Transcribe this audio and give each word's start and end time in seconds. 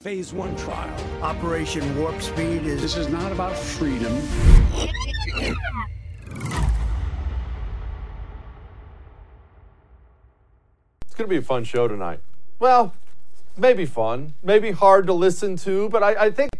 Phase 0.00 0.32
one 0.32 0.54
trial. 0.54 0.96
Operation 1.22 1.98
Warp 1.98 2.22
Speed 2.22 2.64
is. 2.64 2.80
This 2.80 2.96
is 2.96 3.08
not 3.08 3.32
about 3.32 3.56
freedom. 3.56 4.16
It's 11.02 11.14
going 11.16 11.24
to 11.24 11.26
be 11.26 11.38
a 11.38 11.42
fun 11.42 11.64
show 11.64 11.88
tonight. 11.88 12.20
Well, 12.60 12.94
maybe 13.56 13.86
fun, 13.86 14.34
maybe 14.40 14.70
hard 14.70 15.04
to 15.08 15.12
listen 15.12 15.56
to, 15.56 15.88
but 15.88 16.04
I, 16.04 16.26
I 16.26 16.30
think 16.30 16.52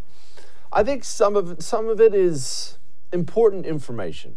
I 0.73 0.82
think 0.82 1.05
some 1.05 1.36
of 1.36 1.62
some 1.62 1.89
of 1.89 2.00
it 2.00 2.16
is 2.16 2.77
important 3.12 3.66
information, 3.66 4.36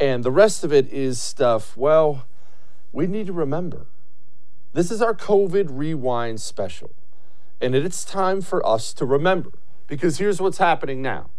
and 0.00 0.24
the 0.24 0.32
rest 0.32 0.64
of 0.64 0.72
it 0.72 0.92
is 0.92 1.22
stuff. 1.22 1.76
Well, 1.76 2.26
we 2.90 3.06
need 3.06 3.28
to 3.28 3.32
remember. 3.32 3.86
This 4.72 4.90
is 4.90 5.00
our 5.00 5.14
COVID 5.14 5.68
rewind 5.70 6.40
special, 6.40 6.90
and 7.60 7.74
it's 7.74 8.04
time 8.04 8.40
for 8.40 8.64
us 8.66 8.92
to 8.94 9.04
remember 9.04 9.50
because 9.86 10.18
here's 10.18 10.40
what's 10.40 10.58
happening 10.58 11.02
now. 11.02 11.30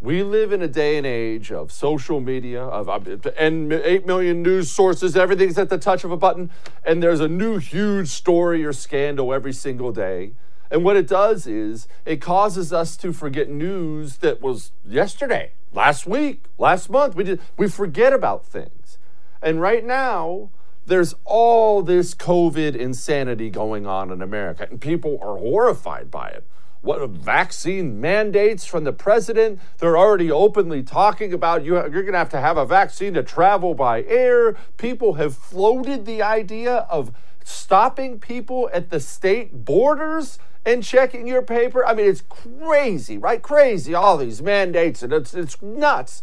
We 0.00 0.22
live 0.22 0.52
in 0.52 0.60
a 0.60 0.68
day 0.68 0.98
and 0.98 1.06
age 1.06 1.50
of 1.50 1.72
social 1.72 2.20
media, 2.20 2.62
of, 2.62 3.08
and 3.38 3.72
8 3.72 4.06
million 4.06 4.42
news 4.42 4.70
sources, 4.70 5.16
everything's 5.16 5.56
at 5.56 5.70
the 5.70 5.78
touch 5.78 6.04
of 6.04 6.10
a 6.10 6.16
button, 6.18 6.50
and 6.84 7.02
there's 7.02 7.20
a 7.20 7.28
new 7.28 7.56
huge 7.56 8.08
story 8.08 8.62
or 8.64 8.74
scandal 8.74 9.32
every 9.32 9.54
single 9.54 9.92
day. 9.92 10.32
And 10.70 10.84
what 10.84 10.96
it 10.96 11.06
does 11.06 11.46
is 11.46 11.88
it 12.04 12.20
causes 12.20 12.72
us 12.72 12.96
to 12.98 13.12
forget 13.12 13.48
news 13.48 14.18
that 14.18 14.42
was 14.42 14.72
yesterday, 14.86 15.52
last 15.72 16.06
week, 16.06 16.44
last 16.58 16.90
month. 16.90 17.14
We 17.14 17.24
did 17.24 17.40
we 17.56 17.68
forget 17.68 18.12
about 18.12 18.44
things. 18.44 18.98
And 19.40 19.60
right 19.60 19.84
now, 19.84 20.50
there's 20.86 21.14
all 21.24 21.82
this 21.82 22.14
COVID 22.14 22.74
insanity 22.74 23.50
going 23.50 23.86
on 23.86 24.10
in 24.10 24.22
America, 24.22 24.66
and 24.70 24.80
people 24.80 25.18
are 25.20 25.36
horrified 25.36 26.10
by 26.10 26.28
it 26.28 26.44
what 26.86 27.10
vaccine 27.10 28.00
mandates 28.00 28.64
from 28.64 28.84
the 28.84 28.92
president. 28.92 29.58
They're 29.78 29.98
already 29.98 30.30
openly 30.30 30.84
talking 30.84 31.32
about 31.32 31.64
you, 31.64 31.74
you're 31.74 31.90
going 31.90 32.12
to 32.12 32.18
have 32.18 32.30
to 32.30 32.40
have 32.40 32.56
a 32.56 32.64
vaccine 32.64 33.14
to 33.14 33.24
travel 33.24 33.74
by 33.74 34.04
air. 34.04 34.56
People 34.76 35.14
have 35.14 35.36
floated 35.36 36.06
the 36.06 36.22
idea 36.22 36.86
of 36.88 37.12
stopping 37.44 38.20
people 38.20 38.70
at 38.72 38.90
the 38.90 39.00
state 39.00 39.64
borders 39.64 40.38
and 40.64 40.82
checking 40.82 41.26
your 41.26 41.42
paper. 41.42 41.84
I 41.84 41.92
mean, 41.92 42.06
it's 42.06 42.22
crazy, 42.28 43.18
right? 43.18 43.42
Crazy, 43.42 43.94
all 43.94 44.16
these 44.16 44.40
mandates, 44.40 45.02
and 45.02 45.12
it's, 45.12 45.34
it's 45.34 45.60
nuts. 45.60 46.22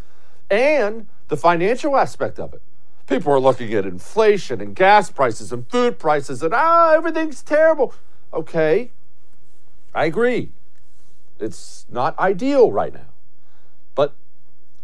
And 0.50 1.08
the 1.28 1.38
financial 1.38 1.98
aspect 1.98 2.40
of 2.40 2.54
it. 2.54 2.62
People 3.08 3.34
are 3.34 3.40
looking 3.40 3.74
at 3.74 3.86
inflation 3.86 4.62
and 4.62 4.76
gas 4.76 5.12
prices 5.12 5.52
and 5.52 5.70
food 5.70 6.00
prices, 6.00 6.42
and 6.42 6.54
ah, 6.54 6.94
everything's 6.94 7.44
terrible. 7.44 7.94
Okay, 8.34 8.92
I 9.94 10.06
agree. 10.06 10.52
It's 11.40 11.86
not 11.90 12.18
ideal 12.18 12.72
right 12.72 12.94
now. 12.94 13.14
But 13.96 14.16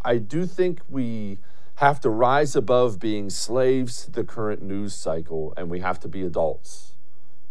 I 0.03 0.17
do 0.17 0.45
think 0.45 0.81
we 0.89 1.39
have 1.75 2.01
to 2.01 2.09
rise 2.09 2.55
above 2.55 2.99
being 2.99 3.29
slaves 3.29 4.03
to 4.05 4.11
the 4.11 4.23
current 4.23 4.61
news 4.61 4.93
cycle 4.93 5.53
and 5.55 5.69
we 5.69 5.79
have 5.79 5.99
to 6.01 6.07
be 6.07 6.23
adults. 6.23 6.93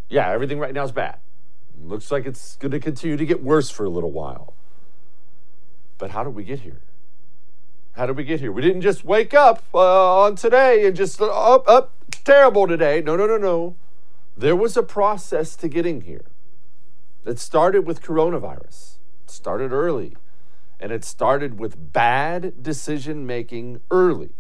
Yeah, 0.09 0.31
everything 0.31 0.59
right 0.59 0.75
now 0.75 0.85
is 0.85 0.93
bad. 0.93 1.19
Looks 1.83 2.11
like 2.11 2.27
it's 2.27 2.57
going 2.57 2.73
to 2.73 2.81
continue 2.81 3.17
to 3.17 3.25
get 3.25 3.43
worse 3.43 3.71
for 3.71 3.85
a 3.85 3.89
little 3.89 4.13
while. 4.13 4.55
But 5.97 6.11
how 6.11 6.25
did 6.25 6.35
we 6.35 6.45
get 6.45 6.61
here? 6.61 6.83
How 7.99 8.07
did 8.07 8.17
we 8.17 8.23
get 8.23 8.39
here? 8.39 8.53
We 8.53 8.63
didn't 8.63 8.83
just 8.83 9.05
wake 9.05 9.35
up 9.35 9.65
uh, 9.75 10.21
on 10.21 10.37
today 10.37 10.87
and 10.87 10.95
just 10.95 11.21
uh, 11.21 11.27
up, 11.27 11.69
up, 11.69 11.95
terrible 12.23 12.69
today. 12.69 13.03
No, 13.05 13.17
no, 13.17 13.27
no, 13.27 13.37
no. 13.37 13.75
There 14.37 14.55
was 14.55 14.77
a 14.77 14.85
process 14.85 15.57
to 15.57 15.67
getting 15.67 16.03
here. 16.03 16.25
It 17.27 17.41
started 17.41 17.89
with 17.89 18.01
coronavirus. 18.01 18.99
It 19.25 19.33
started 19.33 19.73
early. 19.73 20.15
And 20.79 20.93
it 20.93 21.05
started 21.05 21.59
with 21.59 21.93
bad 21.93 22.63
decision 22.63 23.27
making 23.27 23.81
early. 23.91 24.31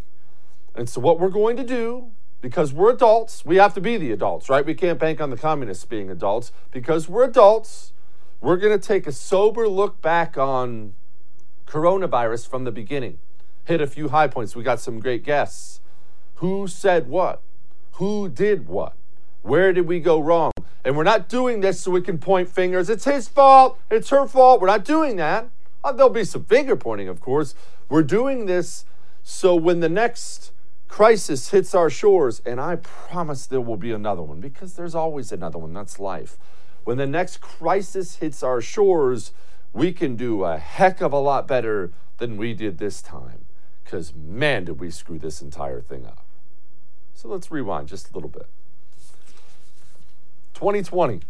And 0.76 0.88
so, 0.88 1.00
what 1.00 1.18
we're 1.18 1.28
going 1.28 1.56
to 1.56 1.64
do, 1.64 2.12
because 2.40 2.72
we're 2.72 2.92
adults, 2.92 3.44
we 3.44 3.56
have 3.56 3.74
to 3.74 3.80
be 3.80 3.96
the 3.96 4.12
adults, 4.12 4.48
right? 4.48 4.64
We 4.64 4.74
can't 4.74 5.00
bank 5.00 5.20
on 5.20 5.30
the 5.30 5.36
communists 5.36 5.84
being 5.84 6.10
adults. 6.10 6.52
Because 6.70 7.08
we're 7.08 7.24
adults, 7.24 7.92
we're 8.40 8.56
going 8.56 8.78
to 8.78 8.86
take 8.86 9.08
a 9.08 9.12
sober 9.12 9.68
look 9.68 10.00
back 10.00 10.38
on 10.38 10.94
coronavirus 11.66 12.48
from 12.48 12.62
the 12.62 12.70
beginning, 12.70 13.18
hit 13.68 13.80
a 13.82 13.86
few 13.86 14.08
high 14.08 14.26
points. 14.26 14.56
We 14.56 14.62
got 14.62 14.80
some 14.80 14.98
great 14.98 15.22
guests. 15.22 15.80
Who 16.36 16.66
said 16.66 17.06
what? 17.08 17.42
Who 17.92 18.28
did 18.28 18.66
what? 18.66 18.94
Where 19.42 19.72
did 19.74 19.86
we 19.86 20.00
go 20.00 20.18
wrong? 20.18 20.52
And 20.84 20.96
we're 20.96 21.04
not 21.04 21.28
doing 21.28 21.60
this 21.60 21.80
so 21.80 21.90
we 21.90 22.00
can 22.00 22.18
point 22.18 22.48
fingers. 22.48 22.88
It's 22.88 23.04
his 23.04 23.28
fault. 23.28 23.78
It's 23.90 24.08
her 24.08 24.26
fault. 24.26 24.60
We're 24.60 24.68
not 24.68 24.84
doing 24.84 25.16
that. 25.16 25.50
Uh, 25.84 25.92
there'll 25.92 26.10
be 26.10 26.24
some 26.24 26.44
finger 26.44 26.76
pointing, 26.76 27.08
of 27.08 27.20
course. 27.20 27.54
We're 27.90 28.02
doing 28.02 28.46
this 28.46 28.86
so 29.22 29.54
when 29.54 29.80
the 29.80 29.88
next 29.88 30.52
crisis 30.88 31.50
hits 31.50 31.74
our 31.74 31.90
shores, 31.90 32.40
and 32.46 32.60
I 32.60 32.76
promise 32.76 33.46
there 33.46 33.60
will 33.60 33.76
be 33.76 33.92
another 33.92 34.22
one 34.22 34.40
because 34.40 34.74
there's 34.74 34.94
always 34.94 35.30
another 35.30 35.58
one. 35.58 35.74
That's 35.74 36.00
life. 36.00 36.38
When 36.84 36.96
the 36.96 37.06
next 37.06 37.42
crisis 37.42 38.16
hits 38.16 38.42
our 38.42 38.62
shores, 38.62 39.32
we 39.74 39.92
can 39.92 40.16
do 40.16 40.44
a 40.44 40.56
heck 40.56 41.02
of 41.02 41.12
a 41.12 41.18
lot 41.18 41.46
better 41.46 41.92
than 42.16 42.38
we 42.38 42.54
did 42.54 42.78
this 42.78 43.02
time. 43.02 43.44
Because 43.88 44.12
man, 44.14 44.66
did 44.66 44.78
we 44.78 44.90
screw 44.90 45.18
this 45.18 45.40
entire 45.40 45.80
thing 45.80 46.04
up. 46.04 46.26
So 47.14 47.26
let's 47.26 47.50
rewind 47.50 47.88
just 47.88 48.10
a 48.10 48.12
little 48.12 48.28
bit. 48.28 48.46
2020. 50.52 51.22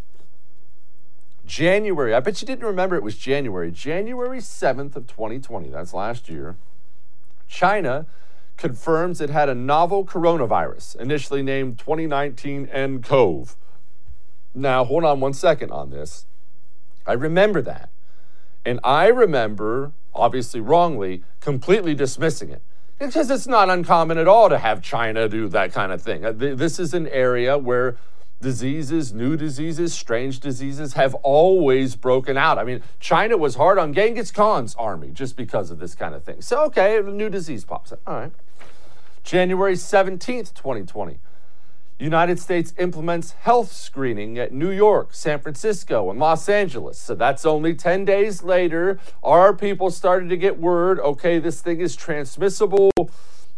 January, 1.47 2.13
I 2.13 2.19
bet 2.19 2.43
you 2.43 2.47
didn't 2.49 2.65
remember 2.65 2.97
it 2.97 3.05
was 3.05 3.17
January. 3.17 3.71
January 3.71 4.39
7th 4.39 4.97
of 4.97 5.07
2020, 5.07 5.69
that's 5.69 5.95
last 5.95 6.29
year. 6.29 6.57
China 7.47 8.07
confirms 8.57 9.21
it 9.21 9.31
had 9.31 9.49
a 9.49 9.55
novel 9.55 10.05
coronavirus, 10.05 10.97
initially 10.97 11.45
named 11.45 11.79
2019 11.79 12.67
nCoV. 12.67 13.55
Now, 14.53 14.85
hold 14.85 15.05
on 15.05 15.21
one 15.21 15.33
second 15.33 15.71
on 15.71 15.91
this. 15.91 16.27
I 17.07 17.13
remember 17.13 17.63
that. 17.63 17.91
And 18.65 18.81
I 18.83 19.07
remember, 19.07 19.93
obviously 20.19 20.61
wrongly, 20.61 21.23
completely 21.41 21.95
dismissing 21.95 22.51
it. 22.51 22.63
Because 22.99 23.31
it's 23.31 23.47
not 23.47 23.71
uncommon 23.71 24.19
at 24.19 24.27
all 24.27 24.49
to 24.49 24.59
have 24.59 24.83
China 24.83 25.29
do 25.29 25.49
that 25.49 25.73
kind 25.73 25.93
of 25.93 26.03
thing. 26.03 26.25
Uh, 26.25 26.33
this 26.33 26.81
is 26.81 26.95
an 26.95 27.07
area 27.09 27.57
where 27.57 27.97
diseases, 28.41 29.13
new 29.13 29.37
diseases, 29.37 29.93
strange 29.95 30.41
diseases 30.41 30.95
have 30.95 31.15
always 31.17 31.97
broken 31.97 32.37
out. 32.37 32.59
I 32.59 32.65
mean, 32.65 32.83
China 33.01 33.37
was 33.37 33.55
hard 33.55 33.79
on 33.79 33.93
Genghis 33.93 34.31
Khan's 34.31 34.75
army 34.75 35.11
just 35.11 35.37
because 35.37 35.71
of 35.71 35.79
this 35.79 35.95
kind 35.95 36.15
of 36.15 36.25
thing. 36.25 36.43
So, 36.43 36.65
okay, 36.67 36.99
a 36.99 37.03
new 37.03 37.29
disease 37.29 37.65
pops 37.65 37.93
up. 37.93 38.01
All 38.07 38.15
right. 38.15 38.33
January 39.25 39.75
17th, 39.75 40.55
2020. 40.55 41.19
United 41.99 42.39
States 42.39 42.73
implements 42.79 43.33
health 43.33 43.73
screening 43.73 44.39
at 44.39 44.53
New 44.53 44.71
York, 44.71 45.13
San 45.13 45.41
Francisco, 45.41 46.11
and 46.11 46.21
Los 46.21 46.49
Angeles. 46.49 46.99
So 46.99 47.15
that's 47.17 47.45
only 47.45 47.75
10 47.75 48.05
days 48.05 48.45
later. 48.45 49.01
Our 49.23 49.53
people 49.53 49.91
started 49.91 50.29
to 50.29 50.37
get 50.37 50.61
word 50.61 51.01
okay, 51.01 51.39
this 51.39 51.61
thing 51.61 51.81
is 51.81 51.97
transmissible, 51.97 52.93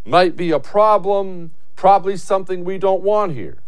might 0.06 0.36
be 0.36 0.50
a 0.50 0.58
problem, 0.58 1.50
probably 1.76 2.16
something 2.16 2.64
we 2.64 2.78
don't 2.78 3.02
want 3.02 3.32
here. 3.32 3.58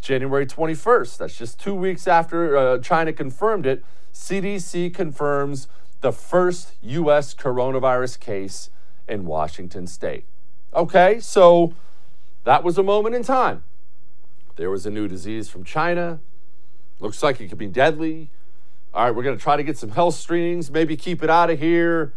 January 0.00 0.46
21st, 0.46 1.18
that's 1.18 1.36
just 1.36 1.60
two 1.60 1.74
weeks 1.74 2.06
after 2.06 2.56
uh, 2.56 2.78
China 2.78 3.12
confirmed 3.12 3.66
it, 3.66 3.84
CDC 4.14 4.94
confirms 4.94 5.68
the 6.00 6.12
first 6.12 6.72
U.S. 6.82 7.34
coronavirus 7.34 8.20
case 8.20 8.70
in 9.08 9.26
Washington 9.26 9.86
state. 9.86 10.24
Okay, 10.72 11.18
so 11.20 11.74
that 12.44 12.62
was 12.62 12.78
a 12.78 12.82
moment 12.82 13.14
in 13.14 13.22
time. 13.22 13.64
There 14.58 14.70
was 14.70 14.84
a 14.86 14.90
new 14.90 15.06
disease 15.06 15.48
from 15.48 15.62
China. 15.62 16.18
Looks 16.98 17.22
like 17.22 17.40
it 17.40 17.46
could 17.46 17.58
be 17.58 17.68
deadly. 17.68 18.28
All 18.92 19.04
right, 19.04 19.14
we're 19.14 19.22
going 19.22 19.36
to 19.36 19.42
try 19.42 19.56
to 19.56 19.62
get 19.62 19.78
some 19.78 19.90
health 19.90 20.16
screenings, 20.16 20.68
maybe 20.68 20.96
keep 20.96 21.22
it 21.22 21.30
out 21.30 21.48
of 21.48 21.60
here. 21.60 22.12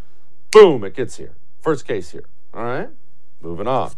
Boom, 0.49 0.83
it 0.83 0.95
gets 0.95 1.17
here. 1.17 1.35
First 1.59 1.85
case 1.85 2.09
here. 2.09 2.25
All 2.51 2.63
right, 2.63 2.89
moving 3.41 3.67
on. 3.67 3.91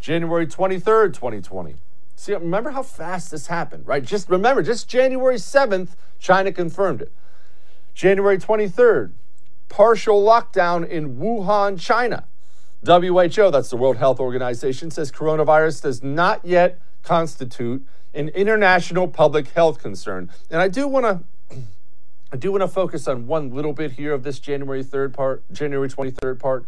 January 0.00 0.48
23rd, 0.48 1.14
2020. 1.14 1.76
See, 2.16 2.32
remember 2.34 2.70
how 2.70 2.82
fast 2.82 3.30
this 3.30 3.46
happened, 3.46 3.86
right? 3.86 4.04
Just 4.04 4.28
remember, 4.28 4.60
just 4.60 4.88
January 4.88 5.36
7th, 5.36 5.90
China 6.18 6.50
confirmed 6.50 7.02
it. 7.02 7.12
January 7.94 8.36
23rd, 8.36 9.12
partial 9.68 10.20
lockdown 10.20 10.86
in 10.88 11.18
Wuhan, 11.18 11.78
China. 11.78 12.24
WHO, 12.84 13.52
that's 13.52 13.70
the 13.70 13.76
World 13.76 13.98
Health 13.98 14.18
Organization, 14.18 14.90
says 14.90 15.12
coronavirus 15.12 15.82
does 15.82 16.02
not 16.02 16.44
yet 16.44 16.80
constitute 17.04 17.86
an 18.12 18.28
international 18.30 19.06
public 19.08 19.48
health 19.48 19.78
concern. 19.78 20.30
And 20.50 20.60
I 20.60 20.68
do 20.68 20.88
want 20.88 21.06
to 21.06 21.58
I 22.32 22.36
do 22.36 22.50
want 22.50 22.62
to 22.62 22.68
focus 22.68 23.06
on 23.06 23.28
one 23.28 23.54
little 23.54 23.72
bit 23.72 23.92
here 23.92 24.12
of 24.12 24.24
this 24.24 24.40
January 24.40 24.82
3rd 24.82 25.12
part, 25.12 25.44
January 25.52 25.88
23rd 25.88 26.40
part. 26.40 26.66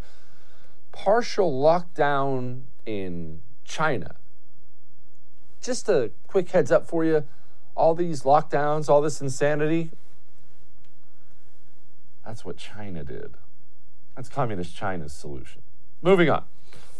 Partial 0.93 1.51
lockdown 1.51 2.61
in 2.85 3.41
China 3.65 4.15
just 5.67 5.89
a 5.89 6.11
quick 6.27 6.49
heads 6.51 6.71
up 6.71 6.87
for 6.87 7.03
you 7.03 7.25
all 7.75 7.93
these 7.93 8.23
lockdowns, 8.23 8.89
all 8.89 9.01
this 9.01 9.21
insanity, 9.21 9.91
That's 12.25 12.43
what 12.43 12.57
China 12.57 13.03
did. 13.03 13.35
That's 14.15 14.29
Communist 14.29 14.75
China's 14.75 15.13
solution. 15.13 15.61
Moving 16.01 16.29
on. 16.29 16.43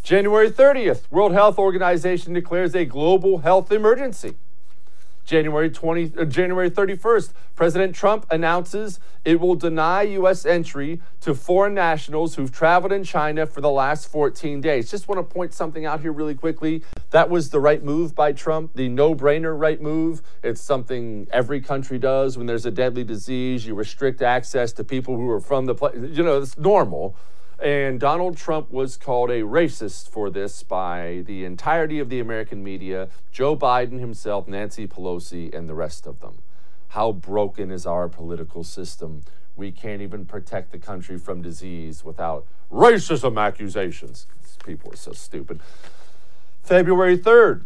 January 0.08 0.50
30th, 0.50 1.02
World 1.10 1.32
Health 1.32 1.58
Organization 1.58 2.32
declares 2.32 2.74
a 2.74 2.86
global 2.86 3.40
health 3.40 3.70
emergency. 3.70 4.36
January 5.26 5.68
20 5.68 6.14
uh, 6.16 6.24
January 6.24 6.70
31st, 6.70 7.34
President 7.54 7.94
Trump 7.94 8.24
announces 8.30 9.00
it 9.26 9.38
will 9.38 9.54
deny 9.54 10.00
US 10.00 10.46
entry 10.46 11.02
to 11.20 11.34
foreign 11.34 11.74
nationals 11.74 12.36
who've 12.36 12.50
traveled 12.50 12.90
in 12.90 13.04
China 13.04 13.44
for 13.44 13.60
the 13.60 13.68
last 13.68 14.10
14 14.10 14.62
days. 14.62 14.90
Just 14.90 15.08
want 15.08 15.18
to 15.18 15.22
point 15.22 15.52
something 15.52 15.84
out 15.84 16.00
here 16.00 16.12
really 16.12 16.34
quickly. 16.34 16.82
That 17.10 17.28
was 17.28 17.50
the 17.50 17.60
right 17.60 17.84
move 17.84 18.14
by 18.14 18.32
Trump, 18.32 18.72
the 18.76 18.88
no-brainer 18.88 19.60
right 19.60 19.78
move. 19.78 20.22
It's 20.42 20.62
something 20.62 21.28
every 21.32 21.60
country 21.60 21.98
does 21.98 22.38
when 22.38 22.46
there's 22.46 22.64
a 22.64 22.70
deadly 22.70 23.04
disease, 23.04 23.66
you 23.66 23.74
restrict 23.74 24.22
access 24.22 24.72
to 24.72 24.84
people 24.84 25.16
who 25.16 25.28
are 25.28 25.40
from 25.40 25.66
the 25.66 25.74
place. 25.74 25.96
You 25.98 26.22
know, 26.22 26.38
it's 26.38 26.56
normal. 26.56 27.14
And 27.60 27.98
Donald 27.98 28.36
Trump 28.36 28.70
was 28.70 28.96
called 28.96 29.30
a 29.30 29.42
racist 29.42 30.08
for 30.08 30.30
this 30.30 30.62
by 30.62 31.24
the 31.26 31.44
entirety 31.44 31.98
of 31.98 32.08
the 32.08 32.20
American 32.20 32.62
media, 32.62 33.08
Joe 33.32 33.56
Biden 33.56 33.98
himself, 33.98 34.46
Nancy 34.46 34.86
Pelosi, 34.86 35.52
and 35.52 35.68
the 35.68 35.74
rest 35.74 36.06
of 36.06 36.20
them. 36.20 36.38
How 36.88 37.10
broken 37.10 37.72
is 37.72 37.84
our 37.84 38.08
political 38.08 38.62
system? 38.62 39.22
We 39.56 39.72
can't 39.72 40.00
even 40.00 40.24
protect 40.24 40.70
the 40.70 40.78
country 40.78 41.18
from 41.18 41.42
disease 41.42 42.04
without 42.04 42.46
racism 42.70 43.44
accusations. 43.44 44.26
These 44.40 44.58
people 44.64 44.92
are 44.92 44.96
so 44.96 45.10
stupid. 45.10 45.60
February 46.62 47.18
3rd. 47.18 47.64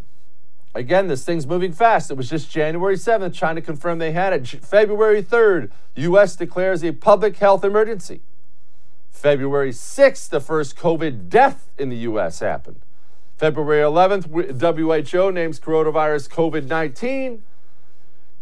Again, 0.75 1.09
this 1.09 1.23
thing's 1.23 1.47
moving 1.47 1.73
fast. 1.73 2.11
It 2.11 2.17
was 2.17 2.31
just 2.31 2.51
January 2.51 2.97
7th. 2.97 3.35
China 3.35 3.61
confirmed 3.61 4.01
they 4.01 4.13
had 4.13 4.33
it. 4.33 4.47
February 4.65 5.23
3rd, 5.23 5.71
U.S. 5.97 6.35
declares 6.35 6.83
a 6.83 6.93
public 6.93 7.37
health 7.37 7.63
emergency. 7.63 8.23
February 9.13 9.71
6th, 9.71 10.31
the 10.31 10.41
first 10.41 10.77
COVID 10.77 11.29
death 11.29 11.69
in 11.79 11.91
the 11.91 11.97
U.S. 11.99 12.41
happened. 12.41 12.81
February 13.37 13.83
11th, 13.83 14.61
WHO 14.61 15.31
names 15.31 15.61
coronavirus 15.61 16.29
COVID 16.31 16.67
19. 16.67 17.45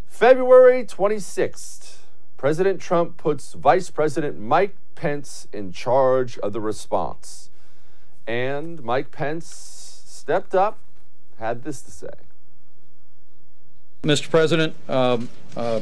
February 0.07 0.83
26th, 0.83 1.97
President 2.37 2.81
Trump 2.81 3.17
puts 3.17 3.53
Vice 3.53 3.89
President 3.89 4.39
Mike 4.39 4.75
Pence 4.95 5.47
in 5.53 5.71
charge 5.71 6.37
of 6.39 6.53
the 6.53 6.61
response. 6.61 7.49
And 8.25 8.83
Mike 8.83 9.11
Pence 9.11 9.47
stepped 10.05 10.55
up, 10.55 10.79
had 11.37 11.63
this 11.63 11.81
to 11.81 11.91
say. 11.91 12.13
Mr. 14.03 14.29
President, 14.29 14.75
um, 14.89 15.29
uh, 15.55 15.81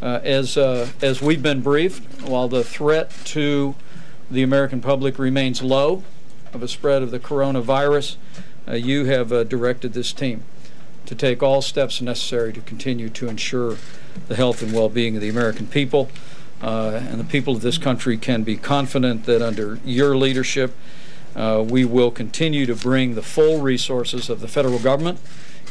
uh, 0.00 0.20
as, 0.22 0.56
uh, 0.56 0.88
as 1.02 1.20
we've 1.20 1.42
been 1.42 1.60
briefed, 1.60 2.22
while 2.22 2.48
the 2.48 2.62
threat 2.62 3.12
to 3.24 3.74
the 4.30 4.42
American 4.42 4.80
public 4.80 5.18
remains 5.18 5.62
low 5.62 6.02
of 6.52 6.62
a 6.62 6.68
spread 6.68 7.02
of 7.02 7.10
the 7.10 7.18
coronavirus, 7.18 8.16
uh, 8.66 8.74
you 8.74 9.06
have 9.06 9.32
uh, 9.32 9.44
directed 9.44 9.92
this 9.92 10.12
team 10.12 10.42
to 11.06 11.14
take 11.14 11.42
all 11.42 11.62
steps 11.62 12.02
necessary 12.02 12.52
to 12.52 12.60
continue 12.60 13.08
to 13.08 13.28
ensure 13.28 13.76
the 14.28 14.36
health 14.36 14.62
and 14.62 14.74
well-being 14.74 15.16
of 15.16 15.22
the 15.22 15.28
American 15.28 15.66
people. 15.66 16.10
Uh, 16.60 17.00
and 17.08 17.20
the 17.20 17.24
people 17.24 17.54
of 17.54 17.62
this 17.62 17.78
country 17.78 18.18
can 18.18 18.42
be 18.42 18.56
confident 18.56 19.24
that 19.24 19.40
under 19.40 19.78
your 19.84 20.16
leadership, 20.16 20.74
uh, 21.36 21.64
we 21.66 21.84
will 21.84 22.10
continue 22.10 22.66
to 22.66 22.74
bring 22.74 23.14
the 23.14 23.22
full 23.22 23.60
resources 23.60 24.28
of 24.28 24.40
the 24.40 24.48
federal 24.48 24.78
government 24.78 25.20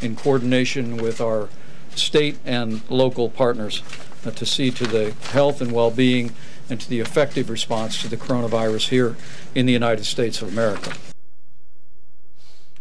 in 0.01 0.15
coordination 0.15 0.97
with 0.97 1.19
our 1.19 1.49
state 1.93 2.37
and 2.45 2.81
local 2.89 3.29
partners 3.29 3.83
uh, 4.25 4.31
to 4.31 4.45
see 4.45 4.71
to 4.71 4.85
the 4.85 5.11
health 5.31 5.61
and 5.61 5.71
well-being 5.71 6.33
and 6.69 6.79
to 6.81 6.89
the 6.89 6.99
effective 6.99 7.49
response 7.49 8.01
to 8.01 8.07
the 8.07 8.17
coronavirus 8.17 8.89
here 8.89 9.15
in 9.55 9.65
the 9.65 9.73
United 9.73 10.05
States 10.05 10.41
of 10.41 10.49
America. 10.49 10.93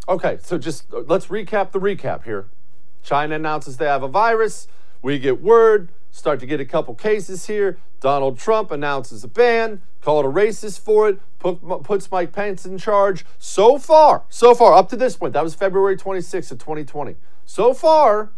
Okay, 0.08 0.38
so 0.42 0.56
just 0.58 0.92
uh, 0.92 1.02
let's 1.06 1.26
recap 1.26 1.72
the 1.72 1.80
recap 1.80 2.24
here. 2.24 2.46
China 3.02 3.34
announces 3.34 3.76
they 3.76 3.86
have 3.86 4.02
a 4.02 4.08
virus. 4.08 4.68
We 5.02 5.18
get 5.18 5.42
word, 5.42 5.90
start 6.10 6.40
to 6.40 6.46
get 6.46 6.60
a 6.60 6.64
couple 6.64 6.94
cases 6.94 7.46
here. 7.46 7.78
Donald 8.00 8.38
Trump 8.38 8.70
announces 8.70 9.24
a 9.24 9.28
ban, 9.28 9.82
called 10.00 10.24
a 10.24 10.28
racist 10.28 10.80
for 10.80 11.08
it, 11.08 11.20
put, 11.38 11.60
puts 11.82 12.10
Mike 12.10 12.32
Pence 12.32 12.66
in 12.66 12.78
charge. 12.78 13.24
So 13.38 13.78
far, 13.78 14.24
so 14.28 14.54
far, 14.54 14.74
up 14.74 14.88
to 14.90 14.96
this 14.96 15.16
point, 15.16 15.32
that 15.32 15.42
was 15.42 15.54
February 15.54 15.96
26th 15.96 16.52
of 16.52 16.58
2020. 16.58 17.16
So 17.44 17.72
far, 17.72 18.30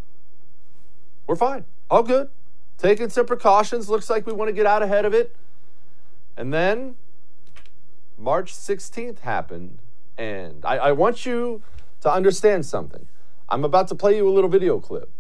we're 1.26 1.36
fine. 1.36 1.64
All 1.90 2.02
good 2.02 2.30
taking 2.78 3.10
some 3.10 3.26
precautions. 3.26 3.90
Looks 3.90 4.08
like 4.08 4.26
we 4.26 4.32
want 4.32 4.48
to 4.48 4.52
get 4.52 4.66
out 4.66 4.82
ahead 4.82 5.04
of 5.04 5.12
it. 5.12 5.36
And 6.36 6.54
then 6.54 6.94
March 8.16 8.54
16th 8.54 9.20
happened. 9.20 9.78
And 10.16 10.64
I, 10.64 10.78
I 10.78 10.92
want 10.92 11.26
you 11.26 11.62
to 12.00 12.10
understand 12.10 12.64
something. 12.64 13.06
I'm 13.48 13.64
about 13.64 13.88
to 13.88 13.94
play 13.94 14.16
you 14.16 14.28
a 14.28 14.30
little 14.30 14.50
video 14.50 14.78
clip. 14.78 15.10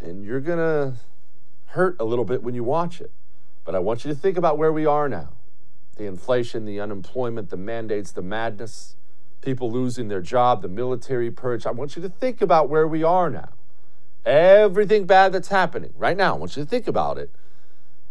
And 0.00 0.24
you're 0.24 0.40
going 0.40 0.58
to 0.58 1.00
hurt 1.66 1.96
a 2.00 2.04
little 2.04 2.24
bit 2.24 2.42
when 2.42 2.54
you 2.54 2.64
watch 2.64 3.00
it. 3.00 3.10
But 3.64 3.74
I 3.74 3.78
want 3.78 4.04
you 4.04 4.12
to 4.12 4.18
think 4.18 4.36
about 4.36 4.58
where 4.58 4.72
we 4.72 4.86
are 4.86 5.08
now 5.08 5.30
the 5.96 6.06
inflation, 6.06 6.64
the 6.64 6.80
unemployment, 6.80 7.50
the 7.50 7.56
mandates, 7.56 8.12
the 8.12 8.22
madness, 8.22 8.96
people 9.42 9.70
losing 9.70 10.08
their 10.08 10.22
job, 10.22 10.62
the 10.62 10.68
military 10.68 11.30
purge. 11.30 11.66
I 11.66 11.70
want 11.70 11.96
you 11.96 12.02
to 12.02 12.08
think 12.08 12.40
about 12.40 12.70
where 12.70 12.88
we 12.88 13.02
are 13.02 13.28
now 13.28 13.50
everything 14.24 15.04
bad 15.04 15.32
that's 15.32 15.48
happening 15.48 15.92
right 15.96 16.16
now. 16.16 16.34
I 16.34 16.38
want 16.38 16.56
you 16.56 16.64
to 16.64 16.68
think 16.68 16.86
about 16.86 17.18
it. 17.18 17.30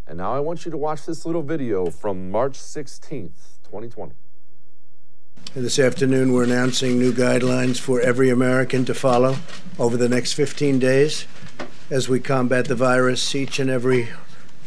And 0.07 0.17
now 0.17 0.33
I 0.33 0.39
want 0.39 0.65
you 0.65 0.71
to 0.71 0.77
watch 0.77 1.05
this 1.05 1.25
little 1.25 1.41
video 1.41 1.89
from 1.89 2.31
March 2.31 2.57
16th, 2.57 3.59
2020. 3.63 4.13
And 5.55 5.65
this 5.65 5.79
afternoon, 5.79 6.33
we're 6.33 6.43
announcing 6.43 6.97
new 6.97 7.11
guidelines 7.11 7.77
for 7.77 7.99
every 8.01 8.29
American 8.29 8.85
to 8.85 8.93
follow 8.93 9.37
over 9.77 9.97
the 9.97 10.09
next 10.09 10.33
15 10.33 10.79
days 10.79 11.27
as 11.89 12.07
we 12.07 12.19
combat 12.19 12.65
the 12.65 12.75
virus. 12.75 13.33
Each 13.35 13.59
and 13.59 13.69
every 13.69 14.09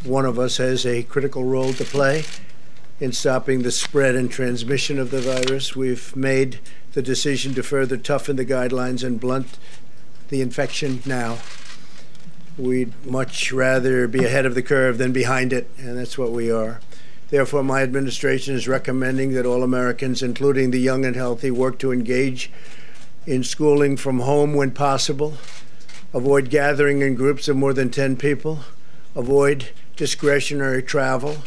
one 0.03 0.25
of 0.25 0.37
us 0.37 0.57
has 0.57 0.85
a 0.85 1.03
critical 1.03 1.43
role 1.43 1.73
to 1.73 1.83
play 1.83 2.23
in 2.99 3.11
stopping 3.11 3.63
the 3.63 3.71
spread 3.71 4.15
and 4.15 4.31
transmission 4.31 4.99
of 4.99 5.11
the 5.11 5.21
virus. 5.21 5.75
We've 5.75 6.15
made 6.15 6.59
the 6.93 7.01
decision 7.01 7.53
to 7.55 7.63
further 7.63 7.97
toughen 7.97 8.35
the 8.35 8.45
guidelines 8.45 9.03
and 9.03 9.19
blunt 9.19 9.57
the 10.29 10.41
infection 10.41 11.01
now. 11.05 11.39
We'd 12.57 12.93
much 13.05 13.51
rather 13.51 14.07
be 14.07 14.23
ahead 14.23 14.45
of 14.45 14.55
the 14.55 14.63
curve 14.63 14.97
than 14.97 15.11
behind 15.11 15.51
it, 15.51 15.69
and 15.77 15.97
that's 15.97 16.17
what 16.17 16.31
we 16.31 16.49
are. 16.51 16.79
Therefore, 17.29 17.63
my 17.63 17.81
administration 17.81 18.55
is 18.55 18.67
recommending 18.67 19.33
that 19.33 19.45
all 19.45 19.63
Americans, 19.63 20.21
including 20.21 20.71
the 20.71 20.79
young 20.79 21.03
and 21.05 21.15
healthy, 21.15 21.51
work 21.51 21.79
to 21.79 21.91
engage 21.91 22.51
in 23.25 23.43
schooling 23.43 23.97
from 23.97 24.19
home 24.19 24.53
when 24.53 24.71
possible, 24.71 25.33
avoid 26.13 26.49
gathering 26.49 27.01
in 27.01 27.15
groups 27.15 27.47
of 27.47 27.57
more 27.57 27.73
than 27.73 27.89
10 27.89 28.15
people, 28.15 28.59
avoid 29.15 29.69
discretionary 29.95 30.83
travel, 30.83 31.37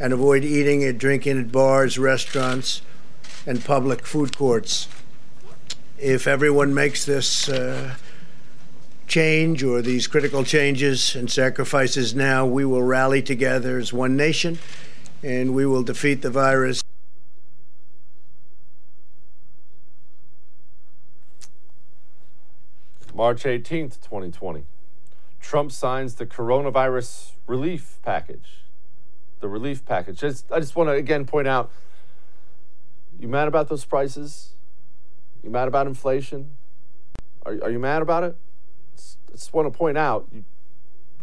and 0.00 0.12
avoid 0.12 0.44
eating 0.44 0.82
and 0.82 0.98
drinking 0.98 1.38
at 1.38 1.52
bars, 1.52 1.98
restaurants, 1.98 2.82
and 3.46 3.64
public 3.64 4.04
food 4.04 4.36
courts. 4.36 4.88
If 5.98 6.26
everyone 6.26 6.74
makes 6.74 7.04
this 7.04 7.48
uh, 7.48 7.94
change 9.06 9.62
or 9.62 9.82
these 9.82 10.06
critical 10.06 10.44
changes 10.44 11.14
and 11.14 11.30
sacrifices 11.30 12.14
now, 12.14 12.46
we 12.46 12.64
will 12.64 12.82
rally 12.82 13.22
together 13.22 13.78
as 13.78 13.92
one 13.92 14.16
nation 14.16 14.58
and 15.22 15.54
we 15.54 15.66
will 15.66 15.82
defeat 15.82 16.22
the 16.22 16.30
virus. 16.30 16.82
March 23.14 23.44
18th, 23.44 24.00
2020. 24.00 24.64
Trump 25.40 25.70
signs 25.70 26.14
the 26.14 26.26
coronavirus 26.26 27.32
relief 27.46 27.98
package. 28.02 28.64
The 29.40 29.48
relief 29.48 29.84
package. 29.84 30.18
Just, 30.18 30.50
I 30.50 30.60
just 30.60 30.76
want 30.76 30.88
to 30.88 30.92
again 30.92 31.26
point 31.26 31.46
out 31.46 31.70
you 33.18 33.28
mad 33.28 33.46
about 33.46 33.68
those 33.68 33.84
prices? 33.84 34.54
You 35.44 35.50
mad 35.50 35.68
about 35.68 35.86
inflation? 35.86 36.56
Are, 37.44 37.52
are 37.62 37.70
you 37.70 37.78
mad 37.78 38.02
about 38.02 38.24
it? 38.24 38.36
Just 39.32 39.52
want 39.52 39.72
to 39.72 39.76
point 39.76 39.98
out 39.98 40.30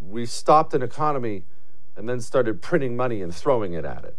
we 0.02 0.26
stopped 0.26 0.74
an 0.74 0.82
economy 0.82 1.44
and 1.96 2.08
then 2.08 2.22
started 2.22 2.62
printing 2.62 2.96
money 2.96 3.22
and 3.22 3.36
throwing 3.36 3.74
it 3.74 3.86
at 3.86 4.04
it. 4.06 4.16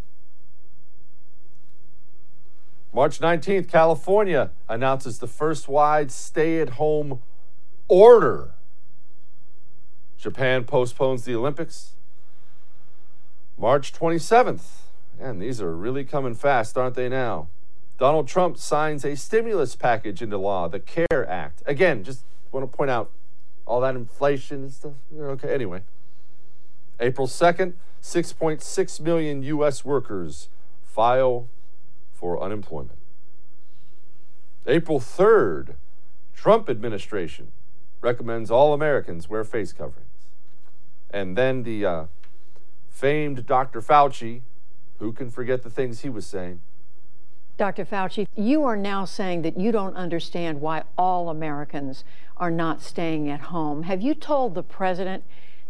March 2.93 3.21
19th, 3.21 3.69
California 3.69 4.51
announces 4.69 5.19
the 5.19 5.27
first 5.27 5.69
wide 5.69 6.11
stay 6.11 6.61
at 6.61 6.71
home 6.71 7.23
order. 7.89 8.53
Japan 10.19 10.65
postpones 10.65 11.25
the 11.25 11.35
Olympics. 11.35 11.93
March 13.57 13.93
27th, 13.93 14.81
and 15.21 15.41
these 15.41 15.61
are 15.61 15.75
really 15.75 16.05
coming 16.05 16.35
fast, 16.35 16.77
aren't 16.77 16.95
they 16.97 17.09
now? 17.09 17.49
Donald 17.99 18.27
Trump 18.27 18.57
signs 18.57 19.05
a 19.05 19.15
stimulus 19.15 19.77
package 19.77 20.23
into 20.23 20.39
law, 20.39 20.67
the 20.67 20.81
CARE 20.81 21.27
Act. 21.29 21.63
Again, 21.67 22.03
just 22.03 22.25
want 22.51 22.71
to 22.71 22.77
point 22.77 22.91
out 22.91 23.11
all 23.67 23.81
that 23.81 23.95
inflation 23.95 24.63
and 24.63 24.73
stuff. 24.73 24.93
Okay, 25.17 25.53
anyway. 25.53 25.83
April 26.99 27.27
2nd, 27.27 27.75
6.6 28.03 29.01
million 29.01 29.43
U.S. 29.43 29.85
workers 29.85 30.49
file 30.85 31.49
for 32.13 32.43
unemployment. 32.43 32.99
April 34.67 35.01
3rd, 35.01 35.75
Trump 36.35 36.69
administration 36.69 37.53
recommends 38.01 38.51
all 38.51 38.73
Americans 38.73 39.29
wear 39.29 39.45
face 39.45 39.73
coverings. 39.73 40.07
And 41.11 41.37
then 41.37 41.63
the 41.63 41.85
uh, 41.85 42.05
famed 42.89 43.47
Dr. 43.47 43.81
Fauci, 43.81 44.43
who 44.99 45.13
can 45.13 45.31
forget 45.31 45.63
the 45.63 45.71
things 45.71 46.01
he 46.01 46.09
was 46.09 46.27
saying? 46.27 46.61
Dr. 47.57 47.85
Fauci, 47.85 48.27
you 48.37 48.65
are 48.65 48.77
now 48.77 49.05
saying 49.05 49.43
that 49.43 49.59
you 49.59 49.71
don't 49.71 49.95
understand 49.95 50.61
why 50.61 50.83
all 50.97 51.29
Americans 51.29 52.05
are 52.41 52.51
not 52.51 52.83
staying 52.83 53.29
at 53.29 53.41
home. 53.41 53.85
Have 53.85 54.01
you 54.01 54.15
told 54.15 54.55
the 54.55 54.63
president 54.63 55.23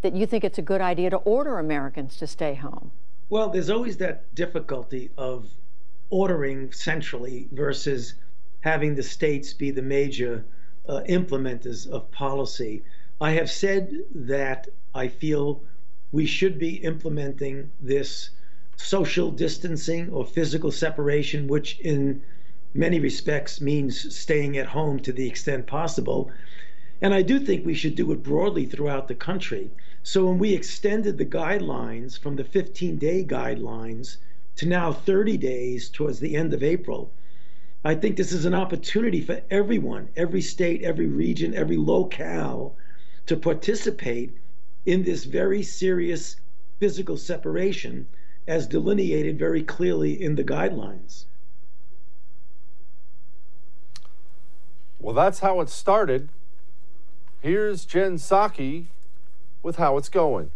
that 0.02 0.14
you 0.14 0.24
think 0.24 0.44
it's 0.44 0.56
a 0.56 0.62
good 0.62 0.80
idea 0.80 1.10
to 1.10 1.16
order 1.18 1.58
Americans 1.58 2.16
to 2.18 2.26
stay 2.26 2.54
home? 2.54 2.92
Well, 3.28 3.50
there's 3.50 3.68
always 3.68 3.96
that 3.98 4.34
difficulty 4.34 5.10
of 5.18 5.50
ordering 6.08 6.72
centrally 6.72 7.48
versus 7.52 8.14
having 8.60 8.94
the 8.94 9.02
states 9.02 9.52
be 9.52 9.70
the 9.70 9.82
major 9.82 10.44
uh, 10.88 11.02
implementers 11.08 11.88
of 11.88 12.10
policy. 12.10 12.82
I 13.20 13.32
have 13.32 13.50
said 13.50 13.92
that 14.14 14.68
I 14.94 15.08
feel 15.08 15.62
we 16.12 16.26
should 16.26 16.58
be 16.58 16.76
implementing 16.76 17.70
this 17.80 18.30
social 18.76 19.30
distancing 19.30 20.10
or 20.10 20.24
physical 20.24 20.70
separation, 20.70 21.46
which 21.46 21.78
in 21.80 22.22
many 22.74 23.00
respects 23.00 23.60
means 23.60 24.16
staying 24.16 24.56
at 24.56 24.66
home 24.66 24.98
to 25.00 25.12
the 25.12 25.28
extent 25.28 25.66
possible. 25.66 26.30
And 27.02 27.14
I 27.14 27.22
do 27.22 27.40
think 27.40 27.64
we 27.64 27.74
should 27.74 27.94
do 27.94 28.12
it 28.12 28.22
broadly 28.22 28.66
throughout 28.66 29.08
the 29.08 29.14
country. 29.14 29.70
So 30.02 30.26
when 30.26 30.38
we 30.38 30.52
extended 30.52 31.16
the 31.16 31.24
guidelines 31.24 32.18
from 32.18 32.36
the 32.36 32.44
15 32.44 32.96
day 32.96 33.24
guidelines 33.24 34.18
to 34.56 34.66
now 34.66 34.92
30 34.92 35.38
days 35.38 35.88
towards 35.88 36.20
the 36.20 36.36
end 36.36 36.52
of 36.52 36.62
April, 36.62 37.10
I 37.82 37.94
think 37.94 38.16
this 38.16 38.32
is 38.32 38.44
an 38.44 38.54
opportunity 38.54 39.22
for 39.22 39.40
everyone, 39.50 40.10
every 40.14 40.42
state, 40.42 40.82
every 40.82 41.06
region, 41.06 41.54
every 41.54 41.78
locale 41.78 42.76
to 43.24 43.36
participate 43.36 44.36
in 44.84 45.02
this 45.02 45.24
very 45.24 45.62
serious 45.62 46.36
physical 46.78 47.16
separation 47.16 48.06
as 48.46 48.66
delineated 48.66 49.38
very 49.38 49.62
clearly 49.62 50.20
in 50.20 50.34
the 50.34 50.44
guidelines. 50.44 51.24
Well, 54.98 55.14
that's 55.14 55.40
how 55.40 55.60
it 55.60 55.70
started. 55.70 56.28
Here's 57.40 57.86
Jen 57.86 58.16
Psaki 58.16 58.86
with 59.62 59.76
how 59.76 59.96
it's 59.96 60.10
going. 60.10 60.50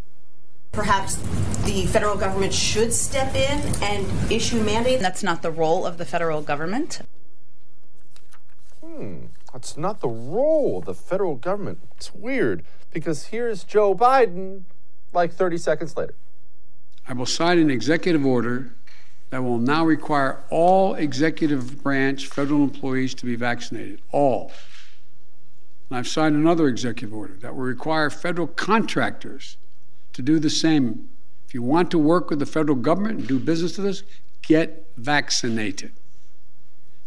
Perhaps 0.73 1.17
the 1.65 1.87
federal 1.87 2.17
government 2.17 2.53
should 2.53 2.93
step 2.93 3.35
in 3.35 3.61
and 3.83 4.31
issue 4.31 4.63
mandates. 4.63 5.01
That's 5.01 5.23
not 5.23 5.41
the 5.41 5.51
role 5.51 5.87
of 5.87 5.97
the 5.97 6.05
federal 6.05 6.43
government. 6.43 7.01
Hmm, 8.85 9.27
that's 9.51 9.79
not 9.79 10.01
the 10.01 10.09
role 10.09 10.79
of 10.79 10.85
the 10.85 10.95
federal 10.95 11.37
government. 11.37 11.79
It's 11.97 12.15
weird 12.15 12.65
because 12.93 13.27
here's 13.27 13.65
Joe 13.65 13.95
Biden 13.95 14.65
like 15.15 15.33
30 15.33 15.57
seconds 15.57 15.97
later. 15.97 16.15
I 17.09 17.15
will 17.15 17.25
sign 17.25 17.59
an 17.59 17.71
executive 17.71 18.27
order 18.27 18.75
that 19.31 19.43
will 19.43 19.59
now 19.59 19.87
require 19.87 20.45
all 20.51 20.95
executive 20.95 21.83
branch 21.83 22.27
federal 22.27 22.63
employees 22.63 23.15
to 23.15 23.27
be 23.27 23.37
vaccinated. 23.37 24.03
All. 24.13 24.53
And 25.89 25.99
I've 25.99 26.09
signed 26.09 26.35
another 26.35 26.69
executive 26.69 27.15
order 27.15 27.35
that 27.35 27.55
will 27.55 27.63
require 27.63 28.11
federal 28.11 28.47
contractors 28.47 29.57
to 30.13 30.23
do 30.23 30.39
the 30.39 30.51
same. 30.51 31.09
If 31.47 31.55
you 31.55 31.63
want 31.63 31.91
to 31.91 31.99
work 31.99 32.31
with 32.31 32.39
the 32.39 32.47
federal 32.47 32.77
government 32.77 33.19
and 33.19 33.29
do 33.29 33.39
business 33.39 33.77
with 33.77 33.87
us, 33.87 34.03
get 34.43 34.87
vaccinated. 34.97 35.93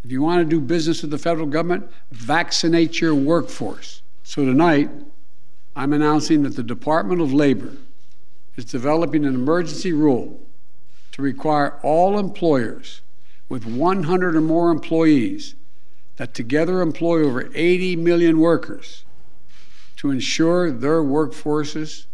If 0.03 0.12
you 0.12 0.22
want 0.22 0.39
to 0.39 0.46
do 0.46 0.62
business 0.62 1.01
with 1.01 1.12
the 1.12 1.17
federal 1.17 1.48
government, 1.48 1.89
vaccinate 2.12 3.01
your 3.01 3.15
workforce. 3.15 4.01
So 4.24 4.46
tonight, 4.46 4.89
I'm 5.75 5.93
announcing 5.93 6.43
that 6.43 6.55
the 6.55 6.63
Department 6.63 7.22
of 7.22 7.34
Labor 7.34 7.74
is 8.55 8.65
developing 8.65 9.25
an 9.25 9.36
emergency 9.36 9.93
rule 9.93 10.39
to 11.12 11.22
require 11.22 11.79
all 11.84 12.17
employers 12.17 13.01
with 13.50 13.65
100 13.65 14.36
or 14.36 14.41
more 14.41 14.72
employees 14.72 15.55
that 16.17 16.33
together 16.33 16.81
employ 16.81 17.24
over 17.24 17.50
80 17.53 17.95
million 17.95 18.39
workers 18.39 19.05
to 19.95 20.12
ensure 20.12 20.71
their 20.71 21.01
workforces 21.01 22.05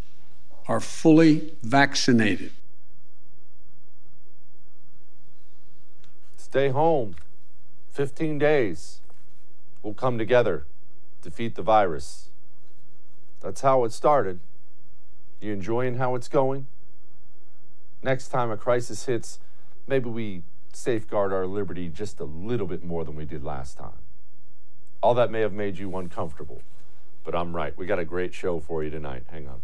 are 0.68 0.80
fully 0.80 1.54
vaccinated. 1.64 2.52
Stay 6.38 6.70
home. 6.70 7.16
15 7.92 8.38
days. 8.38 9.02
We'll 9.82 9.94
come 9.94 10.18
together, 10.18 10.66
defeat 11.22 11.56
the 11.56 11.62
virus. 11.62 12.30
That's 13.42 13.62
how 13.62 13.84
it 13.84 13.92
started. 13.92 14.40
You 15.42 15.52
enjoying 15.52 15.96
how 15.96 16.16
it's 16.16 16.28
going? 16.28 16.68
Next 18.02 18.30
time 18.30 18.50
a 18.50 18.58
crisis 18.58 19.06
hits, 19.06 19.40
maybe 19.88 20.10
we 20.10 20.44
safeguard 20.76 21.34
our 21.34 21.46
liberty 21.46 21.90
just 21.90 22.20
a 22.20 22.26
little 22.26 22.68
bit 22.68 22.84
more 22.84 23.04
than 23.06 23.16
we 23.16 23.26
did 23.26 23.44
last 23.44 23.78
time. 23.78 24.02
All 25.02 25.14
that 25.16 25.32
may 25.32 25.42
have 25.42 25.54
made 25.54 25.78
you 25.78 25.96
uncomfortable, 25.98 26.62
but 27.24 27.36
I'm 27.36 27.56
right. 27.56 27.78
We 27.78 27.86
got 27.86 28.00
a 28.00 28.06
great 28.06 28.34
show 28.34 28.60
for 28.60 28.84
you 28.84 28.90
tonight. 28.90 29.24
Hang 29.30 29.48
on. 29.48 29.62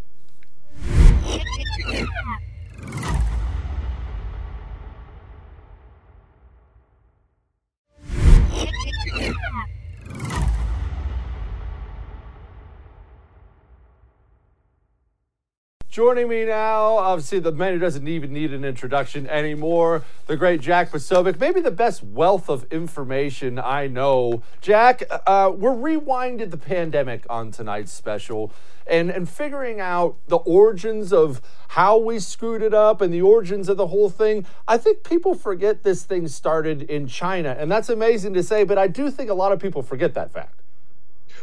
Joining 16.00 16.30
me 16.30 16.46
now, 16.46 16.96
obviously 16.96 17.40
the 17.40 17.52
man 17.52 17.74
who 17.74 17.80
doesn't 17.80 18.08
even 18.08 18.32
need 18.32 18.54
an 18.54 18.64
introduction 18.64 19.28
anymore, 19.28 20.06
the 20.28 20.38
great 20.38 20.62
Jack 20.62 20.92
Posobiec, 20.92 21.42
maybe 21.42 21.60
the 21.60 21.72
best 21.72 22.02
wealth 22.02 22.48
of 22.48 22.66
information 22.72 23.60
I 23.60 23.88
know. 23.88 24.42
Jack, 24.62 25.04
uh, 25.28 25.52
we're 25.54 25.76
rewinded 25.76 26.52
the 26.52 26.58
pandemic 26.58 27.26
on 27.30 27.52
tonight's 27.52 27.92
special 27.92 28.54
and, 28.88 29.10
and 29.10 29.28
figuring 29.28 29.82
out 29.82 30.16
the 30.30 30.38
origins 30.38 31.12
of 31.12 31.42
how 31.68 31.98
we 31.98 32.18
screwed 32.20 32.62
it 32.62 32.74
up 32.74 33.02
and 33.02 33.14
the 33.14 33.22
origins 33.22 33.68
of 33.68 33.76
the 33.76 33.88
whole 33.88 34.10
thing. 34.10 34.46
I 34.70 34.78
think 34.78 35.04
people 35.04 35.36
forget 35.36 35.84
this 35.84 36.06
thing 36.06 36.30
started 36.30 36.84
in 36.84 37.08
China, 37.08 37.58
and 37.60 37.70
that's 37.70 37.90
amazing 37.90 38.34
to 38.36 38.44
say, 38.44 38.64
but 38.64 38.78
I 38.78 38.88
do 38.88 39.12
think 39.12 39.30
a 39.30 39.34
lot 39.34 39.52
of 39.52 39.60
people 39.60 39.84
forget 39.84 40.14
that 40.14 40.32
fact. 40.32 40.59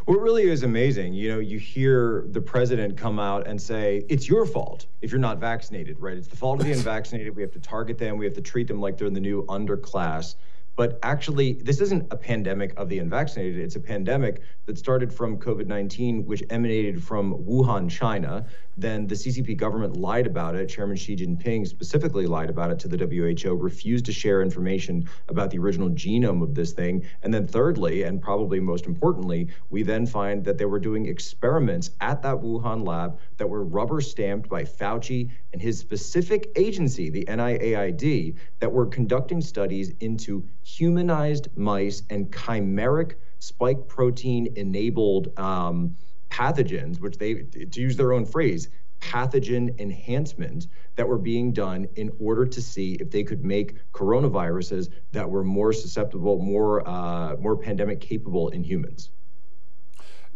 What 0.04 0.20
really 0.20 0.48
is 0.48 0.62
amazing, 0.62 1.14
you 1.14 1.32
know, 1.32 1.38
you 1.38 1.58
hear 1.58 2.26
the 2.30 2.40
president 2.40 2.96
come 2.96 3.18
out 3.18 3.46
and 3.46 3.60
say, 3.60 4.04
it's 4.08 4.28
your 4.28 4.46
fault 4.46 4.86
if 5.02 5.10
you're 5.10 5.20
not 5.20 5.38
vaccinated, 5.38 5.98
right? 5.98 6.16
It's 6.16 6.28
the 6.28 6.36
fault 6.36 6.60
of 6.60 6.66
the 6.66 6.72
unvaccinated. 6.72 7.34
We 7.34 7.42
have 7.42 7.52
to 7.52 7.60
target 7.60 7.98
them. 7.98 8.18
We 8.18 8.24
have 8.24 8.34
to 8.34 8.40
treat 8.40 8.68
them 8.68 8.80
like 8.80 8.98
they're 8.98 9.10
the 9.10 9.20
new 9.20 9.44
underclass. 9.46 10.34
But 10.76 10.98
actually, 11.02 11.54
this 11.54 11.80
isn't 11.80 12.12
a 12.12 12.16
pandemic 12.16 12.78
of 12.78 12.90
the 12.90 12.98
unvaccinated. 12.98 13.58
It's 13.58 13.76
a 13.76 13.80
pandemic 13.80 14.42
that 14.66 14.76
started 14.76 15.10
from 15.10 15.38
COVID 15.38 15.66
19, 15.66 16.26
which 16.26 16.42
emanated 16.50 17.02
from 17.02 17.32
Wuhan, 17.32 17.90
China. 17.90 18.44
Then 18.76 19.06
the 19.06 19.14
CCP 19.14 19.56
government 19.56 19.96
lied 19.96 20.26
about 20.26 20.54
it. 20.54 20.66
Chairman 20.66 20.98
Xi 20.98 21.16
Jinping 21.16 21.66
specifically 21.66 22.26
lied 22.26 22.50
about 22.50 22.70
it 22.70 22.78
to 22.80 22.88
the 22.88 22.98
WHO, 22.98 23.54
refused 23.54 24.04
to 24.04 24.12
share 24.12 24.42
information 24.42 25.08
about 25.28 25.50
the 25.50 25.58
original 25.58 25.88
genome 25.88 26.42
of 26.42 26.54
this 26.54 26.72
thing. 26.72 27.06
And 27.22 27.32
then, 27.32 27.46
thirdly, 27.46 28.02
and 28.02 28.20
probably 28.20 28.60
most 28.60 28.84
importantly, 28.84 29.48
we 29.70 29.82
then 29.82 30.04
find 30.04 30.44
that 30.44 30.58
they 30.58 30.66
were 30.66 30.78
doing 30.78 31.06
experiments 31.06 31.92
at 32.02 32.20
that 32.20 32.36
Wuhan 32.36 32.86
lab 32.86 33.18
that 33.38 33.48
were 33.48 33.64
rubber 33.64 34.02
stamped 34.02 34.50
by 34.50 34.64
Fauci 34.64 35.30
and 35.54 35.62
his 35.62 35.78
specific 35.78 36.52
agency, 36.54 37.08
the 37.08 37.24
NIAID, 37.24 38.36
that 38.60 38.70
were 38.70 38.84
conducting 38.84 39.40
studies 39.40 39.94
into 40.00 40.46
humanized 40.66 41.48
mice 41.56 42.02
and 42.10 42.30
chimeric 42.32 43.14
spike 43.38 43.86
protein 43.86 44.52
enabled 44.56 45.32
um, 45.38 45.96
pathogens, 46.28 47.00
which 47.00 47.16
they, 47.18 47.34
to 47.34 47.80
use 47.80 47.96
their 47.96 48.12
own 48.12 48.26
phrase, 48.26 48.68
pathogen 49.00 49.78
enhancement 49.78 50.66
that 50.96 51.06
were 51.06 51.18
being 51.18 51.52
done 51.52 51.86
in 51.94 52.10
order 52.18 52.44
to 52.44 52.60
see 52.60 52.94
if 52.94 53.10
they 53.10 53.22
could 53.22 53.44
make 53.44 53.76
coronaviruses 53.92 54.88
that 55.12 55.30
were 55.30 55.44
more 55.44 55.72
susceptible, 55.72 56.38
more 56.40 56.86
uh, 56.88 57.36
more 57.36 57.56
pandemic 57.56 58.00
capable 58.00 58.48
in 58.48 58.64
humans. 58.64 59.10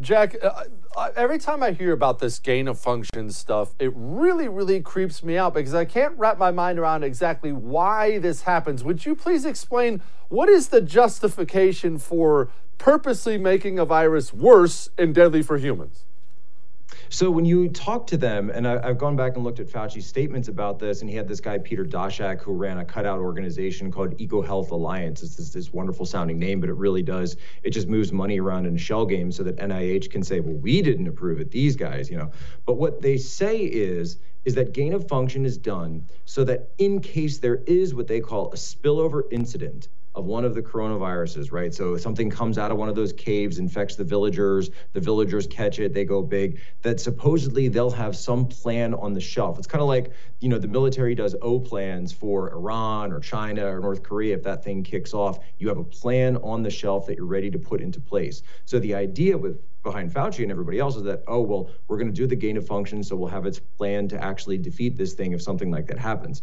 Jack, 0.00 0.34
uh, 0.42 0.64
every 1.14 1.38
time 1.38 1.62
I 1.62 1.72
hear 1.72 1.92
about 1.92 2.20
this 2.20 2.38
gain 2.38 2.68
of 2.68 2.78
function 2.78 3.30
stuff, 3.30 3.74
it 3.78 3.92
really, 3.94 4.48
really 4.48 4.80
creeps 4.80 5.22
me 5.22 5.36
out 5.36 5.52
because 5.52 5.74
I 5.74 5.84
can't 5.84 6.16
wrap 6.16 6.38
my 6.38 6.50
mind 6.50 6.78
around 6.78 7.04
exactly 7.04 7.52
why 7.52 8.18
this 8.18 8.42
happens. 8.42 8.82
Would 8.82 9.04
you 9.04 9.14
please 9.14 9.44
explain 9.44 10.00
what 10.28 10.48
is 10.48 10.68
the 10.68 10.80
justification 10.80 11.98
for 11.98 12.50
purposely 12.78 13.36
making 13.36 13.78
a 13.78 13.84
virus 13.84 14.32
worse 14.32 14.88
and 14.96 15.14
deadly 15.14 15.42
for 15.42 15.58
humans? 15.58 16.06
So 17.08 17.30
when 17.30 17.44
you 17.44 17.68
talk 17.68 18.06
to 18.08 18.16
them, 18.16 18.50
and 18.50 18.66
I, 18.66 18.86
have 18.86 18.98
gone 18.98 19.16
back 19.16 19.34
and 19.34 19.44
looked 19.44 19.60
at 19.60 19.68
Fauci's 19.68 20.06
statements 20.06 20.48
about 20.48 20.78
this, 20.78 21.00
and 21.00 21.10
he 21.10 21.16
had 21.16 21.26
this 21.26 21.40
guy 21.40 21.58
Peter 21.58 21.84
Daszak 21.84 22.40
who 22.40 22.52
ran 22.52 22.78
a 22.78 22.84
cutout 22.84 23.18
organization 23.18 23.90
called 23.90 24.16
EcoHealth 24.18 24.70
Alliance. 24.70 25.22
It's 25.22 25.36
this, 25.36 25.50
this 25.50 25.72
wonderful 25.72 26.06
sounding 26.06 26.38
name, 26.38 26.60
but 26.60 26.68
it 26.68 26.76
really 26.76 27.02
does. 27.02 27.36
It 27.62 27.70
just 27.70 27.88
moves 27.88 28.12
money 28.12 28.40
around 28.40 28.66
in 28.66 28.76
a 28.76 28.78
shell 28.78 29.06
game 29.06 29.32
so 29.32 29.42
that 29.42 29.56
NIH 29.56 30.10
can 30.10 30.22
say, 30.22 30.40
well, 30.40 30.54
we 30.54 30.82
didn't 30.82 31.08
approve 31.08 31.40
it. 31.40 31.50
These 31.50 31.76
guys, 31.76 32.10
you 32.10 32.16
know. 32.16 32.30
But 32.64 32.74
what 32.74 33.02
they 33.02 33.16
say 33.16 33.58
is 33.58 34.18
is 34.44 34.54
that 34.54 34.72
gain 34.72 34.94
of 34.94 35.06
function 35.06 35.44
is 35.44 35.58
done 35.58 36.06
so 36.24 36.44
that 36.44 36.70
in 36.78 37.00
case 37.00 37.38
there 37.38 37.62
is 37.66 37.94
what 37.94 38.06
they 38.06 38.20
call 38.20 38.50
a 38.52 38.56
spillover 38.56 39.22
incident 39.30 39.88
of 40.14 40.24
one 40.24 40.44
of 40.44 40.54
the 40.54 40.62
coronaviruses, 40.62 41.52
right? 41.52 41.72
So 41.72 41.96
something 41.96 42.30
comes 42.30 42.58
out 42.58 42.70
of 42.70 42.78
one 42.78 42.88
of 42.88 42.96
those 42.96 43.12
caves, 43.12 43.58
infects 43.58 43.94
the 43.94 44.04
villagers, 44.04 44.70
the 44.92 45.00
villagers 45.00 45.46
catch 45.46 45.78
it, 45.78 45.94
they 45.94 46.04
go 46.04 46.20
big, 46.20 46.60
that 46.82 46.98
supposedly 47.00 47.68
they'll 47.68 47.90
have 47.90 48.16
some 48.16 48.46
plan 48.46 48.94
on 48.94 49.12
the 49.12 49.20
shelf. 49.20 49.58
It's 49.58 49.68
kind 49.68 49.82
of 49.82 49.88
like, 49.88 50.12
you 50.40 50.48
know, 50.48 50.58
the 50.58 50.68
military 50.68 51.14
does 51.14 51.36
O 51.42 51.60
plans 51.60 52.12
for 52.12 52.52
Iran 52.52 53.12
or 53.12 53.20
China 53.20 53.66
or 53.66 53.78
North 53.78 54.02
Korea. 54.02 54.34
If 54.34 54.42
that 54.42 54.64
thing 54.64 54.82
kicks 54.82 55.14
off, 55.14 55.38
you 55.58 55.68
have 55.68 55.78
a 55.78 55.84
plan 55.84 56.36
on 56.38 56.62
the 56.62 56.70
shelf 56.70 57.06
that 57.06 57.16
you're 57.16 57.26
ready 57.26 57.50
to 57.50 57.58
put 57.58 57.80
into 57.80 58.00
place. 58.00 58.42
So 58.64 58.80
the 58.80 58.94
idea 58.94 59.38
with 59.38 59.60
behind 59.82 60.12
Fauci 60.12 60.42
and 60.42 60.50
everybody 60.50 60.78
else 60.78 60.96
is 60.96 61.04
that, 61.04 61.22
oh, 61.26 61.40
well, 61.40 61.70
we're 61.88 61.96
going 61.96 62.12
to 62.12 62.12
do 62.12 62.26
the 62.26 62.36
gain 62.36 62.56
of 62.56 62.66
function, 62.66 63.02
so 63.02 63.16
we'll 63.16 63.28
have 63.28 63.46
its 63.46 63.58
plan 63.58 64.08
to 64.08 64.22
actually 64.22 64.58
defeat 64.58 64.96
this 64.96 65.14
thing 65.14 65.32
if 65.32 65.40
something 65.40 65.70
like 65.70 65.86
that 65.86 65.98
happens. 65.98 66.42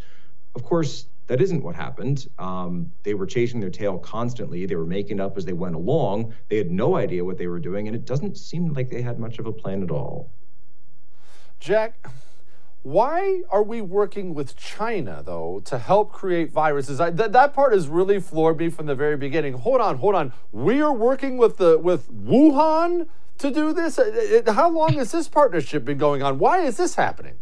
Of 0.57 0.63
course, 0.63 1.05
that 1.27 1.39
isn't 1.39 1.61
what 1.61 1.75
happened. 1.75 2.27
Um, 2.39 2.91
they 3.03 3.13
were 3.13 3.27
chasing 3.27 3.59
their 3.59 3.69
tail 3.69 3.99
constantly. 3.99 4.65
They 4.65 4.73
were 4.73 4.87
making 4.87 5.19
up 5.19 5.37
as 5.37 5.45
they 5.45 5.53
went 5.53 5.75
along. 5.75 6.33
They 6.49 6.57
had 6.57 6.71
no 6.71 6.95
idea 6.95 7.23
what 7.23 7.37
they 7.37 7.45
were 7.45 7.59
doing, 7.59 7.85
and 7.85 7.95
it 7.95 8.05
doesn't 8.05 8.39
seem 8.39 8.73
like 8.73 8.89
they 8.89 9.03
had 9.03 9.19
much 9.19 9.37
of 9.37 9.45
a 9.45 9.51
plan 9.51 9.83
at 9.83 9.91
all. 9.91 10.31
Jack, 11.59 12.07
why 12.81 13.43
are 13.51 13.61
we 13.61 13.81
working 13.81 14.33
with 14.33 14.55
China, 14.55 15.21
though, 15.23 15.61
to 15.65 15.77
help 15.77 16.11
create 16.11 16.51
viruses? 16.51 16.99
I, 16.99 17.11
th- 17.11 17.33
that 17.33 17.53
part 17.53 17.71
has 17.71 17.87
really 17.87 18.19
floored 18.19 18.57
me 18.57 18.69
from 18.69 18.87
the 18.87 18.95
very 18.95 19.15
beginning. 19.15 19.53
Hold 19.53 19.79
on, 19.79 19.97
hold 19.97 20.15
on. 20.15 20.33
We 20.51 20.81
are 20.81 20.91
working 20.91 21.37
with 21.37 21.57
the 21.57 21.77
with 21.77 22.11
Wuhan 22.11 23.09
to 23.37 23.51
do 23.51 23.73
this. 23.73 23.99
How 24.47 24.71
long 24.71 24.93
has 24.93 25.11
this 25.11 25.27
partnership 25.27 25.85
been 25.85 25.99
going 25.99 26.23
on? 26.23 26.39
Why 26.39 26.61
is 26.61 26.77
this 26.77 26.95
happening? 26.95 27.35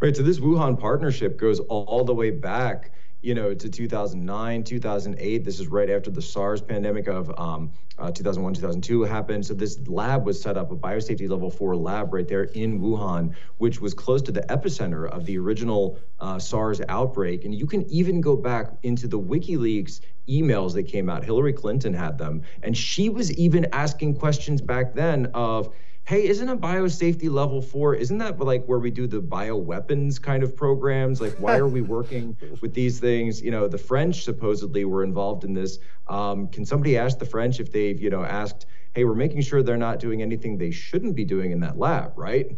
Right. 0.00 0.16
So 0.16 0.22
this 0.22 0.40
Wuhan 0.40 0.78
partnership 0.78 1.38
goes 1.38 1.60
all 1.60 2.04
the 2.04 2.14
way 2.14 2.30
back, 2.30 2.92
you 3.20 3.34
know, 3.34 3.54
to 3.54 3.68
2009, 3.68 4.64
2008. 4.64 5.44
This 5.44 5.60
is 5.60 5.66
right 5.66 5.90
after 5.90 6.10
the 6.10 6.22
SARS 6.22 6.60
pandemic 6.60 7.08
of 7.08 7.32
um, 7.38 7.72
uh, 7.98 8.12
2001, 8.12 8.54
2002 8.54 9.02
happened. 9.02 9.44
So 9.44 9.54
this 9.54 9.78
lab 9.88 10.24
was 10.24 10.40
set 10.40 10.56
up, 10.56 10.70
a 10.70 10.76
biosafety 10.76 11.28
level 11.28 11.50
four 11.50 11.76
lab 11.76 12.14
right 12.14 12.28
there 12.28 12.44
in 12.44 12.80
Wuhan, 12.80 13.34
which 13.58 13.80
was 13.80 13.92
close 13.92 14.22
to 14.22 14.32
the 14.32 14.42
epicenter 14.42 15.08
of 15.08 15.24
the 15.24 15.36
original 15.38 15.98
uh, 16.20 16.38
SARS 16.38 16.80
outbreak. 16.88 17.44
And 17.44 17.54
you 17.54 17.66
can 17.66 17.88
even 17.90 18.20
go 18.20 18.36
back 18.36 18.72
into 18.82 19.08
the 19.08 19.18
WikiLeaks 19.18 20.00
emails 20.28 20.74
that 20.74 20.84
came 20.84 21.08
out. 21.08 21.24
Hillary 21.24 21.52
Clinton 21.52 21.92
had 21.92 22.18
them, 22.18 22.42
and 22.62 22.76
she 22.76 23.08
was 23.08 23.32
even 23.32 23.66
asking 23.72 24.16
questions 24.16 24.60
back 24.60 24.94
then 24.94 25.26
of 25.34 25.74
hey, 26.08 26.26
isn't 26.26 26.48
a 26.48 26.56
biosafety 26.56 27.30
level 27.30 27.60
four, 27.60 27.94
isn't 27.94 28.16
that 28.16 28.40
like 28.40 28.64
where 28.64 28.78
we 28.78 28.90
do 28.90 29.06
the 29.06 29.20
bioweapons 29.20 30.20
kind 30.20 30.42
of 30.42 30.56
programs? 30.56 31.20
Like, 31.20 31.34
why 31.34 31.58
are 31.58 31.68
we 31.68 31.82
working 31.96 32.34
with 32.62 32.72
these 32.72 32.98
things? 32.98 33.42
You 33.42 33.50
know, 33.50 33.68
the 33.68 33.76
French 33.76 34.24
supposedly 34.24 34.86
were 34.86 35.04
involved 35.04 35.44
in 35.44 35.52
this. 35.52 35.80
Um, 36.06 36.48
can 36.48 36.64
somebody 36.64 36.96
ask 36.96 37.18
the 37.18 37.26
French 37.26 37.60
if 37.60 37.70
they've, 37.72 38.00
you 38.00 38.08
know, 38.08 38.24
asked, 38.24 38.64
hey, 38.94 39.04
we're 39.04 39.14
making 39.14 39.42
sure 39.42 39.62
they're 39.62 39.76
not 39.76 40.00
doing 40.00 40.22
anything 40.22 40.56
they 40.56 40.70
shouldn't 40.70 41.14
be 41.14 41.26
doing 41.26 41.50
in 41.50 41.60
that 41.60 41.78
lab, 41.78 42.14
right? 42.16 42.56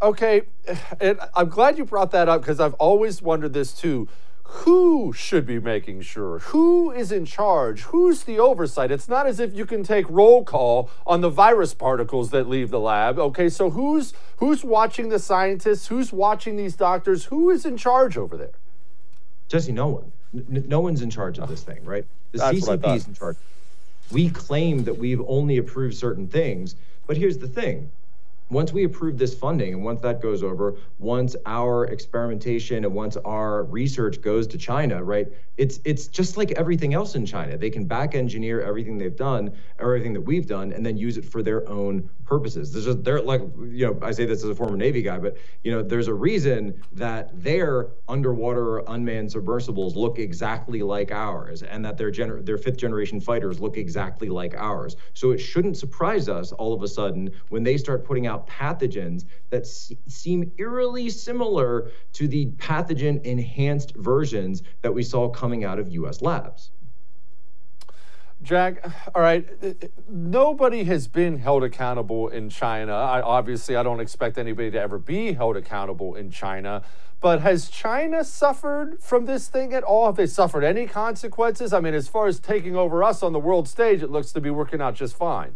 Okay, 0.00 0.42
and 1.00 1.18
I'm 1.34 1.48
glad 1.48 1.76
you 1.76 1.84
brought 1.84 2.12
that 2.12 2.28
up 2.28 2.40
because 2.40 2.60
I've 2.60 2.74
always 2.74 3.20
wondered 3.20 3.52
this 3.52 3.72
too 3.72 4.06
who 4.48 5.12
should 5.12 5.44
be 5.44 5.58
making 5.58 6.02
sure? 6.02 6.38
Who 6.38 6.92
is 6.92 7.10
in 7.10 7.24
charge? 7.24 7.82
Who's 7.82 8.22
the 8.22 8.38
oversight? 8.38 8.90
It's 8.92 9.08
not 9.08 9.26
as 9.26 9.40
if 9.40 9.52
you 9.52 9.66
can 9.66 9.82
take 9.82 10.06
roll 10.08 10.44
call 10.44 10.88
on 11.04 11.20
the 11.20 11.28
virus 11.28 11.74
particles 11.74 12.30
that 12.30 12.48
leave 12.48 12.70
the 12.70 12.78
lab. 12.78 13.18
Okay, 13.18 13.48
so 13.48 13.70
who's 13.70 14.12
who's 14.36 14.62
watching 14.62 15.08
the 15.08 15.18
scientists? 15.18 15.88
Who's 15.88 16.12
watching 16.12 16.56
these 16.56 16.76
doctors? 16.76 17.24
Who 17.24 17.50
is 17.50 17.66
in 17.66 17.76
charge 17.76 18.16
over 18.16 18.36
there? 18.36 18.52
Jesse, 19.48 19.72
no 19.72 19.88
one. 19.88 20.12
N- 20.34 20.64
no 20.68 20.80
one's 20.80 21.02
in 21.02 21.10
charge 21.10 21.38
of 21.38 21.48
this 21.48 21.62
thing, 21.62 21.84
right? 21.84 22.04
The 22.32 22.38
That's 22.38 22.60
CCP 22.60 22.96
is 22.96 23.08
in 23.08 23.14
charge. 23.14 23.36
We 24.12 24.30
claim 24.30 24.84
that 24.84 24.96
we've 24.96 25.22
only 25.26 25.56
approved 25.56 25.96
certain 25.96 26.28
things, 26.28 26.76
but 27.06 27.16
here's 27.16 27.38
the 27.38 27.48
thing 27.48 27.90
once 28.48 28.72
we 28.72 28.84
approve 28.84 29.18
this 29.18 29.34
funding 29.34 29.74
and 29.74 29.84
once 29.84 30.00
that 30.00 30.22
goes 30.22 30.42
over, 30.42 30.76
once 30.98 31.34
our 31.46 31.86
experimentation 31.86 32.84
and 32.84 32.94
once 32.94 33.16
our 33.18 33.64
research 33.64 34.20
goes 34.20 34.46
to 34.46 34.58
China, 34.58 35.02
right? 35.02 35.26
It's 35.56 35.80
it's 35.84 36.06
just 36.06 36.36
like 36.36 36.52
everything 36.52 36.94
else 36.94 37.14
in 37.14 37.26
China. 37.26 37.56
They 37.56 37.70
can 37.70 37.86
back 37.86 38.14
engineer 38.14 38.60
everything 38.60 38.98
they've 38.98 39.16
done, 39.16 39.52
everything 39.80 40.12
that 40.12 40.20
we've 40.20 40.46
done, 40.46 40.72
and 40.72 40.84
then 40.84 40.96
use 40.96 41.16
it 41.16 41.24
for 41.24 41.42
their 41.42 41.68
own 41.68 42.08
purposes. 42.24 42.72
There's 42.72 42.86
a, 42.86 42.94
they're 42.94 43.22
like 43.22 43.40
you 43.70 43.86
know 43.86 43.98
I 44.02 44.12
say 44.12 44.26
this 44.26 44.44
as 44.44 44.50
a 44.50 44.54
former 44.54 44.76
Navy 44.76 45.02
guy, 45.02 45.18
but 45.18 45.38
you 45.64 45.72
know 45.72 45.82
there's 45.82 46.08
a 46.08 46.14
reason 46.14 46.80
that 46.92 47.42
their 47.42 47.88
underwater 48.06 48.78
unmanned 48.86 49.32
submersibles 49.32 49.96
look 49.96 50.18
exactly 50.18 50.82
like 50.82 51.10
ours, 51.10 51.62
and 51.62 51.84
that 51.84 51.96
their 51.96 52.12
gener- 52.12 52.44
their 52.44 52.58
fifth 52.58 52.76
generation 52.76 53.20
fighters 53.20 53.58
look 53.58 53.76
exactly 53.78 54.28
like 54.28 54.54
ours. 54.54 54.96
So 55.14 55.30
it 55.30 55.38
shouldn't 55.38 55.78
surprise 55.78 56.28
us 56.28 56.52
all 56.52 56.74
of 56.74 56.82
a 56.82 56.88
sudden 56.88 57.30
when 57.48 57.62
they 57.62 57.78
start 57.78 58.04
putting 58.04 58.26
out 58.26 58.35
pathogens 58.38 59.24
that 59.50 59.66
seem 59.66 60.52
eerily 60.58 61.10
similar 61.10 61.90
to 62.12 62.28
the 62.28 62.46
pathogen 62.56 63.22
enhanced 63.24 63.94
versions 63.96 64.62
that 64.82 64.92
we 64.92 65.02
saw 65.02 65.28
coming 65.28 65.64
out 65.64 65.78
of 65.78 65.88
U.S. 65.92 66.22
labs. 66.22 66.70
Jack, 68.42 68.84
all 69.14 69.22
right, 69.22 69.48
uh, 69.62 69.72
nobody 70.08 70.84
has 70.84 71.08
been 71.08 71.38
held 71.38 71.64
accountable 71.64 72.28
in 72.28 72.50
China. 72.50 72.92
I, 72.92 73.22
obviously, 73.22 73.76
I 73.76 73.82
don't 73.82 73.98
expect 73.98 74.36
anybody 74.36 74.70
to 74.70 74.80
ever 74.80 74.98
be 74.98 75.32
held 75.32 75.56
accountable 75.56 76.14
in 76.14 76.30
China. 76.30 76.82
But 77.20 77.40
has 77.40 77.68
China 77.68 78.22
suffered 78.24 79.00
from 79.00 79.24
this 79.24 79.48
thing 79.48 79.72
at 79.72 79.82
all? 79.82 80.06
Have 80.06 80.16
they 80.16 80.26
suffered 80.26 80.64
any 80.64 80.86
consequences? 80.86 81.72
I 81.72 81.80
mean, 81.80 81.94
as 81.94 82.08
far 82.08 82.26
as 82.26 82.38
taking 82.38 82.76
over 82.76 83.02
us 83.02 83.22
on 83.22 83.32
the 83.32 83.40
world 83.40 83.68
stage, 83.68 84.02
it 84.02 84.10
looks 84.10 84.32
to 84.32 84.40
be 84.40 84.50
working 84.50 84.82
out 84.82 84.94
just 84.94 85.16
fine. 85.16 85.54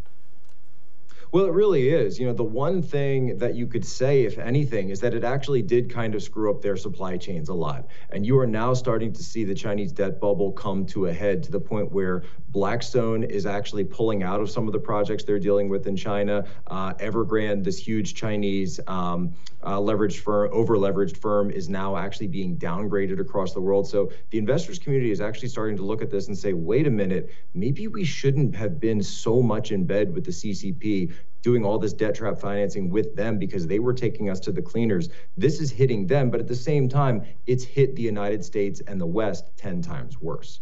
Well, 1.32 1.44
it 1.44 1.52
really 1.52 1.90
is. 1.90 2.18
You 2.18 2.26
know, 2.26 2.32
the 2.32 2.42
one 2.42 2.82
thing 2.82 3.38
that 3.38 3.54
you 3.54 3.68
could 3.68 3.84
say, 3.84 4.24
if 4.24 4.36
anything, 4.36 4.88
is 4.88 4.98
that 4.98 5.14
it 5.14 5.22
actually 5.22 5.62
did 5.62 5.88
kind 5.88 6.16
of 6.16 6.24
screw 6.24 6.50
up 6.50 6.60
their 6.60 6.76
supply 6.76 7.16
chains 7.18 7.48
a 7.48 7.54
lot. 7.54 7.86
And 8.10 8.26
you 8.26 8.36
are 8.40 8.48
now 8.48 8.74
starting 8.74 9.12
to 9.12 9.22
see 9.22 9.44
the 9.44 9.54
Chinese 9.54 9.92
debt 9.92 10.18
bubble 10.20 10.50
come 10.50 10.84
to 10.86 11.06
a 11.06 11.12
head 11.12 11.44
to 11.44 11.52
the 11.52 11.60
point 11.60 11.92
where 11.92 12.24
Blackstone 12.48 13.22
is 13.22 13.46
actually 13.46 13.84
pulling 13.84 14.24
out 14.24 14.40
of 14.40 14.50
some 14.50 14.66
of 14.66 14.72
the 14.72 14.80
projects 14.80 15.22
they're 15.22 15.38
dealing 15.38 15.68
with 15.68 15.86
in 15.86 15.94
China. 15.94 16.44
Uh, 16.66 16.94
Evergrande, 16.94 17.62
this 17.62 17.78
huge 17.78 18.14
Chinese 18.14 18.80
um, 18.88 19.32
uh, 19.62 19.76
leveraged 19.76 20.18
firm, 20.18 20.50
over 20.52 20.76
leveraged 20.78 21.16
firm, 21.16 21.52
is 21.52 21.68
now 21.68 21.96
actually 21.96 22.26
being 22.26 22.56
downgraded 22.56 23.20
across 23.20 23.54
the 23.54 23.60
world. 23.60 23.86
So 23.86 24.10
the 24.30 24.38
investors 24.38 24.80
community 24.80 25.12
is 25.12 25.20
actually 25.20 25.48
starting 25.48 25.76
to 25.76 25.84
look 25.84 26.02
at 26.02 26.10
this 26.10 26.26
and 26.26 26.36
say, 26.36 26.54
wait 26.54 26.88
a 26.88 26.90
minute, 26.90 27.32
maybe 27.54 27.86
we 27.86 28.02
shouldn't 28.02 28.56
have 28.56 28.80
been 28.80 29.00
so 29.00 29.40
much 29.40 29.70
in 29.70 29.84
bed 29.84 30.12
with 30.12 30.24
the 30.24 30.32
CCP 30.32 31.12
doing 31.42 31.64
all 31.64 31.78
this 31.78 31.92
debt 31.92 32.14
trap 32.14 32.38
financing 32.38 32.90
with 32.90 33.16
them 33.16 33.38
because 33.38 33.66
they 33.66 33.78
were 33.78 33.94
taking 33.94 34.28
us 34.28 34.40
to 34.40 34.52
the 34.52 34.62
cleaners. 34.62 35.08
This 35.36 35.60
is 35.60 35.70
hitting 35.70 36.06
them, 36.06 36.30
but 36.30 36.40
at 36.40 36.48
the 36.48 36.56
same 36.56 36.88
time, 36.88 37.24
it's 37.46 37.64
hit 37.64 37.96
the 37.96 38.02
United 38.02 38.44
States 38.44 38.80
and 38.86 39.00
the 39.00 39.06
West 39.06 39.44
10 39.56 39.82
times 39.82 40.20
worse. 40.20 40.60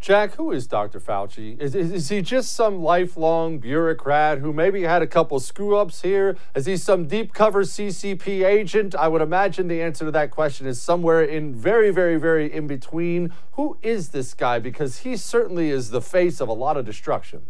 Jack, 0.00 0.36
who 0.36 0.50
is 0.50 0.66
Dr. 0.66 0.98
Fauci? 0.98 1.60
Is, 1.60 1.74
is, 1.74 1.92
is, 1.92 2.08
he 2.08 2.22
just 2.22 2.54
some 2.54 2.82
lifelong 2.82 3.58
bureaucrat 3.58 4.38
who 4.38 4.50
maybe 4.50 4.84
had 4.84 5.02
a 5.02 5.06
couple 5.06 5.38
screw 5.40 5.76
ups 5.76 6.00
here? 6.00 6.38
Is 6.54 6.64
he 6.64 6.78
some 6.78 7.06
deep 7.06 7.34
cover 7.34 7.64
CCP 7.64 8.42
agent? 8.46 8.94
I 8.94 9.08
would 9.08 9.20
imagine 9.20 9.68
the 9.68 9.82
answer 9.82 10.06
to 10.06 10.10
that 10.10 10.30
question 10.30 10.66
is 10.66 10.80
somewhere 10.80 11.22
in 11.22 11.54
very, 11.54 11.90
very, 11.90 12.16
very 12.18 12.50
in 12.50 12.66
between. 12.66 13.30
Who 13.52 13.76
is 13.82 14.08
this 14.08 14.32
guy? 14.32 14.58
Because 14.58 15.00
he 15.00 15.18
certainly 15.18 15.68
is 15.68 15.90
the 15.90 16.00
face 16.00 16.40
of 16.40 16.48
a 16.48 16.54
lot 16.54 16.78
of 16.78 16.86
destruction. 16.86 17.42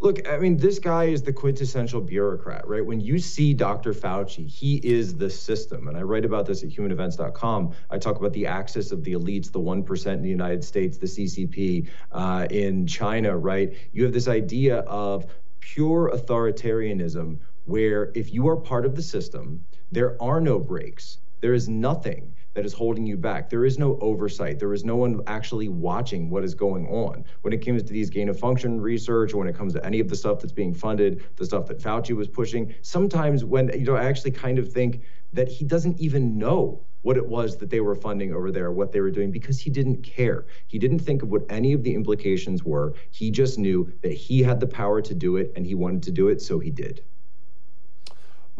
Look, 0.00 0.28
I 0.28 0.38
mean, 0.38 0.56
this 0.56 0.78
guy 0.78 1.04
is 1.06 1.22
the 1.22 1.32
quintessential 1.32 2.00
bureaucrat, 2.00 2.68
right? 2.68 2.84
When 2.84 3.00
you 3.00 3.18
see 3.18 3.52
Dr. 3.52 3.92
Fauci, 3.92 4.46
he 4.46 4.76
is 4.76 5.16
the 5.16 5.28
system. 5.28 5.88
And 5.88 5.96
I 5.96 6.02
write 6.02 6.24
about 6.24 6.46
this 6.46 6.62
at 6.62 6.68
humanevents.com. 6.68 7.72
I 7.90 7.98
talk 7.98 8.16
about 8.16 8.32
the 8.32 8.46
axis 8.46 8.92
of 8.92 9.02
the 9.02 9.14
elites, 9.14 9.50
the 9.50 9.58
1% 9.58 10.12
in 10.12 10.22
the 10.22 10.28
United 10.28 10.62
States, 10.62 10.98
the 10.98 11.06
CCP 11.06 11.88
uh, 12.12 12.46
in 12.48 12.86
China, 12.86 13.36
right? 13.36 13.76
You 13.92 14.04
have 14.04 14.12
this 14.12 14.28
idea 14.28 14.80
of 14.80 15.26
pure 15.58 16.12
authoritarianism 16.14 17.38
where 17.64 18.12
if 18.14 18.32
you 18.32 18.46
are 18.46 18.56
part 18.56 18.86
of 18.86 18.94
the 18.94 19.02
system, 19.02 19.64
there 19.90 20.20
are 20.22 20.40
no 20.40 20.60
breaks. 20.60 21.18
There 21.40 21.54
is 21.54 21.68
nothing 21.68 22.34
that 22.58 22.66
is 22.66 22.72
holding 22.72 23.06
you 23.06 23.16
back. 23.16 23.48
There 23.48 23.64
is 23.64 23.78
no 23.78 23.96
oversight. 24.00 24.58
There 24.58 24.74
is 24.74 24.84
no 24.84 24.96
one 24.96 25.22
actually 25.28 25.68
watching 25.68 26.28
what 26.28 26.42
is 26.42 26.56
going 26.56 26.88
on. 26.88 27.24
When 27.42 27.52
it 27.52 27.64
comes 27.64 27.84
to 27.84 27.92
these 27.92 28.10
gain 28.10 28.28
of 28.28 28.36
function 28.36 28.80
research, 28.80 29.32
or 29.32 29.36
when 29.36 29.46
it 29.46 29.54
comes 29.54 29.74
to 29.74 29.86
any 29.86 30.00
of 30.00 30.08
the 30.08 30.16
stuff 30.16 30.40
that's 30.40 30.52
being 30.52 30.74
funded, 30.74 31.22
the 31.36 31.44
stuff 31.44 31.66
that 31.66 31.78
Fauci 31.78 32.16
was 32.16 32.26
pushing, 32.26 32.74
sometimes 32.82 33.44
when, 33.44 33.68
you 33.78 33.84
know, 33.84 33.94
I 33.94 34.06
actually 34.06 34.32
kind 34.32 34.58
of 34.58 34.72
think 34.72 35.02
that 35.32 35.46
he 35.46 35.64
doesn't 35.64 36.00
even 36.00 36.36
know 36.36 36.82
what 37.02 37.16
it 37.16 37.28
was 37.28 37.56
that 37.58 37.70
they 37.70 37.78
were 37.78 37.94
funding 37.94 38.34
over 38.34 38.50
there, 38.50 38.72
what 38.72 38.90
they 38.90 39.00
were 39.00 39.12
doing, 39.12 39.30
because 39.30 39.60
he 39.60 39.70
didn't 39.70 40.02
care. 40.02 40.44
He 40.66 40.80
didn't 40.80 40.98
think 40.98 41.22
of 41.22 41.30
what 41.30 41.42
any 41.48 41.74
of 41.74 41.84
the 41.84 41.94
implications 41.94 42.64
were. 42.64 42.94
He 43.12 43.30
just 43.30 43.56
knew 43.56 43.92
that 44.02 44.14
he 44.14 44.42
had 44.42 44.58
the 44.58 44.66
power 44.66 45.00
to 45.00 45.14
do 45.14 45.36
it 45.36 45.52
and 45.54 45.64
he 45.64 45.76
wanted 45.76 46.02
to 46.02 46.10
do 46.10 46.26
it, 46.26 46.42
so 46.42 46.58
he 46.58 46.72
did. 46.72 47.04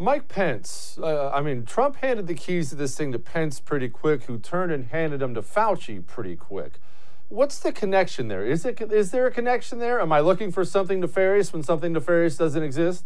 Mike 0.01 0.29
Pence, 0.29 0.97
uh, 1.03 1.29
I 1.29 1.41
mean, 1.41 1.65
Trump 1.65 1.97
handed 1.97 2.27
the 2.27 2.33
keys 2.33 2.69
to 2.69 2.75
this 2.75 2.95
thing 2.95 3.11
to 3.11 3.19
Pence 3.19 3.59
pretty 3.59 3.89
quick, 3.89 4.23
who 4.23 4.39
turned 4.39 4.71
and 4.71 4.85
handed 4.85 5.19
them 5.19 5.33
to 5.33 5.41
Fauci 5.41 6.05
pretty 6.07 6.37
quick. 6.37 6.79
What's 7.27 7.59
the 7.59 7.73
connection 7.73 8.29
there? 8.29 8.45
Is 8.45 8.63
it 8.63 8.81
is 8.81 9.11
there 9.11 9.27
a 9.27 9.31
connection 9.31 9.79
there? 9.79 9.99
Am 9.99 10.13
I 10.13 10.21
looking 10.21 10.53
for 10.53 10.63
something 10.63 11.01
nefarious 11.01 11.51
when 11.51 11.63
something 11.63 11.91
nefarious 11.91 12.37
doesn't 12.37 12.63
exist? 12.63 13.03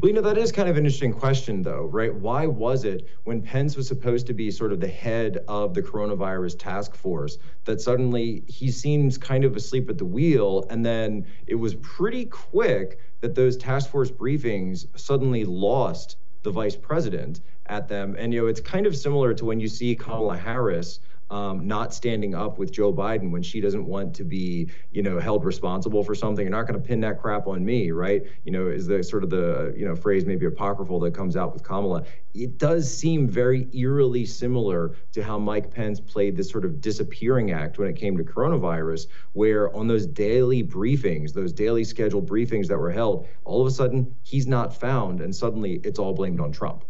Well, 0.00 0.08
you 0.08 0.14
know, 0.14 0.20
that 0.22 0.38
is 0.38 0.52
kind 0.52 0.68
of 0.68 0.76
an 0.76 0.84
interesting 0.84 1.12
question, 1.12 1.62
though, 1.62 1.84
right? 1.86 2.14
Why 2.14 2.46
was 2.46 2.84
it 2.84 3.08
when 3.24 3.40
Pence 3.40 3.76
was 3.76 3.88
supposed 3.88 4.26
to 4.26 4.34
be 4.34 4.50
sort 4.50 4.72
of 4.72 4.80
the 4.80 4.88
head 4.88 5.38
of 5.48 5.74
the 5.74 5.82
coronavirus 5.82 6.58
task 6.58 6.94
force 6.94 7.38
that 7.64 7.80
suddenly 7.80 8.44
he 8.46 8.70
seems 8.70 9.16
kind 9.16 9.44
of 9.44 9.56
asleep 9.56 9.88
at 9.88 9.98
the 9.98 10.04
wheel? 10.04 10.66
And 10.70 10.84
then 10.84 11.26
it 11.46 11.54
was 11.54 11.74
pretty 11.76 12.26
quick 12.26 12.98
that 13.20 13.34
those 13.34 13.56
task 13.56 13.90
force 13.90 14.10
briefings 14.10 14.86
suddenly 14.98 15.44
lost 15.44 16.16
the 16.42 16.50
vice 16.50 16.76
president 16.76 17.40
at 17.66 17.88
them. 17.88 18.14
And, 18.18 18.32
you 18.32 18.42
know, 18.42 18.46
it's 18.46 18.60
kind 18.60 18.86
of 18.86 18.96
similar 18.96 19.34
to 19.34 19.44
when 19.44 19.60
you 19.60 19.68
see 19.68 19.96
Kamala 19.96 20.36
Harris 20.36 21.00
um, 21.30 21.66
not 21.66 21.92
standing 21.92 22.34
up 22.34 22.58
with 22.58 22.70
Joe 22.70 22.92
Biden 22.92 23.30
when 23.30 23.42
she 23.42 23.60
doesn't 23.60 23.84
want 23.84 24.14
to 24.16 24.24
be, 24.24 24.68
you 24.92 25.02
know, 25.02 25.18
held 25.18 25.44
responsible 25.44 26.04
for 26.04 26.14
something. 26.14 26.44
You're 26.44 26.56
not 26.56 26.66
going 26.66 26.80
to 26.80 26.86
pin 26.86 27.00
that 27.00 27.20
crap 27.20 27.46
on 27.46 27.64
me, 27.64 27.90
right? 27.90 28.24
You 28.44 28.52
know, 28.52 28.68
is 28.68 28.86
the 28.86 29.02
sort 29.02 29.24
of 29.24 29.30
the, 29.30 29.74
you 29.76 29.84
know, 29.86 29.96
phrase 29.96 30.24
maybe 30.24 30.46
apocryphal 30.46 31.00
that 31.00 31.14
comes 31.14 31.36
out 31.36 31.52
with 31.52 31.62
Kamala. 31.62 32.04
It 32.34 32.58
does 32.58 32.94
seem 32.94 33.28
very 33.28 33.68
eerily 33.72 34.24
similar 34.24 34.94
to 35.12 35.22
how 35.22 35.38
Mike 35.38 35.70
Pence 35.72 35.98
played 36.00 36.36
this 36.36 36.50
sort 36.50 36.64
of 36.64 36.80
disappearing 36.80 37.50
act 37.50 37.78
when 37.78 37.88
it 37.88 37.96
came 37.96 38.16
to 38.16 38.24
coronavirus, 38.24 39.06
where 39.32 39.74
on 39.74 39.88
those 39.88 40.06
daily 40.06 40.62
briefings, 40.62 41.32
those 41.32 41.52
daily 41.52 41.82
scheduled 41.82 42.28
briefings 42.28 42.68
that 42.68 42.78
were 42.78 42.92
held, 42.92 43.26
all 43.44 43.60
of 43.60 43.66
a 43.66 43.70
sudden 43.70 44.14
he's 44.22 44.46
not 44.46 44.78
found 44.78 45.20
and 45.20 45.34
suddenly 45.34 45.80
it's 45.82 45.98
all 45.98 46.12
blamed 46.12 46.40
on 46.40 46.52
Trump. 46.52 46.84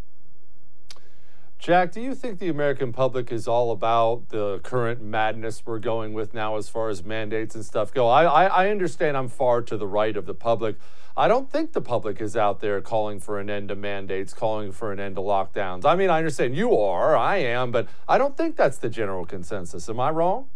Jack, 1.58 1.90
do 1.90 2.00
you 2.02 2.14
think 2.14 2.38
the 2.38 2.48
American 2.48 2.92
public 2.92 3.32
is 3.32 3.48
all 3.48 3.72
about 3.72 4.28
the 4.28 4.60
current 4.62 5.02
madness 5.02 5.64
we're 5.64 5.78
going 5.78 6.12
with 6.12 6.34
now 6.34 6.56
as 6.56 6.68
far 6.68 6.90
as 6.90 7.02
mandates 7.02 7.54
and 7.54 7.64
stuff 7.64 7.92
go? 7.92 8.08
I, 8.08 8.24
I, 8.24 8.44
I, 8.44 8.68
understand 8.70 9.16
I'm 9.16 9.28
far 9.28 9.62
to 9.62 9.76
the 9.76 9.86
right 9.86 10.16
of 10.16 10.26
the 10.26 10.34
public. 10.34 10.76
I 11.16 11.28
don't 11.28 11.50
think 11.50 11.72
the 11.72 11.80
public 11.80 12.20
is 12.20 12.36
out 12.36 12.60
there 12.60 12.82
calling 12.82 13.20
for 13.20 13.40
an 13.40 13.48
end 13.48 13.70
to 13.70 13.74
mandates, 13.74 14.34
calling 14.34 14.70
for 14.70 14.92
an 14.92 15.00
end 15.00 15.16
to 15.16 15.22
lockdowns. 15.22 15.86
I 15.86 15.96
mean, 15.96 16.10
I 16.10 16.18
understand 16.18 16.54
you 16.54 16.76
are, 16.76 17.16
I 17.16 17.38
am, 17.38 17.72
but 17.72 17.88
I 18.06 18.18
don't 18.18 18.36
think 18.36 18.56
that's 18.56 18.76
the 18.76 18.90
general 18.90 19.24
consensus. 19.24 19.88
Am 19.88 19.98
I 19.98 20.10
wrong? 20.10 20.48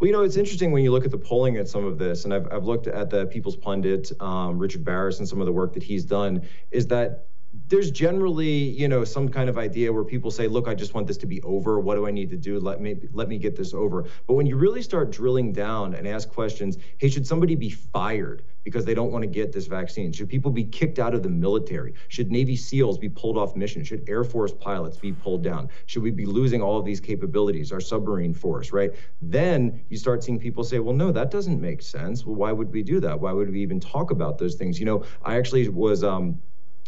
Well, 0.00 0.06
you 0.06 0.12
know, 0.12 0.22
it's 0.22 0.36
interesting 0.36 0.72
when 0.72 0.82
you 0.82 0.90
look 0.90 1.04
at 1.04 1.10
the 1.10 1.18
polling 1.18 1.56
at 1.56 1.68
some 1.68 1.84
of 1.84 1.98
this, 1.98 2.24
and 2.24 2.32
I've, 2.32 2.50
I've 2.50 2.64
looked 2.64 2.86
at 2.86 3.10
the 3.10 3.26
People's 3.26 3.56
Pundit, 3.56 4.10
um, 4.20 4.58
Richard 4.58 4.84
Baris, 4.84 5.18
and 5.18 5.28
some 5.28 5.40
of 5.40 5.46
the 5.46 5.52
work 5.52 5.74
that 5.74 5.82
he's 5.82 6.04
done, 6.04 6.42
is 6.70 6.86
that 6.88 7.27
there's 7.68 7.90
generally 7.90 8.50
you 8.50 8.88
know 8.88 9.04
some 9.04 9.28
kind 9.28 9.48
of 9.48 9.56
idea 9.56 9.92
where 9.92 10.04
people 10.04 10.30
say 10.30 10.46
look 10.48 10.68
i 10.68 10.74
just 10.74 10.92
want 10.94 11.06
this 11.06 11.16
to 11.16 11.26
be 11.26 11.40
over. 11.42 11.80
What 11.80 11.94
do 11.94 12.06
i 12.06 12.10
need 12.10 12.30
to 12.30 12.36
do? 12.36 12.58
Let 12.60 12.80
me 12.80 12.96
let 13.12 13.28
me 13.28 13.38
get 13.38 13.56
this 13.56 13.72
over. 13.72 14.04
But 14.26 14.34
when 14.34 14.46
you 14.46 14.56
really 14.56 14.82
start 14.82 15.10
drilling 15.10 15.52
down 15.52 15.94
and 15.94 16.06
ask 16.06 16.28
questions 16.28 16.76
hey 16.98 17.08
should 17.08 17.26
somebody 17.26 17.54
be 17.54 17.70
fired 17.70 18.42
because 18.64 18.84
they 18.84 18.92
don't 18.92 19.10
want 19.10 19.22
to 19.22 19.26
get 19.26 19.52
this 19.52 19.66
vaccine? 19.66 20.12
Should 20.12 20.28
people 20.28 20.50
be 20.50 20.64
kicked 20.64 20.98
out 20.98 21.14
of 21.14 21.22
the 21.22 21.30
military? 21.30 21.94
Should 22.08 22.30
navy 22.30 22.54
seals 22.54 22.98
be 22.98 23.08
pulled 23.08 23.38
off 23.38 23.56
mission 23.56 23.82
should 23.82 24.06
air 24.08 24.24
force 24.24 24.52
pilots 24.52 24.98
be 24.98 25.12
pulled 25.12 25.42
down? 25.42 25.70
Should 25.86 26.02
we 26.02 26.10
be 26.10 26.26
losing 26.26 26.60
all 26.60 26.78
of 26.78 26.84
these 26.84 27.00
capabilities 27.00 27.72
our 27.72 27.80
submarine 27.80 28.34
force 28.34 28.72
right? 28.72 28.92
Then 29.22 29.80
you 29.88 29.96
start 29.96 30.22
seeing 30.22 30.38
people 30.38 30.64
say 30.64 30.80
well 30.80 30.94
no 30.94 31.12
that 31.12 31.30
doesn't 31.30 31.60
make 31.60 31.80
sense. 31.80 32.26
Well 32.26 32.36
why 32.36 32.52
would 32.52 32.70
we 32.72 32.82
do 32.82 33.00
that? 33.00 33.18
Why 33.18 33.32
would 33.32 33.50
we 33.50 33.62
even 33.62 33.80
talk 33.80 34.10
about 34.10 34.36
those 34.36 34.54
things? 34.54 34.78
You 34.78 34.84
know 34.84 35.04
i 35.22 35.36
actually 35.36 35.68
was 35.68 36.04
um 36.04 36.40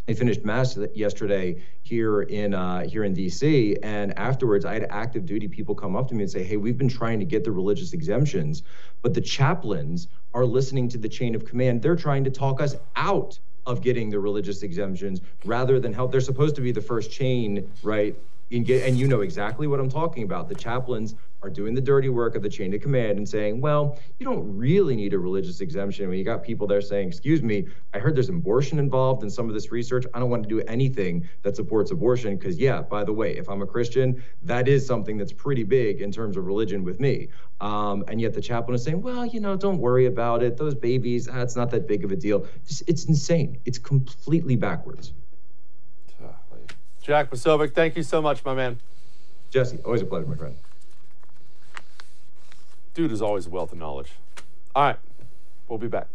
I 0.09 0.15
finished 0.15 0.45
mass 0.45 0.77
yesterday 0.95 1.63
here 1.83 2.23
in 2.23 2.53
uh, 2.55 2.81
here 2.85 3.05
in 3.05 3.15
D.C. 3.15 3.77
and 3.83 4.17
afterwards 4.19 4.65
I 4.65 4.75
had 4.75 4.87
active 4.91 5.25
duty 5.25 5.47
people 5.47 5.75
come 5.75 5.95
up 5.95 6.09
to 6.09 6.15
me 6.15 6.25
and 6.25 6.31
say, 6.31 6.43
"Hey, 6.43 6.57
we've 6.57 6.79
been 6.79 6.89
trying 6.89 7.19
to 7.21 7.25
get 7.25 7.45
the 7.45 7.53
religious 7.53 7.93
exemptions, 7.93 8.63
but 9.03 9.15
the 9.15 9.21
chaplains 9.21 10.09
are 10.35 10.45
listening 10.45 10.89
to 10.89 10.99
the 10.99 11.09
chain 11.09 11.35
of 11.35 11.45
command. 11.45 11.83
They're 11.83 11.97
trying 11.97 12.25
to 12.25 12.31
talk 12.31 12.61
us 12.61 12.77
out 12.97 13.39
of 13.67 13.83
getting 13.83 14.11
the 14.11 14.19
religious 14.19 14.63
exemptions 14.63 15.21
rather 15.45 15.79
than 15.79 15.93
help. 15.93 16.11
They're 16.11 16.21
supposed 16.21 16.57
to 16.57 16.61
be 16.61 16.73
the 16.73 16.81
first 16.81 17.11
chain, 17.11 17.71
right? 17.83 18.17
and 18.53 18.99
you 18.99 19.07
know 19.07 19.21
exactly 19.21 19.69
what 19.69 19.79
I'm 19.79 19.89
talking 19.89 20.25
about. 20.25 20.49
The 20.49 20.57
chaplains 20.57 21.15
are 21.43 21.51
doing 21.51 21.75
the 21.75 21.81
dirty 21.81 22.09
work 22.09 22.35
of 22.35 22.43
the 22.43 22.49
chain 22.49 22.75
of 22.75 22.81
command 22.81 23.19
and 23.19 23.29
saying, 23.29 23.61
well, 23.61 23.99
you 24.19 24.27
don't 24.27 24.57
really 24.57 24.95
need 24.95 25.15
a 25.15 25.19
religious 25.19 25.61
exemption. 25.61 26.09
When 26.09 26.19
you 26.19 26.25
got 26.25 26.43
people 26.43 26.67
there 26.67 26.81
saying, 26.81 27.09
excuse 27.09 27.43
me, 27.43 27.67
I 27.95 27.99
heard 27.99 28.15
there's 28.15 28.29
abortion 28.29 28.79
involved 28.79 29.23
in 29.23 29.31
some 29.31 29.49
of 29.49 29.55
this 29.55 29.73
research. 29.73 30.05
I 30.13 30.19
don't 30.19 30.31
want 30.31 30.43
to 30.43 30.49
do 30.49 30.61
anything 30.63 31.29
that 31.43 31.57
supports 31.57 31.91
abortion 31.91 32.37
because, 32.37 32.59
yeah, 32.59 32.83
by 32.83 33.05
the 33.05 33.13
way, 33.13 33.37
if 33.37 33.49
I'm 33.49 33.63
a 33.63 33.67
Christian, 33.67 34.23
that 34.43 34.69
is 34.69 34.87
something 34.87 35.17
that's 35.17 35.33
pretty 35.33 35.65
big 35.65 36.03
in 36.03 36.13
terms 36.13 36.37
of 36.37 36.47
religion 36.47 36.85
with 36.85 37.01
me. 37.01 37.29
Um, 37.61 38.05
and 38.09 38.21
yet 38.21 38.35
the 38.35 38.41
chaplain 38.41 38.75
is 38.75 38.83
saying, 38.83 39.01
well, 39.01 39.25
you 39.25 39.41
know, 39.41 39.57
don't 39.57 39.79
worry 39.79 40.07
about 40.07 40.43
it. 40.43 40.57
Those 40.57 40.75
babies, 40.75 41.29
ah, 41.29 41.41
it's 41.41 41.57
not 41.57 41.71
that 41.71 41.87
big 41.87 42.05
of 42.05 42.13
a 42.13 42.17
deal. 42.17 42.47
It's, 42.65 42.83
it's 42.87 43.05
insane. 43.05 43.59
It's 43.65 43.79
completely 43.79 44.57
backwards. 44.57 45.13
Jack 47.03 47.31
Posobiec, 47.31 47.75
thank 47.75 47.97
you 47.97 48.03
so 48.03 48.21
much, 48.21 48.45
my 48.45 48.55
man. 48.55 48.79
Jesse, 49.49 49.79
always 49.85 50.03
a 50.03 50.05
pleasure, 50.05 50.27
my 50.27 50.37
friend. 50.37 50.55
Dude 52.93 53.13
is 53.13 53.23
always 53.23 53.47
a 53.47 53.51
wealth 53.51 53.73
of 53.73 53.79
knowledge. 53.79 54.13
All 54.75 54.83
right, 54.83 54.97
we'll 55.69 55.79
be 55.79 55.87
back. 55.87 56.09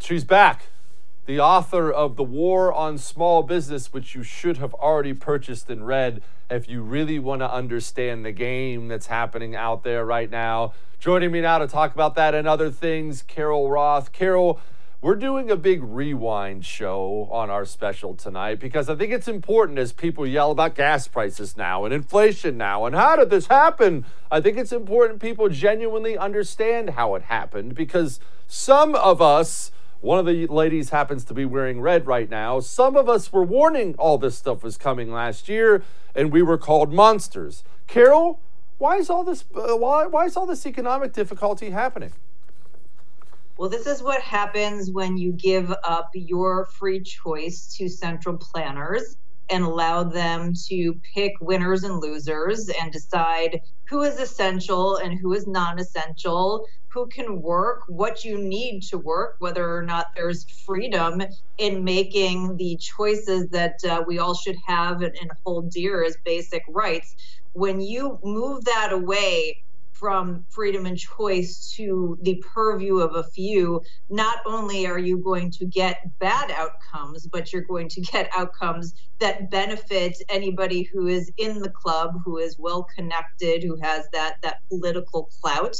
She's 0.00 0.24
back. 0.24 0.69
The 1.30 1.38
author 1.38 1.92
of 1.92 2.16
The 2.16 2.24
War 2.24 2.72
on 2.72 2.98
Small 2.98 3.44
Business, 3.44 3.92
which 3.92 4.16
you 4.16 4.24
should 4.24 4.56
have 4.56 4.74
already 4.74 5.14
purchased 5.14 5.70
and 5.70 5.86
read 5.86 6.22
if 6.50 6.68
you 6.68 6.82
really 6.82 7.20
want 7.20 7.40
to 7.40 7.48
understand 7.48 8.24
the 8.24 8.32
game 8.32 8.88
that's 8.88 9.06
happening 9.06 9.54
out 9.54 9.84
there 9.84 10.04
right 10.04 10.28
now. 10.28 10.74
Joining 10.98 11.30
me 11.30 11.40
now 11.40 11.58
to 11.58 11.68
talk 11.68 11.94
about 11.94 12.16
that 12.16 12.34
and 12.34 12.48
other 12.48 12.68
things, 12.68 13.22
Carol 13.22 13.70
Roth. 13.70 14.10
Carol, 14.10 14.60
we're 15.00 15.14
doing 15.14 15.52
a 15.52 15.56
big 15.56 15.84
rewind 15.84 16.66
show 16.66 17.28
on 17.30 17.48
our 17.48 17.64
special 17.64 18.16
tonight 18.16 18.58
because 18.58 18.88
I 18.88 18.96
think 18.96 19.12
it's 19.12 19.28
important 19.28 19.78
as 19.78 19.92
people 19.92 20.26
yell 20.26 20.50
about 20.50 20.74
gas 20.74 21.06
prices 21.06 21.56
now 21.56 21.84
and 21.84 21.94
inflation 21.94 22.58
now 22.58 22.86
and 22.86 22.96
how 22.96 23.14
did 23.14 23.30
this 23.30 23.46
happen? 23.46 24.04
I 24.32 24.40
think 24.40 24.58
it's 24.58 24.72
important 24.72 25.22
people 25.22 25.48
genuinely 25.48 26.18
understand 26.18 26.90
how 26.90 27.14
it 27.14 27.22
happened 27.22 27.76
because 27.76 28.18
some 28.48 28.96
of 28.96 29.22
us, 29.22 29.70
one 30.00 30.18
of 30.18 30.26
the 30.26 30.46
ladies 30.46 30.90
happens 30.90 31.24
to 31.26 31.34
be 31.34 31.44
wearing 31.44 31.80
red 31.80 32.06
right 32.06 32.28
now, 32.28 32.60
some 32.60 32.96
of 32.96 33.08
us 33.08 33.32
were 33.32 33.44
warning 33.44 33.94
all 33.98 34.18
this 34.18 34.36
stuff 34.36 34.62
was 34.62 34.76
coming 34.76 35.12
last 35.12 35.48
year 35.48 35.82
and 36.14 36.32
we 36.32 36.42
were 36.42 36.58
called 36.58 36.92
monsters. 36.92 37.62
Carol, 37.86 38.40
why 38.78 38.96
is 38.96 39.10
all 39.10 39.24
this 39.24 39.44
uh, 39.54 39.76
why 39.76 40.06
why 40.06 40.24
is 40.24 40.36
all 40.36 40.46
this 40.46 40.66
economic 40.66 41.12
difficulty 41.12 41.70
happening? 41.70 42.12
Well, 43.58 43.68
this 43.68 43.86
is 43.86 44.02
what 44.02 44.22
happens 44.22 44.90
when 44.90 45.18
you 45.18 45.32
give 45.32 45.70
up 45.84 46.10
your 46.14 46.64
free 46.64 47.00
choice 47.00 47.76
to 47.76 47.90
central 47.90 48.38
planners 48.38 49.18
and 49.50 49.64
allow 49.64 50.04
them 50.04 50.52
to 50.68 50.94
pick 51.14 51.32
winners 51.40 51.84
and 51.84 52.00
losers 52.00 52.68
and 52.68 52.92
decide 52.92 53.60
who 53.88 54.02
is 54.02 54.18
essential 54.18 54.96
and 54.96 55.18
who 55.18 55.32
is 55.32 55.46
non 55.46 55.78
essential, 55.78 56.64
who 56.92 57.06
can 57.08 57.40
work, 57.42 57.82
what 57.88 58.24
you 58.24 58.38
need 58.38 58.82
to 58.82 58.98
work, 58.98 59.36
whether 59.38 59.76
or 59.76 59.82
not 59.82 60.06
there's 60.14 60.46
freedom 60.64 61.22
in 61.58 61.84
making 61.84 62.56
the 62.56 62.76
choices 62.76 63.48
that 63.50 63.74
uh, 63.88 64.02
we 64.06 64.18
all 64.18 64.34
should 64.34 64.56
have 64.66 65.02
and, 65.02 65.16
and 65.20 65.30
hold 65.44 65.70
dear 65.70 66.04
as 66.04 66.16
basic 66.24 66.62
rights. 66.68 67.14
When 67.52 67.80
you 67.80 68.18
move 68.22 68.64
that 68.64 68.92
away 68.92 69.56
from 70.00 70.46
freedom 70.48 70.86
and 70.86 70.96
choice 70.96 71.70
to 71.76 72.18
the 72.22 72.42
purview 72.54 73.00
of 73.00 73.14
a 73.16 73.22
few, 73.22 73.82
not 74.08 74.38
only 74.46 74.86
are 74.86 74.98
you 74.98 75.18
going 75.18 75.50
to 75.50 75.66
get 75.66 76.18
bad 76.18 76.50
outcomes, 76.50 77.26
but 77.26 77.52
you're 77.52 77.62
going 77.62 77.88
to 77.90 78.00
get 78.00 78.30
outcomes 78.36 78.94
that 79.20 79.50
benefit 79.50 80.16
anybody 80.30 80.82
who 80.82 81.06
is 81.06 81.30
in 81.36 81.60
the 81.60 81.68
club, 81.68 82.14
who 82.24 82.38
is 82.38 82.58
well 82.58 82.86
connected, 82.96 83.62
who 83.62 83.76
has 83.76 84.08
that 84.14 84.36
that 84.42 84.66
political 84.70 85.28
clout, 85.42 85.76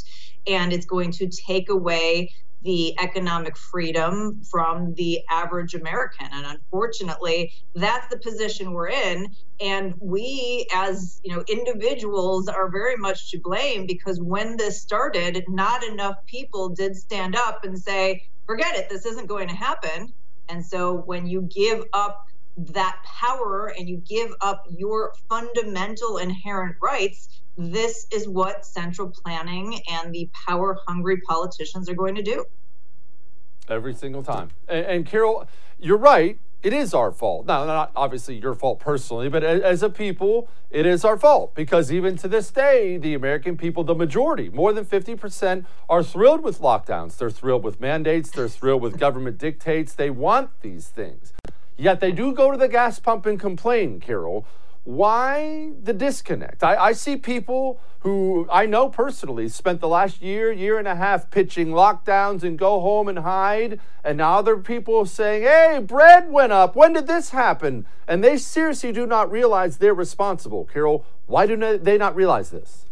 and 0.47 0.71
it's 0.71 0.87
going 0.87 1.11
to 1.13 1.27
take 1.27 1.71
away 1.71 2.31
the 2.63 2.99
economic 3.01 3.57
freedom 3.57 4.43
from 4.51 4.95
the 4.95 5.21
average 5.31 5.75
American. 5.75 6.27
And 6.33 6.47
unfortunately, 6.47 7.53
that's 7.75 8.09
the 8.09 8.19
position 8.19 8.73
we're 8.73 8.89
in. 8.89 9.29
And 9.61 9.95
we, 10.01 10.67
as 10.75 11.21
you 11.25 11.35
know, 11.35 11.45
individuals, 11.49 12.49
are 12.49 12.71
very 12.71 12.97
much 12.97 13.31
to 13.31 13.41
blame 13.43 13.87
because 13.87 14.21
when 14.21 14.57
this 14.57 14.81
started, 14.81 15.45
not 15.49 15.85
enough 15.85 16.17
people 16.27 16.69
did 16.69 16.97
stand 16.97 17.37
up 17.37 17.65
and 17.65 17.79
say, 17.79 18.23
"Forget 18.47 18.77
it. 18.77 18.89
This 18.89 19.07
isn't 19.07 19.27
going 19.27 19.49
to 19.49 19.55
happen." 19.55 20.13
And 20.49 20.65
so, 20.65 20.95
when 20.95 21.27
you 21.27 21.43
give 21.43 21.85
up 21.93 22.30
that 22.57 22.99
power 23.05 23.73
and 23.77 23.89
you 23.89 23.99
give 23.99 24.33
up 24.41 24.67
your 24.71 25.13
fundamental 25.29 26.19
inherent 26.19 26.77
rights, 26.83 27.41
this 27.57 28.07
is 28.11 28.29
what 28.29 28.65
central 28.65 29.09
planning 29.09 29.81
and 29.91 30.13
the 30.15 30.31
power 30.47 30.79
hungry 30.87 31.21
politicians 31.21 31.89
are 31.89 31.95
going 31.95 32.15
to 32.15 32.23
do. 32.23 32.45
Every 33.69 33.95
single 33.95 34.23
time. 34.23 34.51
And, 34.69 34.87
and, 34.87 35.07
Carol, 35.07 35.47
you're 35.79 35.99
right. 35.99 36.39
It 36.63 36.73
is 36.75 36.93
our 36.93 37.11
fault. 37.11 37.47
Now, 37.47 37.65
not 37.65 37.91
obviously 37.97 38.37
your 38.37 38.55
fault 38.55 38.81
personally, 38.81 39.31
but 39.31 39.43
as 39.43 39.83
a 39.83 39.89
people, 39.89 40.49
it 40.69 40.85
is 40.85 41.07
our 41.07 41.17
fault 41.17 41.55
because 41.55 41.91
even 41.91 42.17
to 42.19 42.29
this 42.29 42.51
day, 42.51 42.99
the 42.99 43.15
American 43.15 43.57
people, 43.57 43.83
the 43.83 43.95
majority, 43.95 44.51
more 44.51 44.73
than 44.75 44.85
50%, 44.85 45.65
are 45.89 46.03
thrilled 46.03 46.43
with 46.43 46.61
lockdowns. 46.61 47.17
They're 47.17 47.31
thrilled 47.31 47.65
with 47.65 47.81
mandates. 47.81 48.31
They're 48.31 48.49
thrilled 48.49 48.83
with 48.83 48.99
government 48.99 49.39
dictates. 49.39 49.95
They 49.95 50.11
want 50.11 50.51
these 50.61 50.89
things. 50.89 51.33
Yet 51.81 52.01
they 52.01 52.13
do 52.13 52.35
go 52.35 52.51
to 52.51 52.59
the 52.59 52.69
gas 52.69 52.99
pump 52.99 53.25
and 53.25 53.41
complain, 53.41 54.01
Carol. 54.01 54.47
Why 54.85 55.71
the 55.83 55.95
disconnect? 55.95 56.63
I, 56.63 56.77
I, 56.77 56.93
see 56.93 57.17
people 57.17 57.81
who 58.01 58.47
I 58.53 58.67
know 58.67 58.91
personally 58.91 59.49
spent 59.49 59.81
the 59.81 59.89
last 59.89 60.21
year, 60.21 60.53
year 60.53 60.79
and 60.79 60.87
a 60.87 60.95
half 60.95 61.31
pitching 61.31 61.69
lockdowns 61.69 62.43
and 62.43 62.59
go 62.59 62.81
home 62.81 63.09
and 63.09 63.21
hide. 63.21 63.81
And 64.05 64.19
now 64.19 64.43
there 64.43 64.57
are 64.57 64.63
people 64.63 65.07
saying, 65.07 65.45
hey, 65.45 65.81
bread 65.83 66.31
went 66.31 66.53
up. 66.53 66.77
When 66.77 66.93
did 66.93 67.07
this 67.07 67.31
happen? 67.31 67.87
And 68.07 68.23
they 68.23 68.37
seriously 68.37 68.93
do 68.93 69.07
not 69.07 69.31
realize 69.31 69.79
they're 69.79 69.95
responsible. 69.95 70.67
Carol, 70.67 71.07
why 71.25 71.47
do 71.47 71.79
they 71.79 71.97
not 71.97 72.15
realize 72.15 72.51
this? 72.51 72.90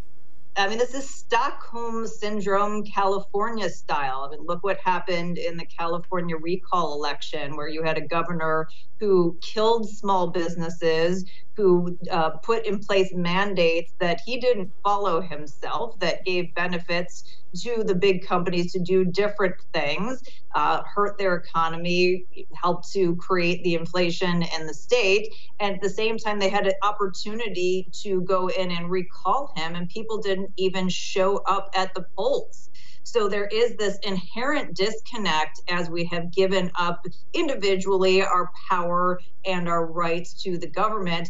I 0.59 0.67
mean, 0.67 0.79
this 0.79 0.93
is 0.93 1.09
Stockholm 1.09 2.05
Syndrome, 2.05 2.85
California 2.85 3.71
style. 3.71 4.27
I 4.27 4.37
mean, 4.37 4.45
look 4.45 4.65
what 4.65 4.79
happened 4.85 5.39
in 5.39 5.57
the 5.57 5.65
California 5.65 6.37
recall 6.37 6.95
election, 6.95 7.57
where 7.57 7.69
you 7.69 7.85
had 7.85 7.97
a 7.97 8.01
governor 8.01 8.67
who 8.99 9.39
killed 9.41 9.89
small 9.89 10.27
businesses, 10.27 11.25
who 11.59 11.99
uh, 12.13 12.31
put 12.31 12.65
in 12.65 12.79
place 12.79 13.13
mandates 13.13 13.93
that 13.99 14.21
he 14.25 14.39
didn't 14.39 14.71
follow 14.85 15.21
himself, 15.21 15.99
that 15.99 16.25
gave 16.25 16.55
benefits 16.55 17.25
to 17.63 17.83
the 17.83 17.97
big 17.97 18.25
companies 18.25 18.73
to 18.73 18.79
do 18.79 19.05
different 19.05 19.57
things, 19.75 20.23
uh, 20.55 20.83
hurt 20.95 21.19
their 21.19 21.35
economy, 21.35 22.25
help 22.55 22.89
to 22.93 23.17
create 23.17 23.65
the 23.65 23.75
inflation 23.75 24.45
in 24.57 24.67
the 24.69 24.75
state. 24.75 25.35
And 25.59 25.75
at 25.75 25.81
the 25.83 25.91
same 25.91 26.17
time, 26.17 26.39
they 26.39 26.49
had 26.49 26.69
an 26.69 26.75
opportunity 26.85 27.89
to 28.05 28.21
go 28.21 28.47
in 28.47 28.71
and 28.71 28.89
recall 28.89 29.53
him, 29.57 29.75
and 29.75 29.89
people 29.89 30.19
didn't 30.19 30.53
even 30.57 30.89
show 30.89 31.39
up 31.39 31.71
at 31.75 31.93
the 31.95 32.05
polls. 32.17 32.71
So 33.11 33.27
there 33.27 33.47
is 33.47 33.75
this 33.77 33.97
inherent 34.03 34.77
disconnect 34.77 35.63
as 35.71 35.89
we 35.89 36.05
have 36.13 36.31
given 36.31 36.71
up 36.79 37.01
individually 37.33 38.21
our 38.21 38.51
power 38.69 39.19
and 39.47 39.67
our 39.67 39.87
rights 39.87 40.35
to 40.43 40.59
the 40.59 40.69
government. 40.69 41.27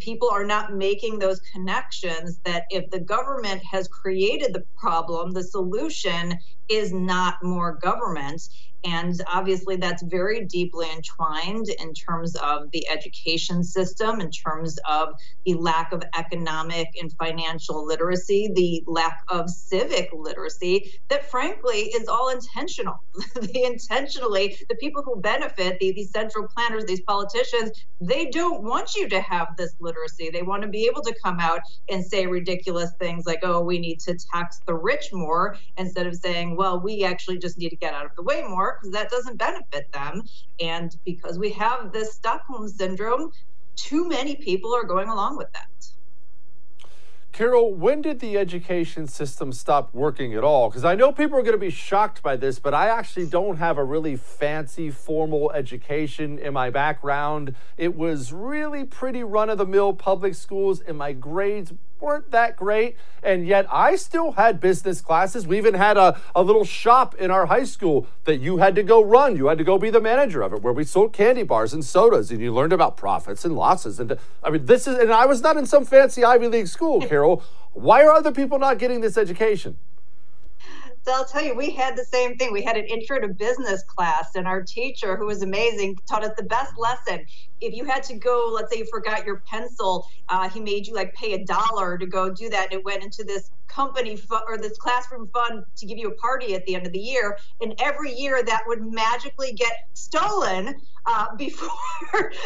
People 0.00 0.28
are 0.30 0.44
not 0.44 0.74
making 0.74 1.20
those 1.20 1.38
connections 1.52 2.40
that 2.44 2.64
if 2.70 2.90
the 2.90 2.98
government 2.98 3.62
has 3.70 3.86
created 3.86 4.52
the 4.52 4.64
problem, 4.76 5.30
the 5.30 5.44
solution 5.44 6.36
is 6.68 6.92
not 6.92 7.42
more 7.42 7.78
government. 7.82 8.42
And 8.84 9.20
obviously, 9.32 9.76
that's 9.76 10.02
very 10.02 10.44
deeply 10.44 10.88
entwined 10.90 11.68
in 11.68 11.94
terms 11.94 12.34
of 12.36 12.70
the 12.72 12.88
education 12.88 13.62
system, 13.62 14.20
in 14.20 14.30
terms 14.30 14.76
of 14.88 15.14
the 15.46 15.54
lack 15.54 15.92
of 15.92 16.02
economic 16.18 16.88
and 17.00 17.12
financial 17.12 17.86
literacy, 17.86 18.50
the 18.54 18.82
lack 18.86 19.20
of 19.28 19.48
civic 19.48 20.10
literacy, 20.12 20.92
that 21.08 21.30
frankly 21.30 21.92
is 21.94 22.08
all 22.08 22.30
intentional. 22.30 22.94
the 23.40 23.64
intentionally, 23.64 24.56
the 24.68 24.74
people 24.76 25.02
who 25.04 25.20
benefit, 25.20 25.78
the, 25.78 25.92
these 25.92 26.10
central 26.10 26.48
planners, 26.48 26.84
these 26.84 27.02
politicians, 27.02 27.70
they 28.00 28.30
don't 28.30 28.64
want 28.64 28.96
you 28.96 29.08
to 29.08 29.20
have 29.20 29.56
this 29.56 29.76
literacy. 29.78 30.30
They 30.30 30.42
want 30.42 30.62
to 30.62 30.68
be 30.68 30.86
able 30.86 31.02
to 31.02 31.14
come 31.22 31.38
out 31.38 31.60
and 31.88 32.04
say 32.04 32.26
ridiculous 32.26 32.90
things 32.98 33.26
like, 33.26 33.40
oh, 33.44 33.60
we 33.60 33.78
need 33.78 34.00
to 34.00 34.18
tax 34.32 34.60
the 34.66 34.74
rich 34.74 35.12
more, 35.12 35.56
instead 35.76 36.08
of 36.08 36.16
saying, 36.16 36.51
well, 36.56 36.80
we 36.80 37.04
actually 37.04 37.38
just 37.38 37.58
need 37.58 37.70
to 37.70 37.76
get 37.76 37.94
out 37.94 38.06
of 38.06 38.12
the 38.16 38.22
way 38.22 38.42
more 38.42 38.78
because 38.78 38.92
that 38.92 39.10
doesn't 39.10 39.38
benefit 39.38 39.90
them. 39.92 40.22
And 40.60 40.96
because 41.04 41.38
we 41.38 41.50
have 41.52 41.92
this 41.92 42.14
Stockholm 42.14 42.68
syndrome, 42.68 43.30
too 43.76 44.08
many 44.08 44.36
people 44.36 44.74
are 44.74 44.84
going 44.84 45.08
along 45.08 45.36
with 45.36 45.52
that. 45.52 45.68
Carol, 47.32 47.72
when 47.72 48.02
did 48.02 48.20
the 48.20 48.36
education 48.36 49.06
system 49.06 49.52
stop 49.52 49.94
working 49.94 50.34
at 50.34 50.44
all? 50.44 50.68
Because 50.68 50.84
I 50.84 50.94
know 50.94 51.12
people 51.12 51.38
are 51.38 51.42
going 51.42 51.54
to 51.54 51.58
be 51.58 51.70
shocked 51.70 52.22
by 52.22 52.36
this, 52.36 52.58
but 52.58 52.74
I 52.74 52.88
actually 52.88 53.24
don't 53.24 53.56
have 53.56 53.78
a 53.78 53.84
really 53.84 54.16
fancy 54.16 54.90
formal 54.90 55.50
education 55.52 56.38
in 56.38 56.52
my 56.52 56.68
background. 56.68 57.54
It 57.78 57.96
was 57.96 58.34
really 58.34 58.84
pretty 58.84 59.24
run 59.24 59.48
of 59.48 59.56
the 59.56 59.64
mill 59.64 59.94
public 59.94 60.34
schools, 60.34 60.82
and 60.82 60.98
my 60.98 61.14
grades 61.14 61.72
weren't 62.02 62.30
that 62.32 62.56
great. 62.56 62.96
And 63.22 63.46
yet 63.46 63.66
I 63.70 63.96
still 63.96 64.32
had 64.32 64.60
business 64.60 65.00
classes. 65.00 65.46
We 65.46 65.56
even 65.56 65.74
had 65.74 65.96
a, 65.96 66.20
a 66.34 66.42
little 66.42 66.64
shop 66.64 67.14
in 67.14 67.30
our 67.30 67.46
high 67.46 67.64
school 67.64 68.08
that 68.24 68.38
you 68.38 68.58
had 68.58 68.74
to 68.74 68.82
go 68.82 69.02
run. 69.02 69.36
You 69.36 69.46
had 69.46 69.58
to 69.58 69.64
go 69.64 69.78
be 69.78 69.90
the 69.90 70.00
manager 70.00 70.42
of 70.42 70.52
it, 70.52 70.62
where 70.62 70.72
we 70.72 70.84
sold 70.84 71.12
candy 71.12 71.44
bars 71.44 71.72
and 71.72 71.84
sodas, 71.84 72.30
and 72.30 72.40
you 72.40 72.52
learned 72.52 72.72
about 72.72 72.96
profits 72.96 73.44
and 73.44 73.54
losses. 73.54 74.00
And 74.00 74.18
I 74.42 74.50
mean, 74.50 74.66
this 74.66 74.86
is, 74.88 74.98
and 74.98 75.12
I 75.12 75.26
was 75.26 75.40
not 75.40 75.56
in 75.56 75.66
some 75.66 75.84
fancy 75.84 76.24
Ivy 76.24 76.48
League 76.48 76.68
school, 76.68 77.00
Carol. 77.08 77.42
Why 77.72 78.02
are 78.04 78.12
other 78.12 78.32
people 78.32 78.58
not 78.58 78.78
getting 78.78 79.00
this 79.00 79.16
education? 79.16 79.76
So 81.04 81.12
I'll 81.12 81.24
tell 81.24 81.42
you, 81.42 81.56
we 81.56 81.70
had 81.70 81.96
the 81.96 82.04
same 82.04 82.36
thing. 82.36 82.52
We 82.52 82.62
had 82.62 82.76
an 82.76 82.84
intro 82.84 83.18
to 83.18 83.26
business 83.26 83.82
class, 83.82 84.36
and 84.36 84.46
our 84.46 84.62
teacher, 84.62 85.16
who 85.16 85.26
was 85.26 85.42
amazing, 85.42 85.98
taught 86.08 86.22
us 86.22 86.30
the 86.36 86.44
best 86.44 86.78
lesson. 86.78 87.26
If 87.60 87.74
you 87.74 87.84
had 87.84 88.04
to 88.04 88.14
go, 88.14 88.52
let's 88.54 88.72
say 88.72 88.78
you 88.78 88.86
forgot 88.86 89.26
your 89.26 89.42
pencil, 89.46 90.06
uh, 90.28 90.48
he 90.48 90.60
made 90.60 90.86
you 90.86 90.94
like 90.94 91.12
pay 91.14 91.32
a 91.32 91.44
dollar 91.44 91.98
to 91.98 92.06
go 92.06 92.30
do 92.32 92.48
that. 92.50 92.66
And 92.66 92.74
it 92.74 92.84
went 92.84 93.02
into 93.02 93.24
this 93.24 93.50
company 93.66 94.16
fu- 94.16 94.38
or 94.46 94.58
this 94.58 94.78
classroom 94.78 95.28
fund 95.32 95.64
to 95.76 95.86
give 95.86 95.98
you 95.98 96.08
a 96.08 96.14
party 96.14 96.54
at 96.54 96.64
the 96.66 96.76
end 96.76 96.86
of 96.86 96.92
the 96.92 97.00
year. 97.00 97.36
And 97.60 97.74
every 97.80 98.12
year 98.12 98.42
that 98.44 98.62
would 98.66 98.82
magically 98.82 99.52
get 99.54 99.88
stolen 99.94 100.74
uh, 101.06 101.34
before 101.36 101.70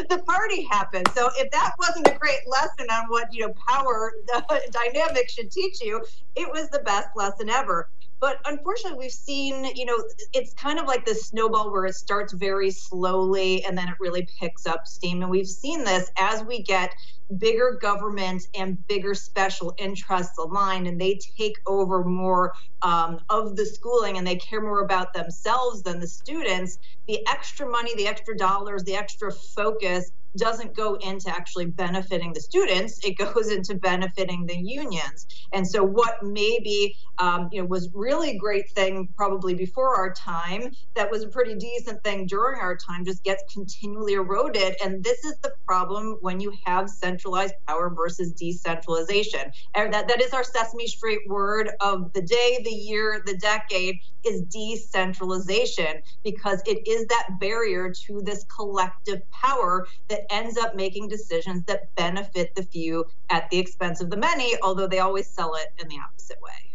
the 0.09 0.23
party 0.27 0.67
happened. 0.71 1.09
So 1.15 1.29
if 1.37 1.51
that 1.51 1.73
wasn't 1.79 2.09
a 2.09 2.17
great 2.19 2.41
lesson 2.47 2.87
on 2.91 3.09
what 3.09 3.33
you 3.33 3.47
know 3.47 3.55
power 3.69 4.13
dynamics 4.71 5.33
should 5.35 5.51
teach 5.51 5.83
you, 5.83 6.03
it 6.35 6.49
was 6.51 6.71
the 6.71 6.81
best 6.81 7.09
lesson 7.17 7.51
ever. 7.51 7.89
But 8.19 8.39
unfortunately, 8.47 8.99
we've 8.99 9.13
seen, 9.13 9.65
you 9.75 9.85
know, 9.85 9.97
it's 10.33 10.55
kind 10.55 10.79
of 10.79 10.87
like 10.87 11.05
this 11.05 11.29
snowball 11.29 11.71
where 11.71 11.85
it 11.85 11.95
starts 11.95 12.33
very 12.33 12.71
slowly 12.71 13.65
and 13.65 13.77
then 13.77 13.89
it 13.89 13.95
really 14.01 14.27
picks 14.41 14.67
up 14.67 14.87
steam. 14.87 15.23
And 15.23 15.31
we've 15.31 15.47
seen 15.47 15.85
this 15.85 16.11
as 16.19 16.43
we 16.43 16.63
get 16.63 16.95
bigger 17.39 17.79
government 17.81 18.47
and 18.55 18.87
bigger 18.87 19.15
special 19.15 19.75
interests 19.79 20.39
aligned 20.39 20.87
and 20.87 21.01
they 21.01 21.19
take 21.37 21.57
over 21.67 22.05
more 22.05 22.53
um, 22.83 23.19
of 23.29 23.57
the 23.57 23.67
schooling 23.67 24.17
and 24.17 24.27
they 24.27 24.37
care 24.37 24.61
more 24.61 24.83
about 24.83 25.13
themselves 25.13 25.83
than 25.83 25.99
the 25.99 26.07
students 26.07 26.79
the 27.09 27.27
extra 27.29 27.69
money 27.69 27.95
the 27.97 28.07
extra 28.07 28.37
dollars 28.37 28.85
the 28.85 28.95
extra 28.95 29.33
focus 29.33 30.13
doesn't 30.39 30.75
go 30.75 30.95
into 30.97 31.29
actually 31.31 31.67
benefiting 31.67 32.33
the 32.33 32.41
students 32.41 32.97
it 33.05 33.17
goes 33.19 33.51
into 33.51 33.75
benefiting 33.75 34.47
the 34.47 34.57
unions. 34.57 35.27
And 35.53 35.67
so 35.67 35.83
what 35.83 36.23
maybe 36.23 36.97
um, 37.19 37.49
you 37.53 37.61
know 37.61 37.67
was 37.67 37.89
really 37.95 38.37
great 38.37 38.71
thing 38.71 39.09
probably 39.17 39.55
before 39.55 39.95
our 39.97 40.13
time 40.13 40.73
that 40.95 41.11
was 41.11 41.23
a 41.23 41.29
pretty 41.29 41.55
decent 41.55 42.03
thing 42.03 42.27
during 42.27 42.61
our 42.61 42.77
time 42.77 43.05
just 43.05 43.23
gets 43.25 43.43
continually 43.53 44.15
eroded. 44.15 44.77
And 44.83 45.03
this 45.03 45.25
is 45.25 45.35
the 45.43 45.53
problem 45.67 46.19
when 46.21 46.41
you 46.41 46.53
have 46.65 46.89
centralized 46.91 47.55
power 47.67 47.91
versus 47.91 48.33
decentralization. 48.33 49.53
And 49.75 49.93
that, 49.93 50.09
that 50.09 50.21
is 50.21 50.33
our 50.33 50.45
sesame 50.45 50.87
street 50.87 51.21
word 51.27 51.71
of 51.81 52.13
the 52.13 52.23
day 52.23 52.61
the 52.65 52.71
year 52.71 53.23
the 53.25 53.37
decade 53.37 53.99
is 54.25 54.43
decentralization 54.43 56.03
because 56.25 56.63
it 56.67 56.87
is 56.87 57.07
that 57.07 57.29
barrier 57.41 57.93
to 58.07 58.21
this 58.23 58.45
collective 58.45 59.21
power 59.31 59.87
that 60.09 60.21
ends 60.31 60.57
up 60.57 60.75
making 60.75 61.09
decisions 61.09 61.65
that 61.65 61.95
benefit 61.95 62.55
the 62.55 62.63
few 62.63 63.05
at 63.31 63.49
the 63.51 63.59
expense 63.59 64.01
of 64.01 64.11
the 64.11 64.17
many, 64.17 64.55
although 64.63 64.87
they 64.87 64.99
always 64.99 65.27
sell 65.27 65.55
it 65.55 65.73
in 65.81 65.89
the 65.89 65.99
opposite 65.99 66.41
way. 66.43 66.67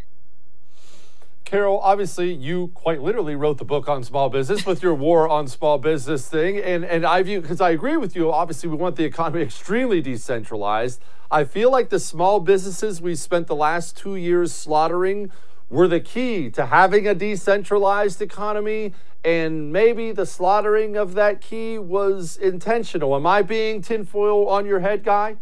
Carol, 1.52 1.80
obviously, 1.80 2.32
you 2.32 2.70
quite 2.74 3.02
literally 3.02 3.36
wrote 3.36 3.58
the 3.58 3.66
book 3.66 3.90
on 3.90 4.06
small 4.06 4.30
business 4.30 4.66
with 4.66 4.82
your 4.82 4.94
war 4.94 5.28
on 5.28 5.50
small 5.50 5.78
business 5.78 6.30
thing. 6.30 6.58
And, 6.58 6.86
and 6.86 7.06
I 7.06 7.22
view, 7.24 7.42
because 7.42 7.60
I 7.60 7.72
agree 7.72 7.98
with 7.98 8.16
you, 8.16 8.32
obviously, 8.32 8.70
we 8.70 8.78
want 8.78 8.96
the 8.96 9.04
economy 9.04 9.42
extremely 9.44 10.00
decentralized. 10.00 11.02
I 11.30 11.44
feel 11.44 11.70
like 11.70 11.90
the 11.90 12.00
small 12.00 12.40
businesses 12.40 13.02
we 13.02 13.16
spent 13.16 13.48
the 13.48 13.56
last 13.56 13.98
two 13.98 14.16
years 14.16 14.54
slaughtering 14.54 15.30
were 15.72 15.88
the 15.88 16.02
key 16.02 16.52
to 16.52 16.68
having 16.68 17.08
a 17.08 17.16
decentralized 17.16 18.22
economy. 18.22 18.94
And 19.24 19.72
maybe 19.72 20.12
the 20.12 20.26
slaughtering 20.26 20.98
of 20.98 21.14
that 21.14 21.42
key 21.42 21.80
was 21.80 22.38
intentional. 22.38 23.16
Am 23.16 23.26
I 23.26 23.42
being 23.42 23.82
tinfoil 23.82 24.48
on 24.48 24.66
your 24.66 24.82
head, 24.82 25.04
guy? 25.04 25.38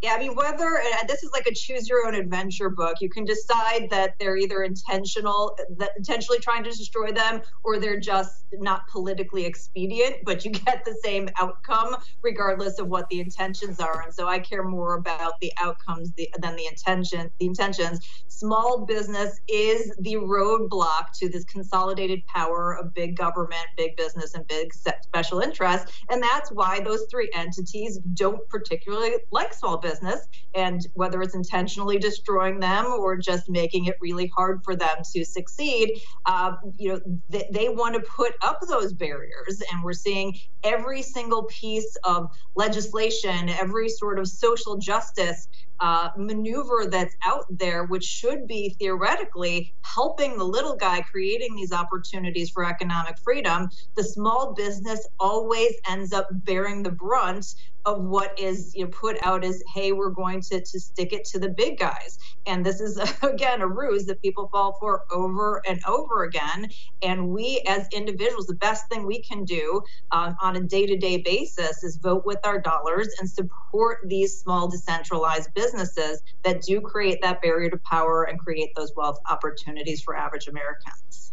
Yeah, 0.00 0.12
I 0.14 0.18
mean, 0.20 0.36
whether 0.36 0.78
uh, 0.78 1.04
this 1.08 1.24
is 1.24 1.32
like 1.32 1.46
a 1.46 1.52
choose 1.52 1.88
your 1.88 2.06
own 2.06 2.14
adventure 2.14 2.70
book, 2.70 3.00
you 3.00 3.10
can 3.10 3.24
decide 3.24 3.88
that 3.90 4.14
they're 4.20 4.36
either 4.36 4.62
intentional, 4.62 5.58
that 5.78 5.90
intentionally 5.96 6.38
trying 6.38 6.62
to 6.62 6.70
destroy 6.70 7.10
them, 7.10 7.40
or 7.64 7.80
they're 7.80 7.98
just 7.98 8.44
not 8.52 8.86
politically 8.86 9.44
expedient, 9.44 10.18
but 10.24 10.44
you 10.44 10.50
get 10.66 10.84
the 10.84 10.96
same 11.02 11.28
outcome 11.40 11.96
regardless 12.22 12.78
of 12.78 12.86
what 12.86 13.08
the 13.08 13.18
intentions 13.18 13.80
are. 13.80 14.02
And 14.02 14.14
so 14.14 14.28
I 14.28 14.38
care 14.38 14.62
more 14.62 14.94
about 14.94 15.40
the 15.40 15.52
outcomes 15.60 16.12
than 16.12 16.54
the 16.54 16.66
intention, 16.66 17.28
the 17.40 17.46
intentions. 17.46 18.06
Small 18.28 18.84
business 18.86 19.40
is 19.48 19.92
the 19.98 20.14
roadblock 20.14 21.10
to 21.14 21.28
this 21.28 21.42
consolidated 21.42 22.24
power 22.28 22.76
of 22.76 22.94
big 22.94 23.16
government, 23.16 23.66
big 23.76 23.96
business, 23.96 24.34
and 24.34 24.46
big 24.46 24.72
special 24.72 25.40
interests. 25.40 25.90
And 26.08 26.22
that's 26.22 26.52
why 26.52 26.78
those 26.78 27.06
three 27.10 27.30
entities 27.34 27.98
don't 28.14 28.48
particularly 28.48 29.14
like 29.32 29.52
small 29.52 29.76
business 29.76 29.87
business 29.88 30.20
and 30.54 30.86
whether 30.94 31.18
it's 31.22 31.34
intentionally 31.34 31.98
destroying 31.98 32.58
them 32.60 32.84
or 32.86 33.16
just 33.16 33.44
making 33.48 33.86
it 33.86 33.96
really 34.00 34.28
hard 34.36 34.56
for 34.64 34.74
them 34.84 34.96
to 35.12 35.24
succeed 35.24 35.86
uh, 36.26 36.52
you 36.76 36.88
know 36.92 37.00
they, 37.28 37.48
they 37.52 37.68
want 37.68 37.94
to 37.94 38.00
put 38.00 38.32
up 38.42 38.60
those 38.68 38.92
barriers. 38.92 39.62
And 39.72 39.82
we're 39.82 39.92
seeing 39.92 40.34
every 40.62 41.02
single 41.02 41.44
piece 41.44 41.96
of 42.04 42.30
legislation 42.54 43.48
every 43.48 43.88
sort 43.88 44.18
of 44.18 44.28
social 44.28 44.76
justice 44.76 45.48
uh, 45.80 46.08
maneuver 46.16 46.88
that's 46.90 47.14
out 47.24 47.44
there, 47.50 47.84
which 47.84 48.04
should 48.04 48.48
be 48.48 48.74
theoretically 48.80 49.74
helping 49.84 50.36
the 50.36 50.44
little 50.44 50.74
guy 50.74 51.00
creating 51.02 51.54
these 51.54 51.72
opportunities 51.72 52.50
for 52.50 52.64
economic 52.64 53.16
freedom, 53.18 53.68
the 53.96 54.02
small 54.02 54.54
business 54.54 55.06
always 55.20 55.74
ends 55.88 56.12
up 56.12 56.26
bearing 56.32 56.82
the 56.82 56.90
brunt 56.90 57.54
of 57.88 58.04
what 58.04 58.38
is 58.38 58.74
you 58.74 58.84
know, 58.84 58.90
put 58.90 59.16
out 59.22 59.44
as, 59.44 59.62
hey, 59.74 59.92
we're 59.92 60.10
going 60.10 60.40
to, 60.42 60.60
to 60.60 60.80
stick 60.80 61.12
it 61.12 61.24
to 61.24 61.38
the 61.38 61.48
big 61.48 61.78
guys. 61.78 62.18
And 62.46 62.64
this 62.64 62.80
is, 62.80 62.98
again, 63.22 63.62
a 63.62 63.66
ruse 63.66 64.06
that 64.06 64.20
people 64.20 64.48
fall 64.52 64.76
for 64.78 65.04
over 65.10 65.62
and 65.66 65.80
over 65.86 66.24
again. 66.24 66.68
And 67.02 67.30
we, 67.30 67.62
as 67.66 67.88
individuals, 67.92 68.46
the 68.46 68.54
best 68.54 68.88
thing 68.90 69.06
we 69.06 69.22
can 69.22 69.44
do 69.44 69.82
um, 70.10 70.36
on 70.42 70.56
a 70.56 70.60
day 70.60 70.86
to 70.86 70.96
day 70.96 71.18
basis 71.18 71.82
is 71.82 71.96
vote 71.96 72.24
with 72.26 72.38
our 72.44 72.60
dollars 72.60 73.08
and 73.18 73.28
support 73.28 73.98
these 74.06 74.38
small 74.40 74.68
decentralized 74.68 75.48
businesses 75.54 76.22
that 76.44 76.62
do 76.62 76.80
create 76.80 77.18
that 77.22 77.40
barrier 77.40 77.70
to 77.70 77.78
power 77.78 78.24
and 78.24 78.38
create 78.38 78.70
those 78.76 78.92
wealth 78.96 79.18
opportunities 79.30 80.02
for 80.02 80.16
average 80.16 80.46
Americans. 80.48 81.27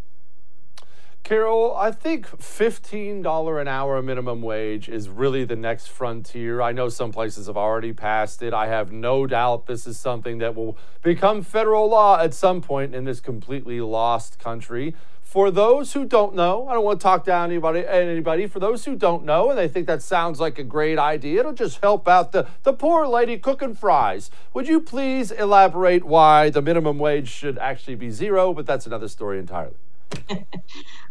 Carol, 1.26 1.76
I 1.76 1.90
think 1.90 2.30
$15 2.30 3.60
an 3.60 3.68
hour 3.68 4.00
minimum 4.04 4.44
wage 4.44 4.88
is 4.88 5.10
really 5.10 5.44
the 5.44 5.56
next 5.56 5.88
frontier. 5.88 6.62
I 6.62 6.72
know 6.72 6.88
some 6.88 7.12
places 7.12 7.48
have 7.48 7.58
already 7.58 7.94
passed 7.94 8.44
it. 8.44 8.54
I 8.54 8.68
have 8.68 8.92
no 8.92 9.26
doubt 9.26 9.66
this 9.66 9.88
is 9.88 9.98
something 9.98 10.38
that 10.38 10.54
will 10.54 10.78
become 11.02 11.42
federal 11.42 11.90
law 11.90 12.20
at 12.20 12.36
some 12.36 12.62
point 12.62 12.94
in 12.94 13.06
this 13.06 13.22
completely 13.22 13.82
lost 13.82 14.38
country. 14.38 14.94
For 15.24 15.50
those 15.50 15.94
who 15.94 16.06
don't 16.06 16.36
know, 16.36 16.68
I 16.68 16.76
don't 16.76 16.86
want 16.86 17.00
to 17.00 17.04
talk 17.04 17.26
down 17.26 17.50
anybody 17.50 17.84
anybody. 17.88 18.46
For 18.46 18.60
those 18.60 18.86
who 18.86 18.96
don't 18.96 19.26
know 19.26 19.50
and 19.50 19.58
they 19.58 19.68
think 19.68 19.88
that 19.88 20.04
sounds 20.04 20.40
like 20.40 20.60
a 20.60 20.64
great 20.64 21.00
idea, 21.00 21.40
it'll 21.40 21.54
just 21.54 21.82
help 21.82 22.08
out 22.08 22.34
the, 22.34 22.48
the 22.62 22.72
poor 22.72 23.08
lady 23.08 23.40
cooking 23.40 23.74
fries. 23.74 24.30
Would 24.54 24.68
you 24.68 24.80
please 24.80 25.32
elaborate 25.32 26.04
why 26.04 26.52
the 26.52 26.62
minimum 26.62 27.00
wage 27.00 27.30
should 27.30 27.58
actually 27.58 27.96
be 27.96 28.12
zero? 28.12 28.54
But 28.54 28.68
that's 28.68 28.86
another 28.86 29.08
story 29.08 29.40
entirely. 29.40 29.78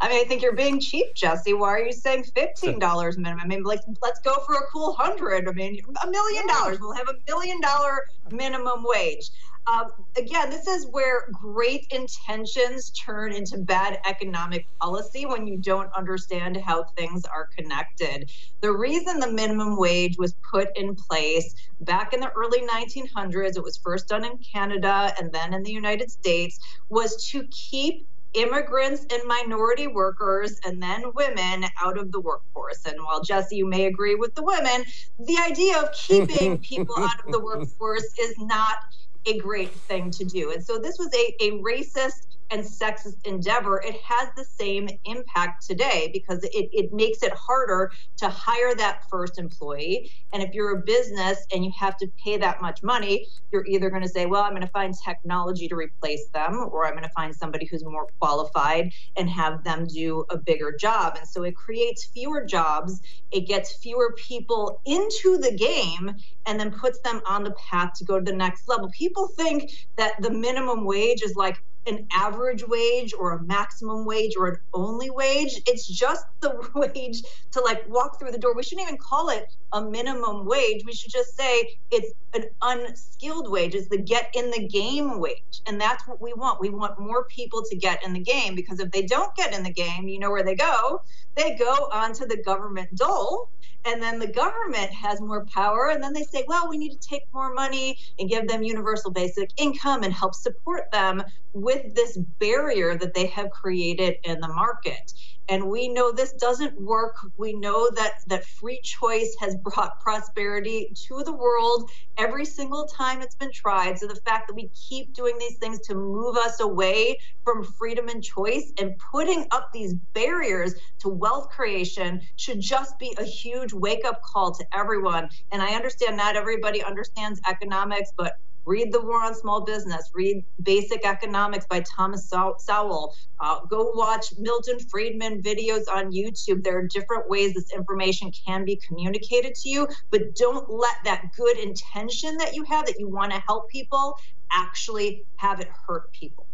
I 0.01 0.09
mean, 0.09 0.21
I 0.21 0.25
think 0.27 0.43
you're 0.43 0.55
being 0.55 0.81
cheap, 0.81 1.15
Jesse. 1.15 1.55
Why 1.55 1.71
are 1.71 1.85
you 1.85 1.93
saying 1.93 2.25
fifteen 2.25 2.79
dollars 2.79 3.17
minimum? 3.17 3.41
I 3.45 3.47
mean, 3.47 3.63
like, 3.63 3.81
let's 4.03 4.21
go 4.21 4.37
for 4.47 4.55
a 4.55 4.67
cool 4.73 4.93
hundred. 4.95 5.49
I 5.49 5.53
mean, 5.53 5.81
a 6.03 6.11
million 6.11 6.47
dollars. 6.47 6.79
We'll 6.81 6.93
have 6.93 7.09
a 7.09 7.15
million 7.29 7.61
dollar 7.61 8.03
minimum 8.31 8.85
wage. 8.85 9.31
Um, 9.67 9.93
again, 10.17 10.51
this 10.51 10.67
is 10.67 10.87
where 10.89 11.27
great 11.33 11.87
intentions 11.91 12.91
turn 12.91 13.33
into 13.33 13.57
bad 13.57 13.99
economic 14.07 14.67
policy 14.79 15.25
when 15.25 15.47
you 15.47 15.57
don't 15.57 15.91
understand 15.95 16.59
how 16.59 16.85
things 16.85 17.25
are 17.25 17.49
connected. 17.57 18.31
The 18.61 18.71
reason 18.71 19.21
the 19.21 19.33
minimum 19.33 19.79
wage 19.79 20.19
was 20.19 20.35
put 20.51 20.69
in 20.77 20.95
place 20.95 21.55
back 21.81 22.13
in 22.13 22.21
the 22.21 22.31
early 22.33 22.61
1900s, 22.61 23.57
it 23.57 23.63
was 23.63 23.79
first 23.79 24.09
done 24.09 24.25
in 24.25 24.37
Canada 24.39 25.15
and 25.19 25.33
then 25.33 25.55
in 25.55 25.63
the 25.63 25.73
United 25.73 26.11
States, 26.11 26.61
was 26.91 27.27
to 27.31 27.47
keep 27.51 28.07
immigrants 28.35 29.07
and 29.11 29.23
minority 29.27 29.87
workers 29.87 30.61
and 30.67 30.83
then 30.83 31.13
women 31.15 31.65
out 31.81 31.99
of 31.99 32.13
the 32.13 32.21
workforce. 32.21 32.85
And 32.85 33.03
while 33.03 33.23
Jesse, 33.23 33.57
you 33.57 33.67
may 33.67 33.87
agree 33.87 34.17
with 34.17 34.35
the 34.35 34.43
women, 34.43 34.85
the 35.19 35.39
idea 35.39 35.81
of 35.81 35.93
keeping 35.93 36.59
people 36.71 36.97
out 36.99 37.25
of 37.25 37.33
the 37.33 37.41
workforce 37.41 38.19
is 38.19 38.35
not 38.39 38.79
a 39.27 39.39
great 39.39 39.71
thing 39.71 40.11
to 40.11 40.25
do. 40.25 40.53
And 40.53 40.63
so 40.63 40.79
this 40.79 40.99
was 40.99 41.09
a, 41.15 41.45
a 41.45 41.51
racist 41.63 42.34
and 42.51 42.63
sexist 42.63 43.25
endeavor, 43.25 43.81
it 43.85 43.97
has 44.05 44.29
the 44.37 44.45
same 44.45 44.89
impact 45.05 45.67
today 45.67 46.11
because 46.13 46.43
it, 46.45 46.69
it 46.73 46.93
makes 46.93 47.23
it 47.23 47.33
harder 47.33 47.91
to 48.19 48.29
hire 48.29 48.75
that 48.75 49.03
first 49.11 49.39
employee. 49.39 50.11
And 50.33 50.43
if 50.43 50.55
you're 50.55 50.79
a 50.79 50.83
business 50.83 51.45
and 51.53 51.65
you 51.65 51.73
have 51.79 51.97
to 51.99 52.09
pay 52.23 52.37
that 52.37 52.61
much 52.61 52.83
money, 52.83 53.27
you're 53.53 53.67
either 53.67 53.91
going 53.91 54.03
to 54.03 54.09
say, 54.09 54.27
well, 54.27 54.43
I'm 54.43 54.51
going 54.51 54.63
to 54.63 54.69
find 54.69 54.95
technology 55.05 55.69
to 55.69 55.77
replace 55.77 56.29
them, 56.35 56.69
or 56.71 56.87
I'm 56.87 56.93
going 56.93 57.05
to 57.05 57.11
find 57.11 57.35
somebody 57.35 57.67
who's 57.67 57.85
more 57.85 58.07
qualified 58.21 58.93
and 59.17 59.29
have 59.31 59.65
them 59.65 59.87
do 59.87 60.25
a 60.31 60.37
bigger 60.37 60.73
job. 60.79 61.17
And 61.19 61.29
so 61.29 61.43
it 61.45 61.57
creates 61.57 62.05
fewer 62.07 62.45
jobs, 62.45 63.01
it 63.31 63.47
gets 63.47 63.77
fewer 63.77 64.15
people 64.17 64.81
into 64.85 65.39
the 65.39 65.53
game, 65.53 66.15
and 66.47 66.61
then 66.61 66.71
puts 66.71 67.01
them 67.01 67.21
on 67.27 67.45
the 67.45 67.55
path 67.71 67.93
to 67.97 68.05
go 68.05 68.19
to 68.19 68.25
the 68.25 68.37
next 68.37 68.69
level. 68.69 68.91
People 68.91 69.29
think 69.29 69.71
that 69.97 70.21
the 70.21 70.31
minimum 70.31 70.85
wage 70.85 71.23
is 71.23 71.35
like, 71.37 71.63
an 71.87 72.07
average 72.13 72.67
wage 72.67 73.15
or 73.19 73.33
a 73.33 73.43
maximum 73.43 74.05
wage 74.05 74.35
or 74.37 74.49
an 74.49 74.57
only 74.73 75.11
wage. 75.11 75.61
It's 75.67 75.87
just 75.87 76.25
the 76.41 76.69
wage 76.75 77.23
to 77.53 77.61
like 77.61 77.89
walk 77.89 78.19
through 78.19 78.33
the 78.33 78.39
door. 78.39 78.55
We 78.55 78.63
shouldn't 78.63 78.87
even 78.87 78.99
call 78.99 79.29
it 79.31 79.55
a 79.73 79.83
minimum 79.83 80.47
wage. 80.47 80.85
We 80.85 80.93
should 80.93 81.13
just 81.13 81.37
say 81.37 81.77
it's 81.91 82.13
an 82.35 82.45
unskilled 82.63 83.51
wage. 83.51 83.75
It's 83.75 83.89
the 83.89 83.99
get 83.99 84.31
in 84.35 84.51
the 84.51 84.69
game 84.69 85.21
wage. 85.21 85.63
And 85.67 85.81
that's 85.81 86.07
what 86.07 86.21
we 86.21 86.33
want. 86.35 86.61
We 86.61 86.71
want 86.71 86.99
more 86.99 87.25
people 87.25 87.63
to 87.71 87.77
get 87.77 88.05
in 88.05 88.13
the 88.13 88.21
game 88.21 88.55
because 88.55 88.81
if 88.81 88.91
they 88.91 89.03
don't 89.03 89.35
get 89.37 89.55
in 89.55 89.63
the 89.63 89.73
game, 89.73 90.09
you 90.09 90.19
know 90.19 90.31
where 90.31 90.45
they 90.45 90.57
go? 90.57 91.01
They 91.37 91.57
go 91.57 91.89
onto 91.93 92.27
the 92.27 92.43
government 92.43 92.95
dole 92.97 93.51
and 93.85 94.03
then 94.03 94.19
the 94.19 94.27
government 94.27 94.91
has 94.93 95.21
more 95.21 95.45
power 95.47 95.91
and 95.91 96.03
then 96.03 96.13
they 96.13 96.23
say 96.23 96.45
well 96.49 96.69
we 96.69 96.79
need 96.79 96.99
to 96.99 97.09
take 97.09 97.23
more 97.33 97.53
money 97.53 97.99
and 98.19 98.29
give 98.29 98.49
them 98.49 98.63
universal 98.63 99.11
basic 99.11 99.51
income 99.57 100.03
and 100.03 100.13
help 100.13 100.35
support 100.35 100.85
them 100.93 101.23
with 101.53 101.95
this 101.95 102.17
barrier 102.41 102.97
that 102.97 103.15
they 103.15 103.27
have 103.27 103.51
created 103.51 104.17
in 104.25 104.41
the 104.41 104.49
market 104.49 105.13
and 105.49 105.69
we 105.69 105.89
know 105.89 106.11
this 106.13 106.33
doesn't 106.33 106.81
work. 106.81 107.15
We 107.37 107.55
know 107.55 107.91
that 107.97 108.13
that 108.29 108.45
free 108.45 108.81
choice 108.83 109.35
has 109.41 109.57
brought 109.57 110.01
prosperity 110.01 110.93
to 111.09 111.23
the 111.25 111.33
world 111.33 111.91
every 112.17 112.45
single 112.45 112.87
time 112.87 113.21
it's 113.21 113.35
been 113.35 113.53
tried. 113.53 113.99
So 113.99 114.07
the 114.07 114.21
fact 114.27 114.49
that 114.49 114.55
we 114.55 114.71
keep 114.89 115.13
doing 115.15 115.37
these 115.39 115.59
things 115.59 115.81
to 115.81 115.95
move 115.95 116.37
us 116.37 116.61
away 116.61 117.19
from 117.45 117.63
freedom 117.63 118.09
and 118.09 118.23
choice 118.23 118.73
and 118.81 118.95
putting 119.13 119.47
up 119.51 119.69
these 119.73 119.95
barriers 120.15 120.75
to 121.01 121.09
wealth 121.09 121.49
creation 121.51 122.21
should 122.37 122.61
just 122.61 122.99
be 122.99 123.15
a 123.19 123.25
huge 123.25 123.73
wake 123.73 124.05
up 124.07 124.21
call 124.23 124.53
to 124.55 124.65
everyone. 124.73 125.29
And 125.53 125.61
i 125.63 125.75
understand 125.75 126.17
not 126.17 126.37
everybody 126.37 126.83
understands 126.83 127.41
economics 127.49 128.11
but 128.17 128.33
Read 128.67 128.93
The 128.93 129.01
War 129.01 129.23
on 129.23 129.35
Small 129.35 129.61
Business. 129.61 130.11
Read 130.15 130.45
Basic 130.63 131.07
Economics 131.07 131.67
by 131.67 131.81
Thomas 131.81 132.29
Sowell. 132.29 133.15
Uh, 133.39 133.61
go 133.67 133.93
watch 133.95 134.33
Milton 134.39 134.79
Friedman 134.79 135.43
videos 135.43 135.83
on 135.93 136.13
YouTube. 136.13 136.65
There 136.65 136.79
are 136.79 136.87
different 136.87 137.29
ways 137.29 137.55
this 137.55 137.73
information 137.73 138.33
can 138.33 138.65
be 138.65 138.77
communicated 138.77 139.55
to 139.57 139.69
you, 139.69 139.89
but 140.11 140.35
don't 140.35 140.71
let 140.71 140.95
that 141.05 141.33
good 141.37 141.59
intention 141.59 142.39
that 142.39 142.55
you 142.55 142.65
have 142.65 142.87
that 142.87 142.99
you 142.99 143.09
want 143.09 143.33
to 143.33 143.39
help 143.41 143.69
people 143.69 144.19
actually 144.51 145.25
have 145.37 145.61
it 145.61 145.69
hurt 145.87 146.11
people. 146.13 146.47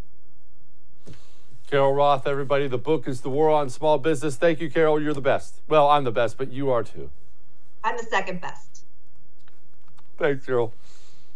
Carol 1.69 1.93
Roth, 1.93 2.27
everybody. 2.27 2.67
The 2.67 2.79
book 2.79 3.07
is 3.07 3.21
The 3.21 3.31
War 3.31 3.49
on 3.51 3.71
Small 3.71 3.99
Business. 3.99 4.35
Thank 4.35 4.61
you, 4.61 4.69
Carol. 4.69 5.01
You're 5.01 5.15
the 5.15 5.21
best. 5.21 5.61
Well, 5.69 5.89
I'm 5.89 6.03
the 6.03 6.11
best, 6.11 6.37
but 6.37 6.51
you 6.51 6.71
are 6.71 6.83
too. 6.83 7.11
I'm 7.85 7.97
the 7.97 8.03
second 8.03 8.41
best. 8.41 8.85
Thanks, 10.19 10.45
Carol. 10.45 10.75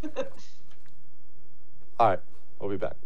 All 1.98 2.08
right, 2.08 2.18
we'll 2.58 2.70
be 2.70 2.76
back. 2.76 2.96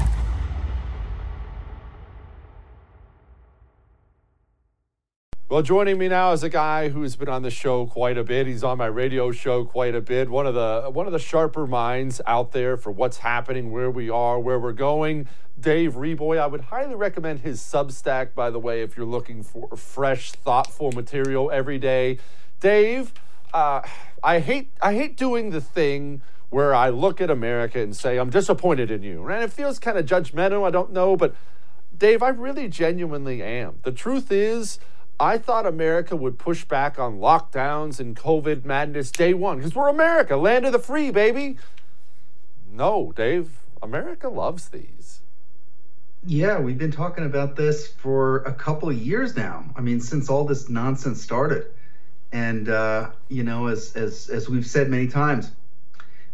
Well, 5.50 5.62
joining 5.62 5.96
me 5.96 6.08
now 6.08 6.32
is 6.32 6.42
a 6.42 6.50
guy 6.50 6.90
who's 6.90 7.16
been 7.16 7.30
on 7.30 7.40
the 7.40 7.50
show 7.50 7.86
quite 7.86 8.18
a 8.18 8.22
bit. 8.22 8.46
He's 8.46 8.62
on 8.62 8.76
my 8.76 8.84
radio 8.84 9.32
show 9.32 9.64
quite 9.64 9.94
a 9.94 10.02
bit. 10.02 10.28
One 10.28 10.46
of 10.46 10.52
the 10.54 10.90
one 10.92 11.06
of 11.06 11.14
the 11.14 11.18
sharper 11.18 11.66
minds 11.66 12.20
out 12.26 12.52
there 12.52 12.76
for 12.76 12.90
what's 12.90 13.16
happening, 13.16 13.70
where 13.70 13.90
we 13.90 14.10
are, 14.10 14.38
where 14.38 14.58
we're 14.58 14.74
going. 14.74 15.26
Dave 15.58 15.94
Reaboi. 15.94 16.38
I 16.38 16.46
would 16.46 16.60
highly 16.60 16.96
recommend 16.96 17.40
his 17.40 17.60
Substack, 17.62 18.34
by 18.34 18.50
the 18.50 18.58
way, 18.58 18.82
if 18.82 18.94
you're 18.94 19.06
looking 19.06 19.42
for 19.42 19.74
fresh, 19.74 20.32
thoughtful 20.32 20.92
material 20.92 21.50
every 21.50 21.78
day. 21.78 22.18
Dave, 22.60 23.14
uh, 23.54 23.80
I 24.22 24.40
hate 24.40 24.70
I 24.82 24.92
hate 24.92 25.16
doing 25.16 25.48
the 25.48 25.62
thing 25.62 26.20
where 26.50 26.74
I 26.74 26.90
look 26.90 27.22
at 27.22 27.30
America 27.30 27.80
and 27.80 27.96
say 27.96 28.18
I'm 28.18 28.28
disappointed 28.28 28.90
in 28.90 29.02
you, 29.02 29.26
and 29.26 29.42
it 29.42 29.50
feels 29.50 29.78
kind 29.78 29.96
of 29.96 30.04
judgmental. 30.04 30.66
I 30.66 30.70
don't 30.70 30.92
know, 30.92 31.16
but 31.16 31.34
Dave, 31.96 32.22
I 32.22 32.28
really 32.28 32.68
genuinely 32.68 33.42
am. 33.42 33.78
The 33.82 33.92
truth 33.92 34.30
is. 34.30 34.78
I 35.20 35.38
thought 35.38 35.66
America 35.66 36.14
would 36.14 36.38
push 36.38 36.64
back 36.64 36.98
on 36.98 37.18
lockdowns 37.18 37.98
and 37.98 38.14
COVID 38.14 38.64
madness 38.64 39.10
day 39.10 39.34
one 39.34 39.58
because 39.58 39.74
we're 39.74 39.88
America, 39.88 40.36
land 40.36 40.64
of 40.64 40.72
the 40.72 40.78
free, 40.78 41.10
baby. 41.10 41.58
No, 42.72 43.12
Dave, 43.16 43.50
America 43.82 44.28
loves 44.28 44.68
these. 44.68 45.20
Yeah, 46.24 46.60
we've 46.60 46.78
been 46.78 46.92
talking 46.92 47.24
about 47.24 47.56
this 47.56 47.88
for 47.88 48.38
a 48.38 48.52
couple 48.52 48.88
of 48.88 48.96
years 48.96 49.36
now. 49.36 49.64
I 49.76 49.80
mean, 49.80 50.00
since 50.00 50.28
all 50.28 50.44
this 50.44 50.68
nonsense 50.68 51.20
started, 51.20 51.66
and 52.30 52.68
uh, 52.68 53.10
you 53.28 53.42
know, 53.42 53.66
as 53.66 53.96
as 53.96 54.28
as 54.28 54.48
we've 54.48 54.66
said 54.66 54.88
many 54.88 55.08
times, 55.08 55.50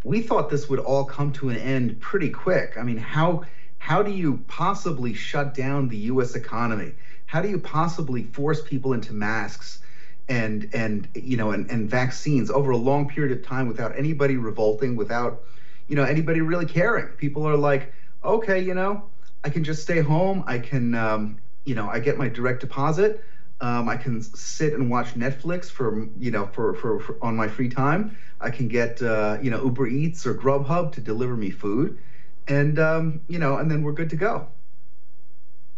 we 0.02 0.20
thought 0.20 0.50
this 0.50 0.68
would 0.68 0.80
all 0.80 1.04
come 1.04 1.32
to 1.34 1.48
an 1.48 1.56
end 1.56 2.00
pretty 2.00 2.30
quick. 2.30 2.76
I 2.76 2.82
mean, 2.82 2.96
how 2.96 3.44
how 3.78 4.02
do 4.02 4.10
you 4.10 4.42
possibly 4.48 5.14
shut 5.14 5.54
down 5.54 5.88
the 5.88 5.96
U.S. 5.96 6.34
economy? 6.34 6.94
How 7.34 7.42
do 7.42 7.48
you 7.48 7.58
possibly 7.58 8.22
force 8.22 8.62
people 8.62 8.92
into 8.92 9.12
masks 9.12 9.82
and 10.28 10.70
and 10.72 11.08
you 11.16 11.36
know 11.36 11.50
and, 11.50 11.68
and 11.68 11.90
vaccines 11.90 12.48
over 12.48 12.70
a 12.70 12.76
long 12.76 13.08
period 13.08 13.36
of 13.36 13.44
time 13.44 13.66
without 13.66 13.98
anybody 13.98 14.36
revolting 14.36 14.94
without 14.94 15.42
you 15.88 15.96
know 15.96 16.04
anybody 16.04 16.40
really 16.40 16.64
caring? 16.64 17.08
People 17.16 17.44
are 17.44 17.56
like 17.56 17.92
okay 18.22 18.60
you 18.60 18.72
know 18.72 19.02
i 19.42 19.50
can 19.50 19.64
just 19.64 19.82
stay 19.82 20.00
home. 20.00 20.44
I 20.46 20.60
can 20.60 20.94
um, 20.94 21.38
you 21.64 21.74
know 21.74 21.88
i 21.88 21.98
get 21.98 22.16
my 22.18 22.28
direct 22.28 22.60
deposit. 22.60 23.24
Um, 23.60 23.88
i 23.88 23.96
can 23.96 24.22
sit 24.22 24.72
and 24.74 24.88
watch 24.88 25.14
netflix 25.14 25.68
for 25.68 26.06
you 26.16 26.30
know 26.30 26.46
for, 26.46 26.72
for, 26.76 27.00
for 27.00 27.18
on 27.20 27.34
my 27.34 27.48
free 27.48 27.68
time. 27.68 28.16
I 28.40 28.50
can 28.50 28.68
get 28.68 29.02
uh, 29.02 29.38
you 29.42 29.50
know 29.50 29.60
uber 29.64 29.88
eats 29.88 30.24
or 30.24 30.34
grubhub 30.36 30.92
to 30.92 31.00
deliver 31.00 31.34
me 31.34 31.50
food. 31.50 31.98
And 32.46 32.78
um, 32.78 33.22
you 33.26 33.40
know 33.40 33.56
and 33.56 33.68
then 33.68 33.82
we're 33.82 33.98
good 34.00 34.10
to 34.10 34.16
go 34.16 34.53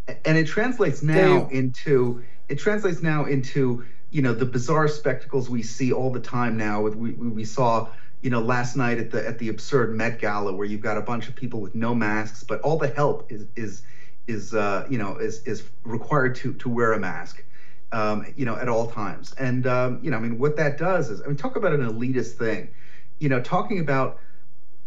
and 0.08 0.36
it 0.36 0.46
translates 0.46 1.02
now 1.02 1.44
Dave. 1.44 1.52
into 1.52 2.22
it 2.48 2.58
translates 2.58 3.02
now 3.02 3.24
into 3.24 3.84
you 4.10 4.22
know 4.22 4.32
the 4.32 4.46
bizarre 4.46 4.88
spectacles 4.88 5.50
we 5.50 5.62
see 5.62 5.92
all 5.92 6.10
the 6.10 6.20
time 6.20 6.56
now 6.56 6.82
with 6.82 6.94
we, 6.94 7.12
we 7.12 7.44
saw 7.44 7.88
you 8.20 8.30
know 8.30 8.40
last 8.40 8.76
night 8.76 8.98
at 8.98 9.10
the 9.10 9.26
at 9.26 9.38
the 9.38 9.48
absurd 9.48 9.94
Met 9.94 10.18
Gala 10.20 10.54
where 10.54 10.66
you've 10.66 10.80
got 10.80 10.96
a 10.96 11.00
bunch 11.00 11.28
of 11.28 11.34
people 11.34 11.60
with 11.60 11.74
no 11.74 11.94
masks 11.94 12.44
but 12.44 12.60
all 12.60 12.78
the 12.78 12.88
help 12.88 13.30
is 13.30 13.46
is 13.56 13.82
is 14.26 14.54
uh, 14.54 14.86
you 14.88 14.98
know 14.98 15.16
is 15.16 15.42
is 15.44 15.64
required 15.84 16.34
to 16.36 16.52
to 16.54 16.68
wear 16.68 16.92
a 16.92 16.98
mask 16.98 17.44
um, 17.92 18.26
you 18.36 18.44
know 18.44 18.56
at 18.56 18.68
all 18.68 18.90
times 18.90 19.32
and 19.34 19.66
um, 19.66 20.00
you 20.02 20.10
know 20.10 20.16
I 20.16 20.20
mean 20.20 20.38
what 20.38 20.56
that 20.56 20.78
does 20.78 21.10
is 21.10 21.20
I 21.20 21.26
mean 21.26 21.36
talk 21.36 21.56
about 21.56 21.72
an 21.72 21.80
elitist 21.80 22.32
thing 22.32 22.68
you 23.18 23.28
know 23.28 23.40
talking 23.40 23.80
about 23.80 24.20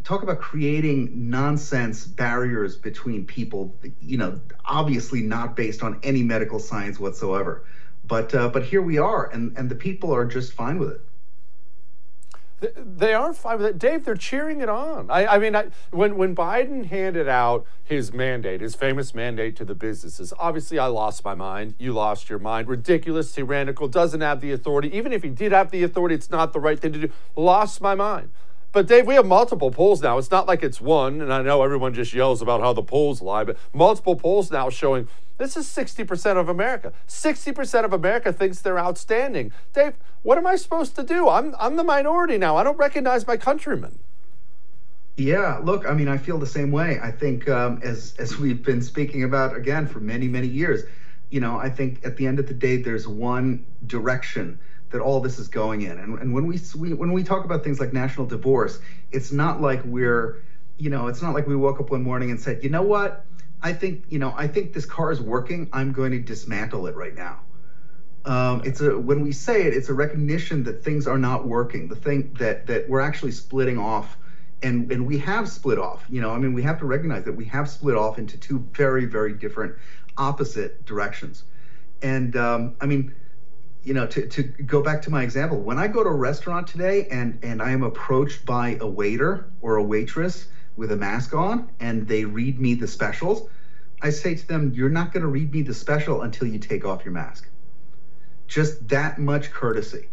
talk 0.03 0.23
about 0.23 0.39
creating 0.39 1.29
nonsense 1.29 2.05
barriers 2.05 2.77
between 2.77 3.25
people 3.25 3.75
you 4.01 4.17
know 4.17 4.39
obviously 4.65 5.21
not 5.21 5.55
based 5.55 5.83
on 5.83 5.99
any 6.03 6.23
medical 6.23 6.59
science 6.59 6.99
whatsoever 6.99 7.63
but 8.05 8.33
uh, 8.33 8.49
but 8.49 8.63
here 8.63 8.81
we 8.81 8.97
are 8.97 9.29
and 9.31 9.57
and 9.57 9.69
the 9.69 9.75
people 9.75 10.13
are 10.13 10.25
just 10.25 10.53
fine 10.53 10.79
with 10.79 10.91
it 10.91 11.01
they 12.75 13.13
are 13.13 13.33
fine 13.33 13.57
with 13.57 13.67
it. 13.67 13.79
Dave, 13.79 14.05
they're 14.05 14.15
cheering 14.15 14.61
it 14.61 14.69
on. 14.69 15.09
I, 15.09 15.25
I 15.25 15.39
mean, 15.39 15.55
I, 15.55 15.67
when, 15.91 16.17
when 16.17 16.35
Biden 16.35 16.85
handed 16.85 17.27
out 17.27 17.65
his 17.83 18.11
mandate, 18.11 18.61
his 18.61 18.75
famous 18.75 19.13
mandate 19.13 19.55
to 19.57 19.65
the 19.65 19.75
businesses, 19.75 20.33
obviously 20.37 20.77
I 20.77 20.87
lost 20.87 21.23
my 21.23 21.35
mind. 21.35 21.75
You 21.77 21.93
lost 21.93 22.29
your 22.29 22.39
mind. 22.39 22.67
Ridiculous, 22.67 23.31
tyrannical, 23.31 23.87
doesn't 23.87 24.21
have 24.21 24.41
the 24.41 24.51
authority. 24.51 24.95
Even 24.95 25.13
if 25.13 25.23
he 25.23 25.29
did 25.29 25.51
have 25.51 25.71
the 25.71 25.83
authority, 25.83 26.15
it's 26.15 26.29
not 26.29 26.51
the 26.51 26.59
right 26.59 26.79
thing 26.79 26.93
to 26.93 26.99
do. 26.99 27.11
Lost 27.35 27.79
my 27.79 27.95
mind. 27.95 28.31
But 28.71 28.87
Dave, 28.87 29.07
we 29.07 29.15
have 29.15 29.25
multiple 29.25 29.71
polls 29.71 30.01
now. 30.01 30.17
It's 30.17 30.29
not 30.29 30.47
like 30.47 30.61
it's 30.61 30.79
one, 30.79 31.21
and 31.21 31.33
I 31.33 31.41
know 31.41 31.63
everyone 31.63 31.93
just 31.93 32.13
yells 32.13 32.41
about 32.41 32.61
how 32.61 32.71
the 32.71 32.83
polls 32.83 33.21
lie, 33.21 33.43
but 33.43 33.57
multiple 33.73 34.15
polls 34.15 34.51
now 34.51 34.69
showing 34.69 35.07
this 35.39 35.57
is 35.57 35.65
60% 35.67 36.37
of 36.37 36.49
America. 36.49 36.93
60% 37.07 37.85
of 37.85 37.93
America 37.93 38.31
thinks 38.31 38.59
they're 38.59 38.77
outstanding. 38.77 39.51
Dave, 39.73 39.93
what 40.21 40.37
am 40.37 40.45
I 40.45 40.55
supposed 40.57 40.95
to 40.97 41.03
do? 41.03 41.29
I'm 41.29 41.55
I'm 41.57 41.77
the 41.77 41.83
minority 41.83 42.37
now. 42.37 42.57
I 42.57 42.63
don't 42.63 42.77
recognize 42.77 43.25
my 43.25 43.37
countrymen. 43.37 43.99
Yeah, 45.15 45.59
look, 45.63 45.85
I 45.87 45.93
mean, 45.93 46.07
I 46.07 46.17
feel 46.17 46.37
the 46.37 46.45
same 46.45 46.71
way. 46.71 46.99
I 47.01 47.11
think 47.11 47.49
um, 47.49 47.79
as 47.83 48.15
as 48.19 48.37
we've 48.37 48.63
been 48.63 48.81
speaking 48.81 49.23
about 49.23 49.55
again 49.55 49.87
for 49.87 49.99
many 49.99 50.27
many 50.27 50.47
years, 50.47 50.83
you 51.29 51.39
know, 51.39 51.57
I 51.57 51.69
think 51.69 52.05
at 52.05 52.17
the 52.17 52.27
end 52.27 52.37
of 52.37 52.47
the 52.47 52.53
day, 52.53 52.77
there's 52.77 53.07
one 53.07 53.65
direction 53.87 54.59
that 54.91 55.01
all 55.01 55.19
this 55.19 55.39
is 55.39 55.47
going 55.47 55.81
in. 55.81 55.97
And, 55.97 56.19
and 56.19 56.33
when 56.33 56.47
we, 56.47 56.59
we 56.77 56.93
when 56.93 57.11
we 57.11 57.23
talk 57.23 57.45
about 57.45 57.63
things 57.63 57.79
like 57.79 57.93
national 57.93 58.25
divorce, 58.27 58.79
it's 59.11 59.31
not 59.31 59.61
like 59.61 59.81
we're, 59.85 60.41
you 60.77 60.89
know, 60.89 61.07
it's 61.07 61.21
not 61.21 61.33
like 61.33 61.47
we 61.47 61.55
woke 61.55 61.79
up 61.79 61.91
one 61.91 62.03
morning 62.03 62.31
and 62.31 62.39
said, 62.39 62.63
you 62.63 62.69
know 62.69 62.81
what, 62.81 63.25
I 63.61 63.73
think, 63.73 64.05
you 64.09 64.19
know, 64.19 64.33
I 64.35 64.47
think 64.47 64.73
this 64.73 64.85
car 64.85 65.11
is 65.11 65.21
working. 65.21 65.69
I'm 65.73 65.91
going 65.91 66.11
to 66.11 66.19
dismantle 66.19 66.87
it 66.87 66.95
right 66.95 67.13
now. 67.13 67.41
Um, 68.25 68.61
it's 68.65 68.81
a 68.81 68.97
when 68.97 69.21
we 69.21 69.31
say 69.31 69.63
it, 69.63 69.73
it's 69.73 69.89
a 69.89 69.93
recognition 69.93 70.63
that 70.63 70.83
things 70.83 71.07
are 71.07 71.17
not 71.17 71.47
working. 71.47 71.87
The 71.87 71.95
thing 71.95 72.33
that 72.39 72.67
that 72.67 72.89
we're 72.89 72.99
actually 72.99 73.31
splitting 73.31 73.77
off, 73.77 74.17
and 74.61 74.91
and 74.91 75.07
we 75.07 75.17
have 75.19 75.47
split 75.47 75.79
off. 75.79 76.03
You 76.09 76.21
know, 76.21 76.31
I 76.31 76.37
mean, 76.37 76.53
we 76.53 76.61
have 76.63 76.79
to 76.79 76.85
recognize 76.85 77.23
that 77.25 77.33
we 77.35 77.45
have 77.45 77.69
split 77.69 77.95
off 77.95 78.17
into 78.17 78.37
two 78.37 78.59
very 78.73 79.05
very 79.05 79.33
different, 79.33 79.75
opposite 80.17 80.85
directions. 80.85 81.43
And 82.01 82.35
um, 82.35 82.75
I 82.81 82.85
mean, 82.85 83.15
you 83.83 83.93
know, 83.93 84.07
to, 84.07 84.27
to 84.27 84.43
go 84.43 84.81
back 84.81 85.01
to 85.03 85.09
my 85.09 85.23
example, 85.23 85.59
when 85.59 85.79
I 85.79 85.87
go 85.87 86.03
to 86.03 86.09
a 86.09 86.15
restaurant 86.15 86.67
today 86.67 87.07
and, 87.09 87.39
and 87.43 87.61
I 87.61 87.71
am 87.71 87.83
approached 87.83 88.45
by 88.45 88.77
a 88.81 88.87
waiter 88.87 89.49
or 89.61 89.77
a 89.77 89.83
waitress 89.83 90.47
with 90.75 90.91
a 90.91 90.95
mask 90.95 91.33
on 91.33 91.69
and 91.79 92.07
they 92.07 92.25
read 92.25 92.59
me 92.59 92.73
the 92.73 92.87
specials, 92.87 93.49
I 94.01 94.09
say 94.09 94.35
to 94.35 94.47
them, 94.47 94.73
You're 94.73 94.89
not 94.89 95.11
going 95.13 95.21
to 95.21 95.27
read 95.27 95.53
me 95.53 95.61
the 95.61 95.73
special 95.73 96.21
until 96.21 96.47
you 96.47 96.59
take 96.59 96.85
off 96.85 97.05
your 97.05 97.13
mask. 97.13 97.49
Just 98.47 98.87
that 98.89 99.17
much 99.19 99.51
courtesy. 99.51 100.09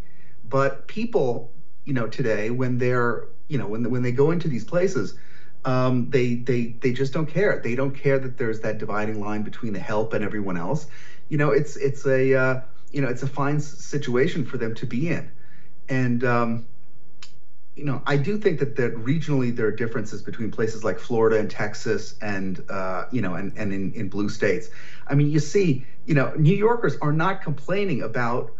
But 0.48 0.86
people, 0.86 1.52
you 1.84 1.92
know, 1.92 2.06
today, 2.06 2.50
when 2.50 2.78
they're, 2.78 3.26
you 3.48 3.58
know, 3.58 3.66
when, 3.66 3.90
when 3.90 4.02
they 4.02 4.12
go 4.12 4.30
into 4.30 4.48
these 4.48 4.64
places, 4.64 5.18
um, 5.64 6.10
they, 6.10 6.36
they, 6.36 6.76
they 6.80 6.92
just 6.92 7.12
don't 7.12 7.26
care. 7.26 7.60
They 7.62 7.74
don't 7.74 7.94
care 7.94 8.18
that 8.18 8.36
there's 8.38 8.60
that 8.60 8.78
dividing 8.78 9.20
line 9.20 9.42
between 9.42 9.72
the 9.72 9.80
help 9.80 10.12
and 10.12 10.22
everyone 10.22 10.56
else. 10.56 10.86
You 11.28 11.38
know, 11.38 11.50
it's, 11.50 11.76
it's 11.76 12.06
a, 12.06 12.34
uh, 12.34 12.60
you 12.96 13.02
know, 13.02 13.08
it's 13.08 13.22
a 13.22 13.26
fine 13.26 13.60
situation 13.60 14.46
for 14.46 14.56
them 14.56 14.74
to 14.76 14.86
be 14.86 15.10
in. 15.10 15.30
And, 15.86 16.24
um, 16.24 16.66
you 17.74 17.84
know, 17.84 18.00
I 18.06 18.16
do 18.16 18.38
think 18.38 18.58
that, 18.60 18.76
that 18.76 18.94
regionally 18.94 19.54
there 19.54 19.66
are 19.66 19.70
differences 19.70 20.22
between 20.22 20.50
places 20.50 20.82
like 20.82 20.98
Florida 20.98 21.38
and 21.38 21.50
Texas 21.50 22.16
and, 22.22 22.58
uh, 22.70 23.04
you 23.12 23.20
know, 23.20 23.34
and, 23.34 23.52
and 23.58 23.70
in, 23.70 23.92
in 23.92 24.08
blue 24.08 24.30
states. 24.30 24.70
I 25.06 25.14
mean, 25.14 25.28
you 25.28 25.40
see, 25.40 25.84
you 26.06 26.14
know, 26.14 26.32
New 26.38 26.56
Yorkers 26.56 26.96
are 27.02 27.12
not 27.12 27.42
complaining 27.42 28.00
about 28.00 28.50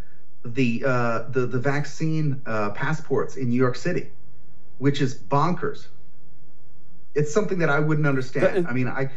the, 0.45 0.85
uh, 0.85 1.23
the, 1.31 1.47
the 1.47 1.59
vaccine 1.59 2.43
uh, 2.45 2.69
passports 2.73 3.37
in 3.37 3.49
New 3.49 3.57
York 3.57 3.75
City, 3.75 4.11
which 4.77 5.01
is 5.01 5.15
bonkers. 5.15 5.87
It's 7.15 7.33
something 7.33 7.61
that 7.61 7.71
I 7.71 7.81
wouldn't 7.81 8.07
understand. 8.07 8.67
I 8.69 8.75
mean, 8.75 8.89
I, 8.89 9.09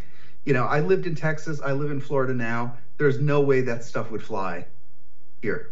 you 0.46 0.54
know, 0.54 0.64
I 0.64 0.80
lived 0.80 1.06
in 1.06 1.16
Texas. 1.16 1.60
I 1.60 1.74
live 1.74 1.92
in 1.92 2.00
Florida 2.00 2.34
now. 2.34 2.78
There's 2.96 3.20
no 3.20 3.42
way 3.42 3.60
that 3.60 3.84
stuff 3.84 4.12
would 4.12 4.24
fly 4.24 4.66
here. 5.42 5.72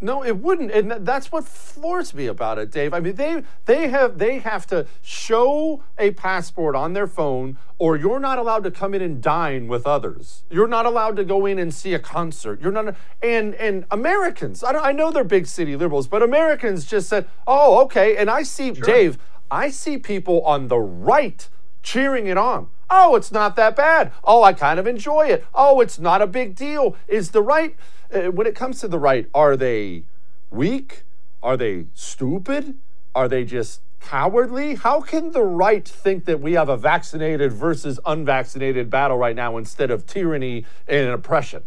No, 0.00 0.22
it 0.22 0.36
wouldn't, 0.36 0.70
and 0.70 1.06
that's 1.06 1.32
what 1.32 1.46
floors 1.46 2.12
me 2.12 2.26
about 2.26 2.58
it, 2.58 2.70
Dave. 2.70 2.92
I 2.92 3.00
mean, 3.00 3.14
they 3.14 3.42
they 3.64 3.88
have 3.88 4.18
they 4.18 4.38
have 4.38 4.66
to 4.66 4.86
show 5.00 5.82
a 5.96 6.10
passport 6.10 6.76
on 6.76 6.92
their 6.92 7.06
phone, 7.06 7.56
or 7.78 7.96
you're 7.96 8.20
not 8.20 8.38
allowed 8.38 8.64
to 8.64 8.70
come 8.70 8.92
in 8.92 9.00
and 9.00 9.22
dine 9.22 9.66
with 9.66 9.86
others. 9.86 10.44
You're 10.50 10.68
not 10.68 10.84
allowed 10.84 11.16
to 11.16 11.24
go 11.24 11.46
in 11.46 11.58
and 11.58 11.72
see 11.72 11.94
a 11.94 11.98
concert. 11.98 12.60
You're 12.60 12.72
not, 12.72 12.94
and 13.22 13.54
and 13.54 13.86
Americans. 13.90 14.62
I, 14.62 14.72
I 14.72 14.92
know 14.92 15.10
they're 15.10 15.24
big 15.24 15.46
city 15.46 15.74
liberals, 15.74 16.06
but 16.06 16.22
Americans 16.22 16.84
just 16.84 17.08
said, 17.08 17.26
"Oh, 17.46 17.80
okay." 17.84 18.16
And 18.18 18.28
I 18.28 18.42
see, 18.42 18.74
sure. 18.74 18.84
Dave, 18.84 19.16
I 19.50 19.70
see 19.70 19.96
people 19.96 20.42
on 20.42 20.68
the 20.68 20.78
right 20.78 21.48
cheering 21.82 22.26
it 22.26 22.36
on. 22.36 22.68
Oh, 22.90 23.16
it's 23.16 23.32
not 23.32 23.56
that 23.56 23.76
bad. 23.76 24.12
Oh, 24.22 24.42
I 24.42 24.52
kind 24.52 24.78
of 24.78 24.86
enjoy 24.86 25.28
it. 25.28 25.46
Oh, 25.54 25.80
it's 25.80 25.98
not 25.98 26.20
a 26.20 26.26
big 26.26 26.54
deal. 26.54 26.96
Is 27.08 27.30
the 27.30 27.42
right, 27.42 27.76
when 28.14 28.46
it 28.46 28.54
comes 28.54 28.80
to 28.80 28.88
the 28.88 28.98
right, 28.98 29.28
are 29.34 29.56
they 29.56 30.04
weak? 30.50 31.02
Are 31.42 31.56
they 31.56 31.86
stupid? 31.94 32.76
Are 33.14 33.28
they 33.28 33.44
just 33.44 33.80
cowardly? 34.00 34.76
How 34.76 35.00
can 35.00 35.32
the 35.32 35.42
right 35.42 35.86
think 35.86 36.24
that 36.26 36.40
we 36.40 36.52
have 36.54 36.68
a 36.68 36.76
vaccinated 36.76 37.52
versus 37.52 37.98
unvaccinated 38.04 38.90
battle 38.90 39.16
right 39.16 39.36
now 39.36 39.56
instead 39.56 39.90
of 39.90 40.06
tyranny 40.06 40.64
and 40.86 41.08
oppression? 41.10 41.62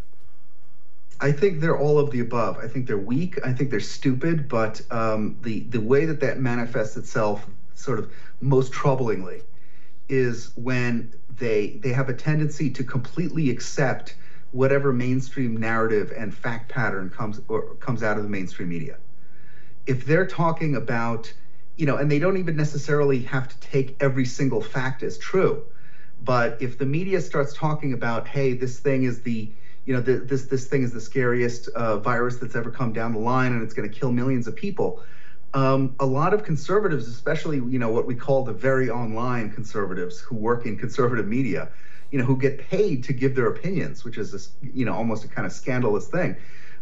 I 1.20 1.32
think 1.32 1.62
they're 1.62 1.78
all 1.78 1.98
of 1.98 2.12
the 2.12 2.20
above. 2.20 2.58
I 2.60 2.68
think 2.68 2.86
they're 2.86 2.98
weak. 2.98 3.39
I 3.43 3.52
think 3.52 3.72
they're 3.72 3.80
stupid. 3.80 4.48
But 4.48 4.82
um, 4.91 5.38
the 5.41 5.62
the 5.62 5.82
way 5.82 6.06
that 6.06 6.20
that 6.20 6.39
manifests 6.39 6.95
itself, 6.95 7.48
sort 7.74 8.00
of 8.00 8.12
most 8.39 8.72
troublingly, 8.72 9.41
is 10.10 10.52
when 10.56 11.14
they 11.39 11.80
they 11.82 11.91
have 11.93 12.10
a 12.10 12.14
tendency 12.14 12.70
to 12.72 12.84
completely 12.84 13.50
accept 13.50 14.16
whatever 14.52 14.93
mainstream 14.93 15.58
narrative 15.58 16.12
and 16.16 16.34
fact 16.34 16.70
pattern 16.70 17.10
comes 17.10 17.41
or 17.48 17.76
comes 17.76 18.04
out 18.04 18.18
of 18.18 18.24
the 18.24 18.30
mainstream 18.30 18.70
media. 18.70 18.98
If 19.86 20.06
they're 20.06 20.26
talking 20.28 20.76
about, 20.76 21.34
you 21.78 21.86
know, 21.86 21.98
and 21.98 22.12
they 22.12 22.20
don't 22.20 22.38
even 22.38 22.56
necessarily 22.56 23.22
have 23.24 23.48
to 23.48 23.60
take 23.60 23.95
every 24.00 24.26
single 24.26 24.62
fact 24.62 25.04
as 25.04 25.18
true, 25.18 25.64
but 26.24 26.58
if 26.62 26.78
the 26.78 26.86
media 26.86 27.22
starts 27.22 27.54
talking 27.54 27.93
about, 27.93 28.28
hey, 28.28 28.54
this 28.54 28.80
thing 28.80 29.04
is 29.04 29.22
the 29.22 29.52
you 29.86 29.93
know, 29.93 30.02
the, 30.02 30.18
this 30.18 30.45
this 30.48 30.68
thing 30.68 30.84
is 30.84 30.91
the 30.91 31.00
scariest 31.00 31.70
uh, 31.70 31.98
virus 31.98 32.38
that's 32.38 32.56
ever 32.56 32.70
come 32.70 32.91
down 32.91 33.14
the 33.14 33.20
line, 33.20 33.54
and 33.54 33.64
it's 33.64 33.74
going 33.74 33.89
to 33.89 34.00
kill 34.00 34.12
millions 34.12 34.48
of 34.48 34.56
people 34.56 35.02
um, 35.54 35.95
a 36.00 36.06
lot 36.06 36.34
of 36.34 36.43
conservatives, 36.43 37.08
especially 37.08 37.58
you 37.58 37.80
know 37.80 37.89
what 37.89 38.06
we 38.06 38.16
call 38.16 38.43
the 38.43 38.54
very 38.54 38.89
online 38.89 39.50
conservatives 39.50 40.20
who 40.20 40.36
work 40.36 40.66
in 40.66 40.78
conservative 40.78 41.28
media, 41.28 41.70
you 42.12 42.20
know, 42.20 42.26
who 42.26 42.38
get 42.38 42.58
paid 42.58 43.03
to 43.05 43.14
give 43.14 43.36
their 43.36 43.47
opinions, 43.47 44.03
which 44.03 44.18
is 44.18 44.32
this, 44.32 44.51
you 44.62 44.86
know 44.86 44.93
almost 44.93 45.26
a 45.26 45.28
kind 45.28 45.45
of 45.45 45.51
scandalous 45.51 46.08
thing. 46.08 46.36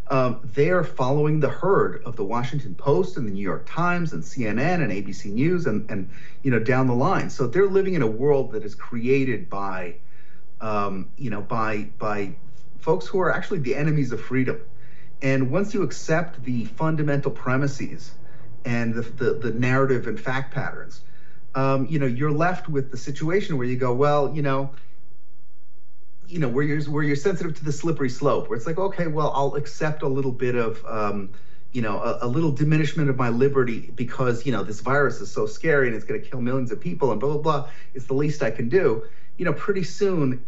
Um, 0.07 0.47
they 0.53 0.69
are 0.69 0.84
following 0.84 1.39
the 1.39 1.49
herd 1.49 2.03
of 2.03 2.15
the 2.15 2.23
Washington 2.23 2.76
Post 2.76 3.17
and 3.17 3.28
the 3.28 3.32
New 3.32 3.41
York 3.41 3.65
Times 3.65 4.13
and 4.13 4.21
CNN 4.21 4.84
and 4.84 4.91
ABC 4.91 5.32
News 5.32 5.65
and 5.65 5.89
and 5.89 6.09
you 6.43 6.51
know 6.51 6.59
down 6.59 6.88
the 6.88 6.93
line. 6.93 7.30
So 7.30 7.47
they're 7.47 7.67
living 7.67 7.95
in 7.95 8.01
a 8.01 8.07
world 8.07 8.51
that 8.51 8.63
is 8.63 8.76
created 8.76 9.49
by 9.49 9.95
um, 10.61 11.09
you 11.17 11.30
know 11.30 11.41
by 11.41 11.89
by 11.97 12.36
folks 12.80 13.07
who 13.07 13.19
are 13.19 13.34
actually 13.34 13.59
the 13.59 13.76
enemies 13.76 14.11
of 14.11 14.21
freedom. 14.21 14.61
And 15.21 15.49
once 15.49 15.73
you 15.73 15.82
accept 15.82 16.43
the 16.43 16.65
fundamental 16.65 17.32
premises 17.32 18.13
and 18.63 18.93
the, 18.93 19.01
the, 19.01 19.34
the 19.34 19.51
narrative 19.51 20.05
and 20.05 20.19
fact 20.19 20.53
patterns, 20.53 21.01
um, 21.55 21.88
you 21.89 21.97
know, 21.97 22.05
you're 22.05 22.32
left 22.32 22.69
with 22.69 22.91
the 22.91 22.97
situation 22.97 23.57
where 23.57 23.65
you 23.65 23.78
go, 23.78 23.93
well, 23.93 24.36
you 24.36 24.43
know, 24.43 24.71
you 26.28 26.39
know, 26.39 26.47
where 26.47 26.63
you're 26.63 26.82
where 26.84 27.03
you're 27.03 27.15
sensitive 27.15 27.55
to 27.57 27.63
the 27.63 27.71
slippery 27.71 28.09
slope, 28.09 28.49
where 28.49 28.57
it's 28.57 28.65
like, 28.65 28.78
okay, 28.78 29.07
well, 29.07 29.32
I'll 29.36 29.55
accept 29.55 30.01
a 30.01 30.07
little 30.07 30.32
bit 30.32 30.55
of, 30.55 30.84
um, 30.86 31.32
you 31.71 31.82
know, 31.82 31.99
a, 31.99 32.26
a, 32.26 32.28
little 32.28 32.51
diminishment 32.51 33.09
of 33.09 33.17
my 33.17 33.30
liberty 33.30 33.91
because 33.95 34.45
you 34.45 34.51
know 34.51 34.63
this 34.63 34.80
virus 34.80 35.21
is 35.21 35.32
so 35.32 35.45
scary 35.45 35.88
and 35.88 35.95
it's 35.95 36.05
going 36.05 36.21
to 36.21 36.28
kill 36.28 36.41
millions 36.41 36.71
of 36.71 36.80
people 36.80 37.11
and 37.11 37.19
blah 37.19 37.34
blah 37.34 37.41
blah. 37.41 37.69
It's 37.93 38.05
the 38.05 38.13
least 38.13 38.41
I 38.41 38.51
can 38.51 38.69
do. 38.69 39.03
You 39.38 39.45
know, 39.45 39.53
pretty 39.53 39.84
soon, 39.84 40.43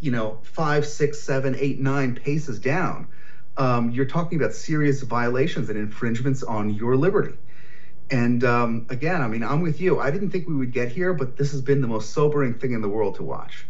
you 0.00 0.10
know, 0.10 0.38
five, 0.42 0.86
six, 0.86 1.20
seven, 1.20 1.54
eight, 1.58 1.78
nine 1.78 2.14
paces 2.16 2.58
down, 2.58 3.08
um, 3.56 3.90
you're 3.90 4.06
talking 4.06 4.40
about 4.40 4.54
serious 4.54 5.02
violations 5.02 5.68
and 5.68 5.78
infringements 5.78 6.42
on 6.42 6.70
your 6.70 6.96
liberty. 6.96 7.36
And 8.10 8.44
um, 8.44 8.86
again, 8.90 9.22
I 9.22 9.28
mean, 9.28 9.42
I'm 9.42 9.60
with 9.60 9.80
you. 9.80 10.00
I 10.00 10.10
didn't 10.10 10.30
think 10.30 10.46
we 10.46 10.54
would 10.54 10.72
get 10.72 10.92
here, 10.92 11.14
but 11.14 11.36
this 11.36 11.52
has 11.52 11.62
been 11.62 11.80
the 11.80 11.88
most 11.88 12.10
sobering 12.10 12.54
thing 12.54 12.72
in 12.72 12.82
the 12.82 12.88
world 12.88 13.16
to 13.16 13.22
watch. 13.22 13.66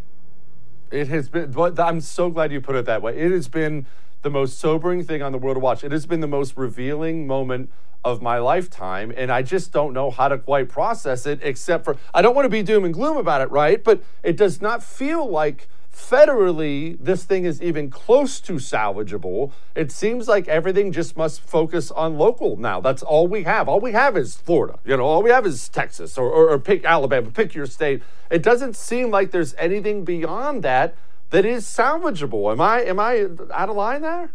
It 0.93 1.09
has 1.09 1.31
been, 1.31 1.51
but 1.51 1.81
I'm 1.81 2.03
so 2.03 2.29
glad 2.29 2.53
you 2.53 2.61
put 2.61 2.77
it 2.77 2.85
that 2.85 3.01
way. 3.01 3.17
It 3.17 3.33
has 3.33 3.49
been 3.49 3.87
the 4.21 4.31
most 4.31 4.59
sobering 4.59 5.03
thing 5.03 5.23
on 5.23 5.33
the 5.33 5.39
world 5.39 5.57
to 5.57 5.61
watch. 5.61 5.83
It 5.83 5.91
has 5.91 6.05
been 6.05 6.21
the 6.21 6.29
most 6.29 6.57
revealing 6.57 7.27
moment 7.27 7.71
of 8.05 8.21
my 8.21 8.39
lifetime, 8.39 9.13
and 9.17 9.33
I 9.33 9.43
just 9.43 9.73
don't 9.73 9.95
know 9.95 10.11
how 10.11 10.29
to 10.29 10.37
quite 10.37 10.69
process 10.69 11.25
it, 11.25 11.41
except 11.43 11.85
for 11.85 11.97
I 12.13 12.21
don't 12.21 12.35
want 12.35 12.45
to 12.45 12.51
be 12.51 12.63
doom 12.63 12.85
and 12.85 12.93
gloom 12.93 13.17
about 13.17 13.41
it, 13.41 13.51
right? 13.51 13.83
But 13.83 14.03
it 14.23 14.37
does 14.37 14.61
not 14.61 14.83
feel 14.83 15.29
like 15.29 15.69
Federally, 15.93 16.97
this 16.99 17.25
thing 17.25 17.45
is 17.45 17.61
even 17.61 17.91
close 17.91 18.41
to 18.41 18.55
salvageable. 18.55 19.53
It 19.75 19.93
seems 19.93 20.27
like 20.27 20.49
everything 20.49 20.91
just 20.91 21.17
must 21.17 21.41
focus 21.41 21.91
on 21.91 22.17
local 22.17 22.57
now. 22.57 22.81
That's 22.81 23.03
all 23.03 23.29
we 23.29 23.43
have. 23.43 23.69
All 23.69 23.79
we 23.79 23.93
have 23.93 24.17
is 24.17 24.35
Florida. 24.35 24.79
You 24.85 24.97
know, 24.97 25.05
all 25.05 25.23
we 25.23 25.31
have 25.31 25.45
is 25.45 25.69
Texas 25.69 26.17
or, 26.17 26.31
or, 26.31 26.49
or 26.49 26.59
pick 26.59 26.85
Alabama, 26.87 27.31
pick 27.31 27.55
your 27.55 27.67
state. 27.67 28.03
It 28.31 28.43
doesn't 28.43 28.75
seem 28.75 29.11
like 29.11 29.33
there's 29.33 29.55
anything 29.59 30.05
beyond 30.05 30.63
that 30.63 30.95
that 31.29 31.45
is 31.45 31.67
salvageable. 31.67 32.51
Am 32.51 32.61
I 32.61 32.83
am 32.83 32.99
I 32.99 33.29
out 33.53 33.69
of 33.69 33.77
line 33.77 34.03
there? 34.03 34.31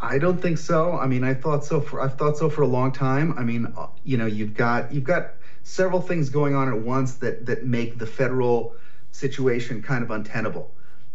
I 0.00 0.18
don't 0.18 0.42
think 0.42 0.58
so. 0.58 0.92
I 0.92 1.06
mean, 1.06 1.22
I 1.22 1.34
thought 1.34 1.64
so 1.64 1.80
for 1.80 2.00
I've 2.00 2.18
thought 2.18 2.36
so 2.36 2.50
for 2.50 2.62
a 2.62 2.66
long 2.66 2.90
time. 2.90 3.34
I 3.38 3.42
mean, 3.42 3.72
uh, 3.76 3.86
you 4.02 4.16
know, 4.16 4.26
you've 4.26 4.54
got 4.54 4.92
you've 4.92 5.04
got 5.04 5.34
several 5.62 6.00
things 6.00 6.28
going 6.28 6.54
on 6.54 6.68
at 6.68 6.78
once 6.78 7.14
that 7.16 7.46
that 7.46 7.64
make 7.64 7.98
the 7.98 8.06
federal 8.06 8.74
situation 9.14 9.80
kind 9.80 10.02
of 10.02 10.10
untenable. 10.10 10.70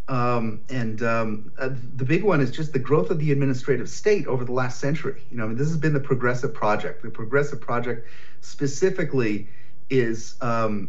Um, 0.08 0.62
and 0.68 1.02
um, 1.02 1.52
uh, 1.58 1.68
the 1.96 2.04
big 2.04 2.24
one 2.24 2.40
is 2.40 2.50
just 2.50 2.72
the 2.72 2.78
growth 2.78 3.10
of 3.10 3.20
the 3.20 3.30
administrative 3.30 3.88
state 3.88 4.26
over 4.26 4.44
the 4.44 4.52
last 4.52 4.80
century. 4.80 5.22
You 5.30 5.36
know, 5.36 5.44
I 5.44 5.48
mean, 5.48 5.56
this 5.56 5.68
has 5.68 5.76
been 5.76 5.92
the 5.92 6.00
progressive 6.00 6.52
project. 6.52 7.02
The 7.02 7.10
progressive 7.10 7.60
project 7.60 8.08
specifically 8.40 9.48
is 9.88 10.36
um, 10.40 10.88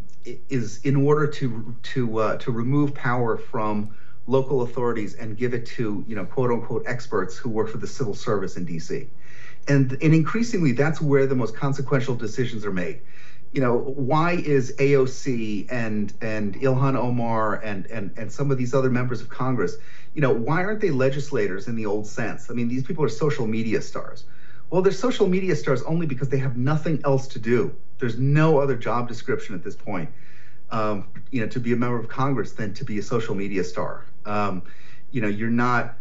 is 0.50 0.80
in 0.84 0.96
order 0.96 1.28
to 1.28 1.76
to 1.84 2.18
uh, 2.18 2.38
to 2.38 2.52
remove 2.52 2.96
power 2.96 3.38
from 3.38 3.96
local 4.26 4.62
authorities 4.62 5.14
and 5.16 5.38
give 5.38 5.54
it 5.54 5.66
to 5.66 6.04
you 6.08 6.16
know 6.16 6.26
quote 6.26 6.50
unquote 6.50 6.84
experts 6.88 7.38
who 7.38 7.50
work 7.50 7.70
for 7.70 7.78
the 7.78 7.88
civil 7.88 8.16
service 8.16 8.58
in 8.58 8.66
D.C. 8.66 9.08
And 9.68 9.92
and 10.02 10.16
increasingly, 10.16 10.72
that's 10.72 11.00
where 11.00 11.28
the 11.28 11.36
most 11.36 11.56
consequential 11.56 12.16
decisions 12.16 12.66
are 12.66 12.74
made 12.74 13.02
you 13.52 13.60
know, 13.60 13.78
why 13.78 14.32
is 14.32 14.74
AOC 14.78 15.68
and 15.70 16.14
and 16.22 16.56
Ilhan 16.56 16.96
Omar 16.96 17.56
and 17.56 17.86
and 17.88 18.12
and 18.18 18.32
some 18.32 18.50
of 18.50 18.58
these 18.58 18.74
other 18.74 18.90
members 18.90 19.22
of 19.22 19.30
Congress, 19.30 19.78
you 20.14 20.22
know, 20.22 20.32
why 20.32 20.64
aren't 20.64 20.80
they 20.80 20.92
legislators 20.92 21.68
in 21.68 21.76
the 21.76 21.86
old 21.86 22.08
sense? 22.08 22.50
I 22.50 22.54
mean, 22.54 22.70
these 22.70 22.84
people 22.84 23.04
are 23.04 23.10
social 23.10 23.48
media 23.48 23.82
stars. 23.82 24.24
Well, 24.70 24.82
they're 24.82 24.94
social 24.94 25.28
media 25.28 25.56
stars 25.56 25.82
only 25.84 26.06
because 26.06 26.30
they 26.30 26.38
have 26.38 26.56
nothing 26.56 27.02
else 27.04 27.28
to 27.28 27.40
do. 27.40 27.76
There's 27.98 28.18
no 28.18 28.60
other 28.60 28.78
job 28.78 29.10
description 29.10 29.54
at 29.54 29.64
this 29.64 29.76
point, 29.76 30.10
um, 30.70 31.10
you 31.30 31.42
know, 31.42 31.48
to 31.48 31.60
be 31.60 31.74
a 31.74 31.76
member 31.76 31.98
of 31.98 32.08
Congress 32.08 32.54
than 32.54 32.74
to 32.76 32.86
be 32.86 32.98
a 33.00 33.04
social 33.04 33.36
media 33.36 33.66
star. 33.66 34.06
Um, 34.26 34.64
you 35.12 35.22
know, 35.22 35.28
you're 35.28 35.50
not. 35.50 35.98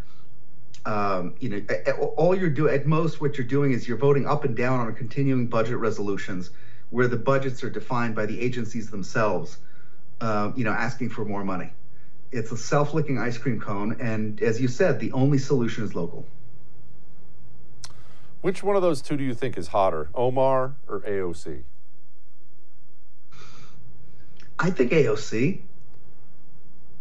Um, 0.86 1.34
you 1.40 1.50
know, 1.50 2.14
all 2.16 2.34
you're 2.34 2.48
doing 2.48 2.74
at 2.74 2.86
most, 2.86 3.20
what 3.20 3.36
you're 3.36 3.46
doing 3.46 3.72
is 3.72 3.86
you're 3.86 3.98
voting 3.98 4.26
up 4.26 4.44
and 4.44 4.56
down 4.56 4.80
on 4.80 4.94
continuing 4.94 5.46
budget 5.46 5.76
resolutions 5.76 6.50
where 6.90 7.08
the 7.08 7.16
budgets 7.16 7.64
are 7.64 7.70
defined 7.70 8.14
by 8.14 8.26
the 8.26 8.40
agencies 8.40 8.90
themselves, 8.90 9.58
uh, 10.20 10.52
you 10.56 10.64
know, 10.64 10.72
asking 10.72 11.08
for 11.08 11.24
more 11.24 11.44
money. 11.44 11.72
It's 12.32 12.52
a 12.52 12.56
self-licking 12.56 13.18
ice 13.18 13.38
cream 13.38 13.60
cone, 13.60 13.96
and 14.00 14.40
as 14.42 14.60
you 14.60 14.68
said, 14.68 15.00
the 15.00 15.12
only 15.12 15.38
solution 15.38 15.84
is 15.84 15.94
local. 15.94 16.26
Which 18.40 18.62
one 18.62 18.76
of 18.76 18.82
those 18.82 19.02
two 19.02 19.16
do 19.16 19.24
you 19.24 19.34
think 19.34 19.58
is 19.58 19.68
hotter, 19.68 20.08
Omar 20.14 20.76
or 20.88 21.00
AOC? 21.00 21.62
I 24.58 24.70
think 24.70 24.92
AOC. 24.92 25.60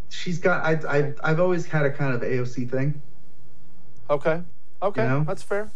She's 0.09 0.39
got. 0.39 0.65
I, 0.65 0.97
I, 0.97 1.13
I've 1.23 1.39
always 1.39 1.65
had 1.65 1.85
a 1.85 1.91
kind 1.91 2.13
of 2.13 2.21
AOC 2.21 2.69
thing. 2.69 3.01
Okay. 4.09 4.41
Okay. 4.81 5.03
You 5.03 5.09
know? 5.09 5.23
That's 5.25 5.43
fair. 5.43 5.69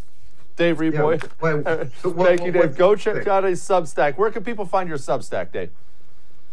Dave 0.56 0.78
Reaboi. 0.78 1.22
Yeah, 1.22 1.84
what, 2.08 2.26
Thank 2.26 2.44
you, 2.44 2.52
Dave. 2.52 2.76
Go 2.76 2.94
check 2.94 3.26
out 3.26 3.44
his 3.44 3.60
Substack. 3.60 4.16
Where 4.16 4.30
can 4.30 4.44
people 4.44 4.64
find 4.64 4.88
your 4.88 4.98
Substack, 4.98 5.52
Dave? 5.52 5.70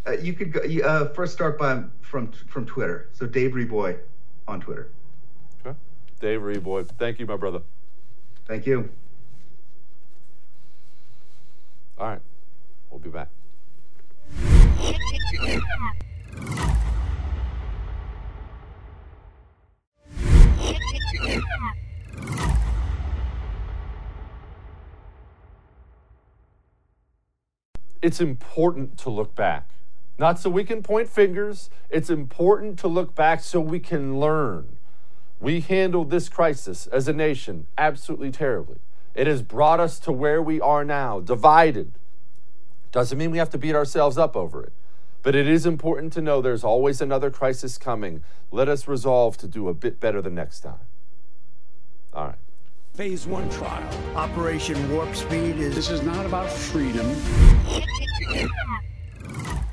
Uh, 0.07 0.13
you 0.13 0.33
could 0.33 0.51
go, 0.51 0.61
uh, 0.83 1.13
first 1.13 1.33
start 1.33 1.59
by 1.59 1.83
from 2.01 2.31
from 2.31 2.65
Twitter. 2.65 3.09
So 3.13 3.27
Dave 3.27 3.51
Reaboi 3.51 3.99
on 4.47 4.59
Twitter. 4.59 4.89
Okay. 5.63 5.77
Dave 6.19 6.41
Reaboi. 6.41 6.89
Thank 6.97 7.19
you, 7.19 7.27
my 7.27 7.37
brother. 7.37 7.61
Thank 8.47 8.65
you. 8.65 8.89
All 11.99 12.07
right. 12.07 12.21
We'll 12.89 12.99
be 12.99 13.09
back. 13.09 13.29
it's 28.01 28.19
important 28.19 28.97
to 28.99 29.09
look 29.09 29.35
back. 29.35 29.69
Not 30.17 30.39
so 30.39 30.49
we 30.49 30.63
can 30.63 30.83
point 30.83 31.09
fingers, 31.09 31.69
it's 31.89 32.09
important 32.09 32.77
to 32.79 32.87
look 32.87 33.15
back 33.15 33.41
so 33.41 33.59
we 33.59 33.79
can 33.79 34.19
learn. 34.19 34.77
We 35.39 35.61
handled 35.61 36.11
this 36.11 36.29
crisis 36.29 36.85
as 36.87 37.07
a 37.07 37.13
nation 37.13 37.65
absolutely 37.77 38.29
terribly. 38.31 38.77
It 39.15 39.27
has 39.27 39.41
brought 39.41 39.79
us 39.79 39.99
to 39.99 40.11
where 40.11 40.41
we 40.41 40.61
are 40.61 40.85
now, 40.85 41.19
divided. 41.19 41.93
Doesn't 42.91 43.17
mean 43.17 43.31
we 43.31 43.39
have 43.39 43.49
to 43.49 43.57
beat 43.57 43.75
ourselves 43.75 44.17
up 44.17 44.35
over 44.35 44.63
it, 44.63 44.73
But 45.23 45.35
it 45.35 45.47
is 45.47 45.65
important 45.65 46.13
to 46.13 46.21
know 46.21 46.41
there's 46.41 46.63
always 46.63 47.01
another 47.01 47.29
crisis 47.29 47.77
coming. 47.77 48.23
Let 48.51 48.69
us 48.69 48.87
resolve 48.87 49.37
to 49.37 49.47
do 49.47 49.67
a 49.69 49.73
bit 49.73 49.99
better 49.99 50.21
the 50.21 50.29
next 50.29 50.61
time. 50.61 50.85
All 52.13 52.27
right. 52.27 52.35
Phase 52.93 53.25
one 53.25 53.49
trial. 53.49 53.89
Operation 54.17 54.91
Warp 54.91 55.15
Speed 55.15 55.57
is. 55.57 55.75
This 55.75 55.89
is 55.89 56.03
not 56.03 56.25
about 56.25 56.49
freedom. 56.49 57.09